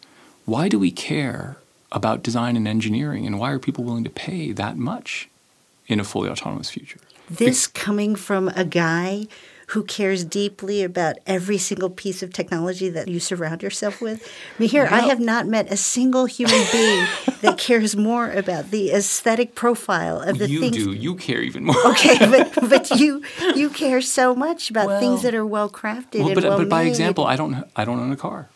why 0.44 0.68
do 0.68 0.78
we 0.78 0.90
care 0.90 1.56
about 1.92 2.22
design 2.22 2.56
and 2.56 2.66
engineering 2.66 3.26
and 3.26 3.38
why 3.38 3.50
are 3.50 3.58
people 3.58 3.84
willing 3.84 4.04
to 4.04 4.10
pay 4.10 4.52
that 4.52 4.76
much 4.76 5.28
in 5.86 6.00
a 6.00 6.04
fully 6.04 6.28
autonomous 6.28 6.70
future? 6.70 7.00
This 7.30 7.66
coming 7.66 8.16
from 8.16 8.48
a 8.48 8.64
guy 8.64 9.26
who 9.68 9.82
cares 9.84 10.24
deeply 10.24 10.82
about 10.82 11.16
every 11.26 11.58
single 11.58 11.90
piece 11.90 12.22
of 12.22 12.32
technology 12.32 12.88
that 12.90 13.08
you 13.08 13.20
surround 13.20 13.62
yourself 13.62 14.00
with. 14.00 14.22
I 14.56 14.60
mean, 14.60 14.68
here, 14.68 14.88
I 14.90 15.00
have 15.00 15.20
not 15.20 15.46
met 15.46 15.70
a 15.72 15.76
single 15.76 16.26
human 16.26 16.62
being 16.72 17.06
that 17.42 17.56
cares 17.58 17.96
more 17.96 18.30
about 18.30 18.70
the 18.70 18.92
aesthetic 18.92 19.54
profile 19.54 20.20
of 20.20 20.38
the 20.38 20.48
you 20.48 20.60
things. 20.60 20.76
do. 20.76 20.92
You 20.92 21.14
care 21.16 21.40
even 21.42 21.64
more. 21.64 21.86
Okay, 21.88 22.18
but, 22.30 22.68
but 22.68 22.90
you 22.90 23.22
you 23.54 23.70
care 23.70 24.00
so 24.00 24.34
much 24.34 24.70
about 24.70 24.86
Well- 24.86 25.00
things 25.00 25.22
that 25.22 25.34
are 25.34 25.46
well 25.46 25.70
crafted 25.70 26.20
Well, 26.20 26.26
and 26.28 26.34
but, 26.34 26.44
well 26.44 26.58
but 26.58 26.68
by 26.68 26.82
example, 26.82 27.24
I 27.26 27.36
don't 27.36 27.64
I 27.76 27.84
don't 27.84 27.98
own 28.00 28.12
a 28.12 28.16
car, 28.16 28.48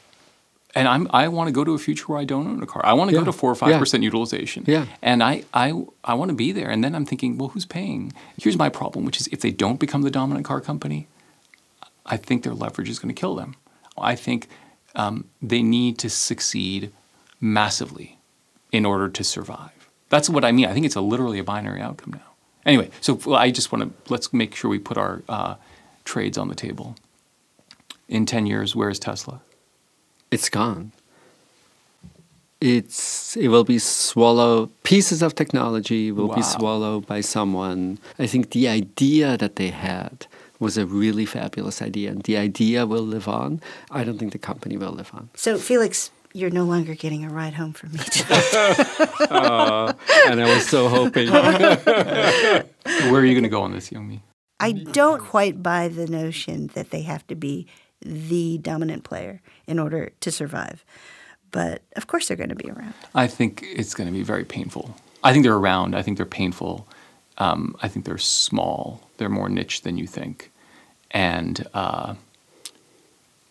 and 0.78 0.86
I'm 0.88 1.08
I 1.10 1.28
want 1.28 1.48
to 1.48 1.52
go 1.52 1.64
to 1.64 1.72
a 1.74 1.78
future 1.78 2.06
where 2.06 2.18
I 2.18 2.24
don't 2.24 2.46
own 2.46 2.62
a 2.62 2.66
car. 2.66 2.82
I 2.84 2.92
want 2.98 3.10
to 3.10 3.14
Yeah. 3.14 3.20
go 3.22 3.26
to 3.26 3.32
four 3.32 3.50
or 3.50 3.54
five 3.54 3.78
percent 3.78 4.02
utilization. 4.04 4.64
Yeah. 4.66 4.84
and 5.02 5.22
I 5.22 5.44
I 5.52 5.68
I 6.04 6.14
want 6.14 6.28
to 6.30 6.34
be 6.44 6.52
there. 6.52 6.70
And 6.70 6.82
then 6.84 6.94
I'm 6.94 7.04
thinking, 7.06 7.38
well, 7.38 7.48
who's 7.48 7.66
paying? 7.66 8.12
Here's 8.42 8.56
my 8.64 8.68
problem, 8.68 9.04
which 9.04 9.20
is 9.20 9.26
if 9.32 9.40
they 9.40 9.50
don't 9.64 9.78
become 9.80 10.02
the 10.02 10.10
dominant 10.10 10.46
car 10.46 10.60
company, 10.60 11.06
I 12.06 12.16
think 12.16 12.42
their 12.44 12.54
leverage 12.54 12.88
is 12.88 12.98
going 12.98 13.14
to 13.14 13.20
kill 13.20 13.34
them. 13.34 13.54
I 14.12 14.14
think 14.16 14.48
um, 14.94 15.24
they 15.42 15.62
need 15.62 15.98
to 15.98 16.08
succeed 16.08 16.90
massively 17.40 18.18
in 18.72 18.84
order 18.86 19.08
to 19.08 19.24
survive. 19.24 19.70
That's 20.08 20.28
what 20.30 20.44
I 20.44 20.52
mean. 20.52 20.66
I 20.66 20.72
think 20.74 20.86
it's 20.86 20.96
a 20.96 21.00
literally 21.12 21.38
a 21.38 21.44
binary 21.44 21.80
outcome 21.80 22.12
now. 22.14 22.28
Anyway, 22.64 22.90
so 23.00 23.18
I 23.34 23.50
just 23.50 23.72
want 23.72 23.82
to 23.84 24.12
let's 24.12 24.32
make 24.32 24.54
sure 24.54 24.70
we 24.70 24.78
put 24.78 24.96
our 24.98 25.22
uh, 25.28 25.54
trades 26.04 26.36
on 26.38 26.48
the 26.48 26.54
table. 26.54 26.94
In 28.08 28.24
ten 28.26 28.46
years, 28.46 28.74
where 28.74 28.88
is 28.90 28.98
Tesla? 28.98 29.40
It's 30.30 30.48
gone. 30.48 30.92
It's 32.60 33.36
it 33.36 33.48
will 33.48 33.64
be 33.64 33.78
swallowed. 33.78 34.70
Pieces 34.82 35.22
of 35.22 35.34
technology 35.34 36.10
will 36.10 36.34
be 36.34 36.42
swallowed 36.42 37.06
by 37.06 37.20
someone. 37.20 37.98
I 38.18 38.26
think 38.26 38.50
the 38.50 38.68
idea 38.68 39.36
that 39.36 39.56
they 39.56 39.68
had 39.68 40.26
was 40.58 40.76
a 40.76 40.84
really 40.84 41.24
fabulous 41.24 41.80
idea, 41.80 42.10
and 42.10 42.22
the 42.24 42.36
idea 42.36 42.84
will 42.84 43.02
live 43.02 43.28
on. 43.28 43.60
I 43.92 44.02
don't 44.02 44.18
think 44.18 44.32
the 44.32 44.38
company 44.38 44.76
will 44.76 44.90
live 44.90 45.10
on. 45.14 45.30
So, 45.34 45.56
Felix, 45.56 46.10
you're 46.32 46.50
no 46.50 46.64
longer 46.64 46.94
getting 46.94 47.24
a 47.24 47.28
ride 47.28 47.54
home 47.54 47.72
from 47.72 47.92
me 47.92 47.98
tonight. 47.98 48.48
and 50.26 50.42
I 50.42 50.52
was 50.52 50.66
so 50.66 50.88
hoping. 50.88 51.30
Where 51.30 53.20
are 53.20 53.24
you 53.24 53.34
going 53.34 53.44
to 53.44 53.48
go 53.48 53.62
on 53.62 53.72
this, 53.72 53.90
Youngme? 53.90 54.20
I 54.60 54.72
don't 54.72 55.20
quite 55.20 55.62
buy 55.62 55.86
the 55.86 56.08
notion 56.08 56.68
that 56.74 56.90
they 56.90 57.02
have 57.02 57.24
to 57.28 57.36
be 57.36 57.68
the 58.00 58.58
dominant 58.58 59.04
player 59.04 59.40
in 59.66 59.78
order 59.78 60.10
to 60.20 60.30
survive. 60.30 60.84
But 61.50 61.82
of 61.96 62.06
course, 62.06 62.28
they're 62.28 62.36
going 62.36 62.50
to 62.50 62.54
be 62.54 62.70
around. 62.70 62.94
I 63.14 63.26
think 63.26 63.64
it's 63.66 63.94
going 63.94 64.06
to 64.06 64.12
be 64.12 64.22
very 64.22 64.44
painful. 64.44 64.94
I 65.24 65.32
think 65.32 65.44
they're 65.44 65.56
around. 65.56 65.94
I 65.96 66.02
think 66.02 66.16
they're 66.16 66.26
painful. 66.26 66.86
Um, 67.38 67.74
I 67.82 67.88
think 67.88 68.04
they're 68.04 68.18
small. 68.18 69.00
They're 69.16 69.28
more 69.28 69.48
niche 69.48 69.82
than 69.82 69.96
you 69.96 70.06
think, 70.06 70.50
and 71.10 71.66
uh, 71.74 72.14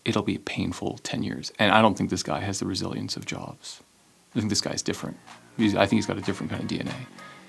it'll 0.05 0.21
be 0.23 0.37
painful 0.37 0.99
ten 1.03 1.23
years. 1.23 1.51
And 1.59 1.71
I 1.71 1.81
don't 1.81 1.97
think 1.97 2.09
this 2.09 2.23
guy 2.23 2.39
has 2.41 2.59
the 2.59 2.65
resilience 2.65 3.15
of 3.17 3.25
Jobs. 3.25 3.81
I 4.35 4.39
think 4.39 4.49
this 4.49 4.61
guy's 4.61 4.81
different. 4.81 5.17
He's, 5.57 5.73
I 5.75 5.85
think 5.87 5.97
he's 5.97 6.05
got 6.05 6.17
a 6.17 6.21
different 6.21 6.51
kind 6.51 6.61
of 6.63 6.69
DNA. 6.69 6.93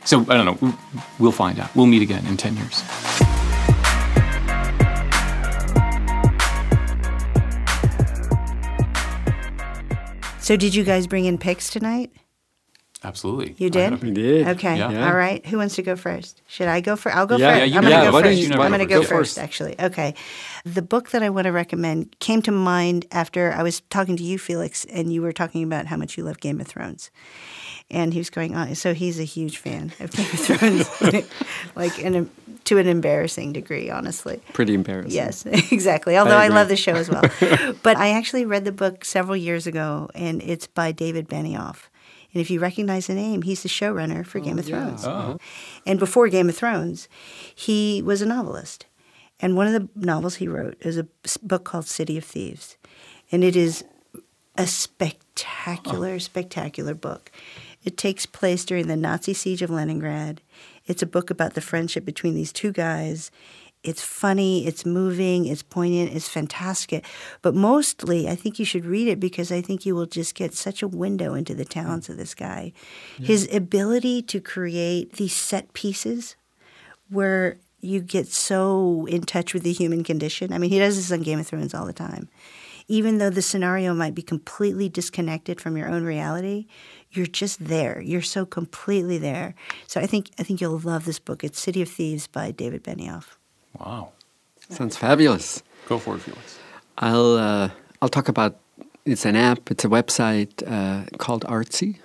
So 0.04 0.20
I 0.22 0.36
don't 0.36 0.46
know. 0.46 0.58
We- 0.60 0.74
We'll 1.18 1.32
find 1.32 1.58
out. 1.58 1.74
We'll 1.76 1.86
meet 1.86 2.02
again 2.02 2.24
in 2.26 2.36
ten 2.36 2.56
years. 2.56 2.82
So, 10.48 10.56
did 10.56 10.74
you 10.74 10.82
guys 10.82 11.06
bring 11.06 11.26
in 11.26 11.36
picks 11.36 11.68
tonight? 11.68 12.10
Absolutely. 13.04 13.54
You 13.58 13.70
did? 13.70 14.02
We 14.02 14.10
did. 14.10 14.48
Okay. 14.48 14.76
Yeah. 14.76 14.90
Yeah. 14.90 15.06
All 15.08 15.14
right. 15.16 15.44
Who 15.46 15.58
wants 15.58 15.76
to 15.76 15.82
go 15.82 15.94
first? 15.94 16.42
Should 16.48 16.66
I 16.66 16.80
go 16.80 16.96
first? 16.96 17.14
I'll 17.16 17.26
go 17.26 17.36
Yeah, 17.36 17.50
first. 17.52 17.58
yeah, 17.60 17.64
you 17.66 17.76
I'm 17.76 17.82
go 17.84 17.88
going 17.90 18.04
to 18.06 18.10
go 18.10 18.22
first. 18.22 18.38
you- 18.40 18.50
I'm 18.54 18.70
going 18.70 18.78
to 18.80 18.86
go 18.86 19.02
go 19.02 19.06
first, 19.06 19.10
first? 19.36 19.38
actually. 19.38 19.80
Okay. 19.80 20.14
The 20.64 20.82
book 20.82 21.10
that 21.10 21.22
I 21.22 21.30
want 21.30 21.44
to 21.44 21.52
recommend 21.52 22.18
came 22.18 22.42
to 22.42 22.50
mind 22.50 23.06
after 23.12 23.52
I 23.52 23.62
was 23.62 23.80
talking 23.88 24.16
to 24.16 24.22
you, 24.24 24.36
Felix, 24.38 24.84
and 24.86 25.12
you 25.12 25.22
were 25.22 25.32
talking 25.32 25.62
about 25.62 25.86
how 25.86 25.96
much 25.96 26.18
you 26.18 26.24
love 26.24 26.40
Game 26.40 26.60
of 26.60 26.66
Thrones. 26.66 27.10
And 27.90 28.12
he 28.12 28.18
was 28.20 28.30
going 28.30 28.54
on. 28.56 28.74
So 28.74 28.92
he's 28.94 29.18
a 29.20 29.24
huge 29.24 29.58
fan 29.58 29.92
of 30.00 30.10
Game 30.10 30.26
of 30.26 30.40
Thrones, 30.40 31.30
like 31.76 31.98
in 32.00 32.14
a, 32.16 32.26
to 32.64 32.78
an 32.78 32.86
embarrassing 32.88 33.52
degree, 33.52 33.88
honestly. 33.90 34.42
Pretty 34.52 34.74
embarrassing. 34.74 35.12
Yes, 35.12 35.46
exactly. 35.72 36.18
Although 36.18 36.36
I, 36.36 36.46
agree. 36.46 36.54
love 36.56 36.68
the 36.68 36.76
show 36.76 36.94
as 36.94 37.08
well. 37.08 37.22
but 37.82 37.96
I 37.96 38.10
actually 38.10 38.44
read 38.44 38.64
the 38.66 38.72
book 38.72 39.04
several 39.06 39.36
years 39.36 39.66
ago, 39.68 40.10
and 40.14 40.42
it's 40.42 40.66
by 40.66 40.90
David 40.92 41.28
Benioff. 41.28 41.84
And 42.32 42.40
if 42.40 42.50
you 42.50 42.60
recognize 42.60 43.06
the 43.06 43.14
name, 43.14 43.42
he's 43.42 43.62
the 43.62 43.68
showrunner 43.68 44.24
for 44.24 44.38
oh, 44.38 44.42
Game 44.42 44.58
of 44.58 44.66
Thrones. 44.66 45.06
Oh. 45.06 45.10
Uh-huh. 45.10 45.38
And 45.86 45.98
before 45.98 46.28
Game 46.28 46.48
of 46.48 46.56
Thrones, 46.56 47.08
he 47.54 48.02
was 48.02 48.20
a 48.20 48.26
novelist. 48.26 48.86
And 49.40 49.56
one 49.56 49.66
of 49.66 49.72
the 49.72 49.88
novels 49.94 50.36
he 50.36 50.48
wrote 50.48 50.76
is 50.80 50.98
a 50.98 51.06
book 51.42 51.64
called 51.64 51.86
City 51.86 52.18
of 52.18 52.24
Thieves. 52.24 52.76
And 53.30 53.44
it 53.44 53.56
is 53.56 53.84
a 54.56 54.66
spectacular, 54.66 56.18
spectacular 56.18 56.94
book. 56.94 57.30
It 57.84 57.96
takes 57.96 58.26
place 58.26 58.64
during 58.64 58.88
the 58.88 58.96
Nazi 58.96 59.32
siege 59.32 59.62
of 59.62 59.70
Leningrad. 59.70 60.42
It's 60.86 61.02
a 61.02 61.06
book 61.06 61.30
about 61.30 61.54
the 61.54 61.60
friendship 61.60 62.04
between 62.04 62.34
these 62.34 62.52
two 62.52 62.72
guys. 62.72 63.30
It's 63.84 64.02
funny, 64.02 64.66
it's 64.66 64.84
moving, 64.84 65.46
it's 65.46 65.62
poignant, 65.62 66.12
it's 66.12 66.28
fantastic. 66.28 67.04
But 67.42 67.54
mostly, 67.54 68.28
I 68.28 68.34
think 68.34 68.58
you 68.58 68.64
should 68.64 68.84
read 68.84 69.08
it 69.08 69.20
because 69.20 69.52
I 69.52 69.60
think 69.60 69.86
you 69.86 69.94
will 69.94 70.06
just 70.06 70.34
get 70.34 70.52
such 70.52 70.82
a 70.82 70.88
window 70.88 71.34
into 71.34 71.54
the 71.54 71.64
talents 71.64 72.08
of 72.08 72.16
this 72.16 72.34
guy. 72.34 72.72
His 73.18 73.48
ability 73.54 74.22
to 74.22 74.40
create 74.40 75.14
these 75.14 75.34
set 75.34 75.72
pieces 75.74 76.34
where 77.08 77.58
you 77.80 78.00
get 78.00 78.28
so 78.28 79.06
in 79.06 79.22
touch 79.22 79.54
with 79.54 79.62
the 79.62 79.72
human 79.72 80.02
condition. 80.02 80.52
I 80.52 80.58
mean, 80.58 80.70
he 80.70 80.78
does 80.78 80.96
this 80.96 81.12
on 81.12 81.22
Game 81.22 81.38
of 81.38 81.46
Thrones 81.46 81.74
all 81.74 81.86
the 81.86 81.92
time. 81.92 82.28
Even 82.88 83.18
though 83.18 83.30
the 83.30 83.42
scenario 83.42 83.94
might 83.94 84.14
be 84.14 84.22
completely 84.22 84.88
disconnected 84.88 85.60
from 85.60 85.76
your 85.76 85.88
own 85.88 86.04
reality, 86.04 86.66
you're 87.10 87.26
just 87.26 87.66
there. 87.66 88.00
You're 88.00 88.22
so 88.22 88.46
completely 88.46 89.18
there. 89.18 89.54
So 89.86 90.00
I 90.00 90.06
think 90.06 90.30
I 90.38 90.42
think 90.42 90.60
you'll 90.60 90.78
love 90.78 91.04
this 91.04 91.18
book. 91.18 91.44
It's 91.44 91.60
City 91.60 91.82
of 91.82 91.88
Thieves 91.88 92.26
by 92.26 92.50
David 92.50 92.82
Benioff. 92.82 93.37
Wow. 93.78 94.12
Sounds 94.70 94.96
fabulous. 94.96 95.62
Go 95.88 95.98
for 95.98 96.16
it, 96.16 96.20
Felix. 96.20 96.58
I'll 96.98 97.36
uh, 97.36 97.70
I'll 98.02 98.08
talk 98.08 98.28
about. 98.28 98.56
It's 99.04 99.24
an 99.24 99.36
app. 99.36 99.70
It's 99.70 99.84
a 99.84 99.88
website 99.88 100.62
uh, 100.66 101.06
called 101.16 101.44
Artsy, 101.46 101.98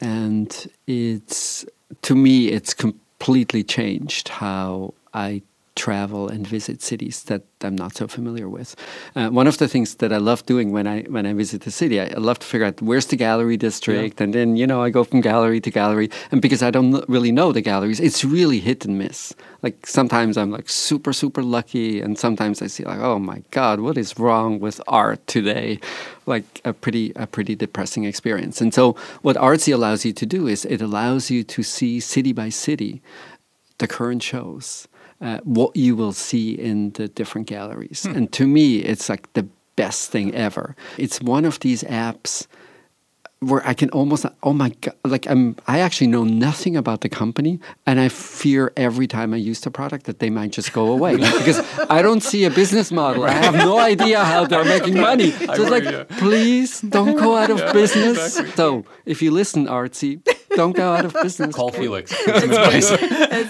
and 0.00 0.70
it's 0.86 1.64
to 2.02 2.14
me 2.14 2.48
it's 2.48 2.74
completely 2.74 3.64
changed 3.64 4.28
how 4.28 4.92
I 5.14 5.42
travel 5.80 6.28
and 6.28 6.46
visit 6.46 6.82
cities 6.82 7.22
that 7.24 7.42
I'm 7.62 7.74
not 7.74 7.96
so 7.96 8.06
familiar 8.06 8.48
with. 8.50 8.76
Uh, 9.16 9.30
one 9.30 9.46
of 9.46 9.56
the 9.56 9.66
things 9.66 9.94
that 9.96 10.12
I 10.12 10.18
love 10.18 10.44
doing 10.44 10.72
when 10.72 10.86
I 10.86 11.02
when 11.14 11.24
I 11.24 11.32
visit 11.32 11.62
the 11.62 11.70
city, 11.70 11.96
I, 11.98 12.06
I 12.16 12.20
love 12.28 12.38
to 12.40 12.46
figure 12.46 12.66
out 12.66 12.82
where's 12.82 13.06
the 13.06 13.16
gallery 13.16 13.56
district, 13.56 14.20
yeah. 14.20 14.24
and 14.24 14.34
then 14.34 14.56
you 14.60 14.66
know 14.66 14.82
I 14.82 14.90
go 14.90 15.04
from 15.04 15.22
gallery 15.22 15.60
to 15.62 15.70
gallery, 15.70 16.10
and 16.30 16.42
because 16.42 16.62
I 16.62 16.70
don't 16.70 16.92
really 17.08 17.32
know 17.32 17.50
the 17.52 17.62
galleries, 17.62 17.98
it's 17.98 18.22
really 18.24 18.60
hit 18.60 18.84
and 18.84 18.98
miss. 18.98 19.34
Like 19.62 19.86
sometimes 19.86 20.36
I'm 20.36 20.50
like 20.50 20.68
super 20.68 21.12
super 21.14 21.42
lucky, 21.42 22.02
and 22.04 22.18
sometimes 22.18 22.60
I 22.60 22.68
see 22.68 22.84
like 22.84 23.00
oh 23.00 23.18
my 23.18 23.42
god, 23.50 23.80
what 23.80 23.96
is 23.96 24.18
wrong 24.18 24.60
with 24.60 24.80
art 24.86 25.26
today? 25.26 25.80
Like 26.26 26.60
a 26.64 26.72
pretty 26.74 27.12
a 27.16 27.26
pretty 27.26 27.54
depressing 27.56 28.04
experience. 28.04 28.60
And 28.60 28.74
so 28.74 28.96
what 29.22 29.36
Artsy 29.36 29.72
allows 29.72 30.04
you 30.04 30.12
to 30.12 30.26
do 30.26 30.46
is 30.46 30.66
it 30.66 30.82
allows 30.82 31.30
you 31.30 31.42
to 31.54 31.62
see 31.62 32.00
city 32.00 32.32
by 32.32 32.50
city 32.50 33.00
the 33.78 33.88
current 33.88 34.22
shows 34.22 34.86
uh, 35.20 35.38
what 35.44 35.76
you 35.76 35.96
will 35.96 36.12
see 36.12 36.52
in 36.52 36.90
the 36.92 37.08
different 37.08 37.46
galleries. 37.46 38.04
Hmm. 38.04 38.16
And 38.16 38.32
to 38.32 38.46
me, 38.46 38.78
it's 38.78 39.08
like 39.08 39.32
the 39.34 39.46
best 39.76 40.10
thing 40.10 40.34
ever. 40.34 40.76
It's 40.98 41.20
one 41.20 41.44
of 41.44 41.60
these 41.60 41.82
apps 41.84 42.46
where 43.40 43.66
I 43.66 43.72
can 43.72 43.88
almost 43.90 44.26
oh 44.42 44.52
my 44.52 44.68
god 44.82 44.94
like 45.02 45.26
I'm 45.26 45.56
I 45.66 45.80
actually 45.80 46.08
know 46.08 46.24
nothing 46.24 46.76
about 46.76 47.00
the 47.00 47.08
company 47.08 47.58
and 47.86 47.98
I 47.98 48.10
fear 48.10 48.70
every 48.76 49.06
time 49.06 49.32
I 49.32 49.38
use 49.38 49.60
the 49.60 49.70
product 49.70 50.04
that 50.04 50.18
they 50.18 50.28
might 50.28 50.52
just 50.52 50.74
go 50.74 50.92
away 50.92 51.16
because 51.38 51.58
I 51.88 52.02
don't 52.02 52.20
see 52.20 52.44
a 52.44 52.50
business 52.50 52.92
model 52.92 53.24
I 53.24 53.30
have 53.30 53.54
no 53.54 53.78
idea 53.78 54.22
how 54.22 54.44
they're 54.44 54.64
making 54.64 55.00
money 55.10 55.30
so 55.30 55.62
it's 55.62 55.70
like 55.70 56.08
please 56.18 56.82
don't 56.82 57.16
go 57.16 57.34
out 57.34 57.48
of 57.48 57.58
yeah, 57.60 57.72
business 57.72 58.18
exactly. 58.18 58.56
so 58.56 58.84
if 59.06 59.22
you 59.22 59.30
listen 59.30 59.66
artsy 59.66 60.20
don't 60.56 60.76
go 60.76 60.92
out 60.92 61.04
of 61.04 61.12
business 61.22 61.54
call 61.54 61.70
Felix 61.70 62.12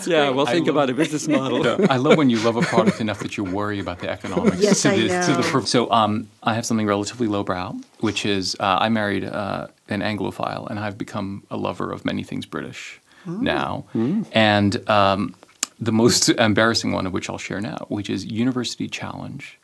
yeah 0.06 0.30
we'll 0.30 0.46
think 0.46 0.66
love, 0.66 0.76
about 0.76 0.90
a 0.90 0.94
business 0.94 1.28
model 1.28 1.64
I 1.90 1.96
love 1.96 2.18
when 2.18 2.30
you 2.30 2.38
love 2.40 2.56
a 2.56 2.62
product 2.62 3.00
enough 3.00 3.20
that 3.20 3.36
you 3.36 3.44
worry 3.44 3.80
about 3.80 4.00
the 4.00 4.08
economics 4.10 4.60
yes, 4.60 4.82
to, 4.82 4.90
I 4.90 4.96
the, 4.96 5.08
know. 5.08 5.26
to 5.26 5.32
the 5.42 5.66
so 5.66 5.90
um 5.90 6.28
I 6.42 6.54
have 6.54 6.66
something 6.66 6.86
relatively 6.86 7.26
lowbrow 7.26 7.76
which 8.00 8.26
is 8.26 8.56
uh, 8.60 8.78
I 8.80 8.88
married 8.88 9.24
uh, 9.24 9.68
an 9.88 10.00
Anglophile, 10.00 10.68
and 10.68 10.78
I've 10.78 10.98
become 10.98 11.44
a 11.50 11.56
lover 11.56 11.92
of 11.92 12.04
many 12.04 12.22
things 12.22 12.46
British 12.46 13.00
mm. 13.26 13.40
now. 13.40 13.84
Mm. 13.94 14.26
And 14.32 14.88
um, 14.88 15.34
the 15.78 15.92
most 15.92 16.28
embarrassing 16.38 16.92
one 16.92 17.06
of 17.06 17.12
which 17.12 17.28
I'll 17.28 17.38
share 17.38 17.60
now, 17.60 17.86
which 17.88 18.10
is 18.10 18.24
University 18.24 18.88
Challenge, 18.88 19.58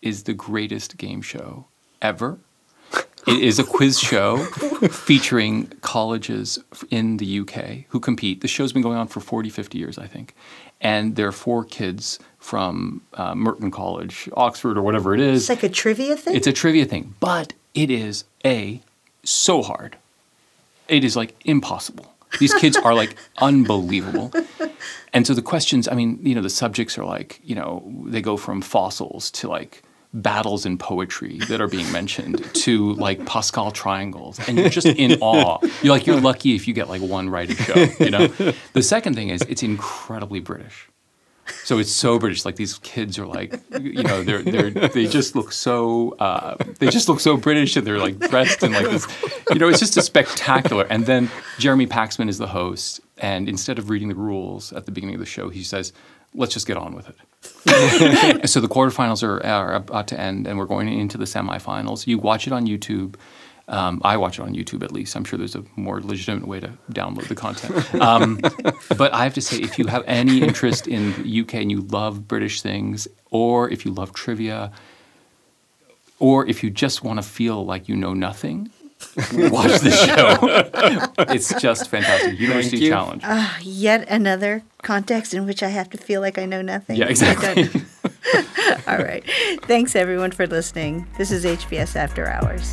is 0.00 0.24
the 0.24 0.34
greatest 0.34 0.96
game 0.96 1.22
show 1.22 1.66
ever. 2.00 2.38
It 3.26 3.40
is 3.40 3.58
a 3.58 3.64
quiz 3.64 4.00
show 4.00 4.38
featuring 4.90 5.68
colleges 5.80 6.58
in 6.90 7.18
the 7.18 7.40
UK 7.40 7.84
who 7.88 8.00
compete. 8.00 8.40
The 8.40 8.48
show's 8.48 8.72
been 8.72 8.82
going 8.82 8.98
on 8.98 9.06
for 9.06 9.20
40, 9.20 9.48
50 9.48 9.78
years, 9.78 9.96
I 9.96 10.06
think. 10.06 10.34
And 10.80 11.14
there 11.14 11.28
are 11.28 11.32
four 11.32 11.64
kids 11.64 12.18
from 12.38 13.02
uh, 13.14 13.36
Merton 13.36 13.70
College, 13.70 14.28
Oxford, 14.34 14.76
or 14.76 14.82
whatever 14.82 15.14
it 15.14 15.20
is. 15.20 15.42
It's 15.42 15.48
like 15.48 15.70
a 15.70 15.72
trivia 15.72 16.16
thing? 16.16 16.34
It's 16.34 16.48
a 16.48 16.52
trivia 16.52 16.84
thing. 16.84 17.14
But 17.20 17.52
it 17.74 17.90
is 17.90 18.24
A, 18.44 18.82
so 19.22 19.62
hard. 19.62 19.96
It 20.88 21.04
is 21.04 21.14
like 21.16 21.36
impossible. 21.44 22.12
These 22.40 22.54
kids 22.54 22.76
are 22.76 22.94
like 22.94 23.14
unbelievable. 23.38 24.32
And 25.12 25.26
so 25.26 25.34
the 25.34 25.42
questions, 25.42 25.86
I 25.86 25.94
mean, 25.94 26.18
you 26.22 26.34
know, 26.34 26.40
the 26.40 26.50
subjects 26.50 26.98
are 26.98 27.04
like, 27.04 27.40
you 27.44 27.54
know, 27.54 27.84
they 28.06 28.20
go 28.20 28.36
from 28.36 28.62
fossils 28.62 29.30
to 29.32 29.48
like 29.48 29.82
battles 30.14 30.66
in 30.66 30.76
poetry 30.78 31.38
that 31.48 31.60
are 31.60 31.68
being 31.68 31.90
mentioned 31.90 32.44
to 32.54 32.92
like 32.94 33.24
Pascal 33.24 33.70
triangles. 33.70 34.38
And 34.46 34.58
you're 34.58 34.68
just 34.68 34.86
in 34.86 35.18
awe. 35.20 35.58
You're 35.82 35.92
like, 35.92 36.06
you're 36.06 36.20
lucky 36.20 36.54
if 36.54 36.68
you 36.68 36.74
get 36.74 36.88
like 36.88 37.00
one 37.00 37.30
right 37.30 37.48
a 37.48 37.54
show, 37.54 38.04
you 38.04 38.10
know? 38.10 38.26
The 38.72 38.82
second 38.82 39.14
thing 39.14 39.30
is 39.30 39.42
it's 39.42 39.62
incredibly 39.62 40.40
British. 40.40 40.88
So 41.64 41.78
it's 41.78 41.90
so 41.90 42.18
British. 42.18 42.44
Like 42.44 42.56
these 42.56 42.78
kids 42.78 43.18
are 43.18 43.26
like, 43.26 43.58
you 43.80 44.02
know, 44.02 44.22
they're 44.22 44.42
they're 44.42 44.70
they 44.70 45.06
just 45.06 45.34
look 45.34 45.52
so 45.52 46.12
uh, 46.18 46.56
they 46.78 46.88
just 46.88 47.08
look 47.08 47.18
so 47.18 47.36
British, 47.36 47.76
and 47.76 47.86
they're 47.86 47.98
like 47.98 48.18
dressed 48.18 48.62
in 48.62 48.72
like 48.72 48.84
this. 48.84 49.06
You 49.50 49.58
know, 49.58 49.68
it's 49.68 49.80
just 49.80 49.96
a 49.96 50.02
spectacular. 50.02 50.86
And 50.88 51.04
then 51.04 51.30
Jeremy 51.58 51.86
Paxman 51.86 52.28
is 52.28 52.38
the 52.38 52.46
host, 52.46 53.00
and 53.18 53.48
instead 53.48 53.78
of 53.78 53.90
reading 53.90 54.08
the 54.08 54.14
rules 54.14 54.72
at 54.72 54.86
the 54.86 54.92
beginning 54.92 55.16
of 55.16 55.20
the 55.20 55.26
show, 55.26 55.48
he 55.48 55.64
says, 55.64 55.92
"Let's 56.32 56.54
just 56.54 56.66
get 56.66 56.76
on 56.76 56.94
with 56.94 57.08
it." 57.08 57.16
so 58.46 58.60
the 58.60 58.68
quarterfinals 58.68 59.22
are, 59.22 59.44
are 59.44 59.74
about 59.74 60.08
to 60.08 60.20
end, 60.20 60.46
and 60.46 60.58
we're 60.58 60.66
going 60.66 60.88
into 60.88 61.18
the 61.18 61.24
semifinals. 61.24 62.06
You 62.06 62.18
watch 62.18 62.46
it 62.46 62.52
on 62.52 62.66
YouTube. 62.66 63.16
Um, 63.68 64.00
I 64.04 64.16
watch 64.16 64.38
it 64.38 64.42
on 64.42 64.54
YouTube 64.54 64.82
at 64.82 64.92
least. 64.92 65.16
I'm 65.16 65.24
sure 65.24 65.38
there's 65.38 65.54
a 65.54 65.64
more 65.76 66.00
legitimate 66.00 66.46
way 66.46 66.60
to 66.60 66.72
download 66.92 67.28
the 67.28 67.34
content. 67.34 67.94
Um, 67.94 68.40
but 68.96 69.14
I 69.14 69.24
have 69.24 69.34
to 69.34 69.40
say, 69.40 69.58
if 69.58 69.78
you 69.78 69.86
have 69.86 70.04
any 70.06 70.42
interest 70.42 70.86
in 70.86 71.12
UK 71.12 71.54
and 71.54 71.70
you 71.70 71.80
love 71.82 72.26
British 72.28 72.62
things, 72.62 73.08
or 73.30 73.70
if 73.70 73.84
you 73.84 73.92
love 73.92 74.12
trivia, 74.12 74.72
or 76.18 76.46
if 76.46 76.62
you 76.62 76.70
just 76.70 77.02
want 77.02 77.18
to 77.18 77.22
feel 77.22 77.64
like 77.64 77.88
you 77.88 77.96
know 77.96 78.14
nothing, 78.14 78.70
watch 79.50 79.80
the 79.80 79.90
show. 79.90 81.12
it's 81.32 81.60
just 81.60 81.88
fantastic. 81.88 82.38
University 82.38 82.88
Challenge. 82.88 83.22
Uh, 83.24 83.48
yet 83.60 84.08
another 84.08 84.62
context 84.82 85.34
in 85.34 85.46
which 85.46 85.62
I 85.62 85.68
have 85.68 85.90
to 85.90 85.98
feel 85.98 86.20
like 86.20 86.38
I 86.38 86.46
know 86.46 86.62
nothing. 86.62 86.96
Yeah, 86.96 87.06
exactly. 87.06 87.64
All 88.86 88.98
right. 88.98 89.24
Thanks, 89.62 89.94
everyone, 89.96 90.32
for 90.32 90.46
listening. 90.46 91.06
This 91.18 91.30
is 91.30 91.44
HBS 91.44 91.96
After 91.96 92.28
Hours. 92.28 92.72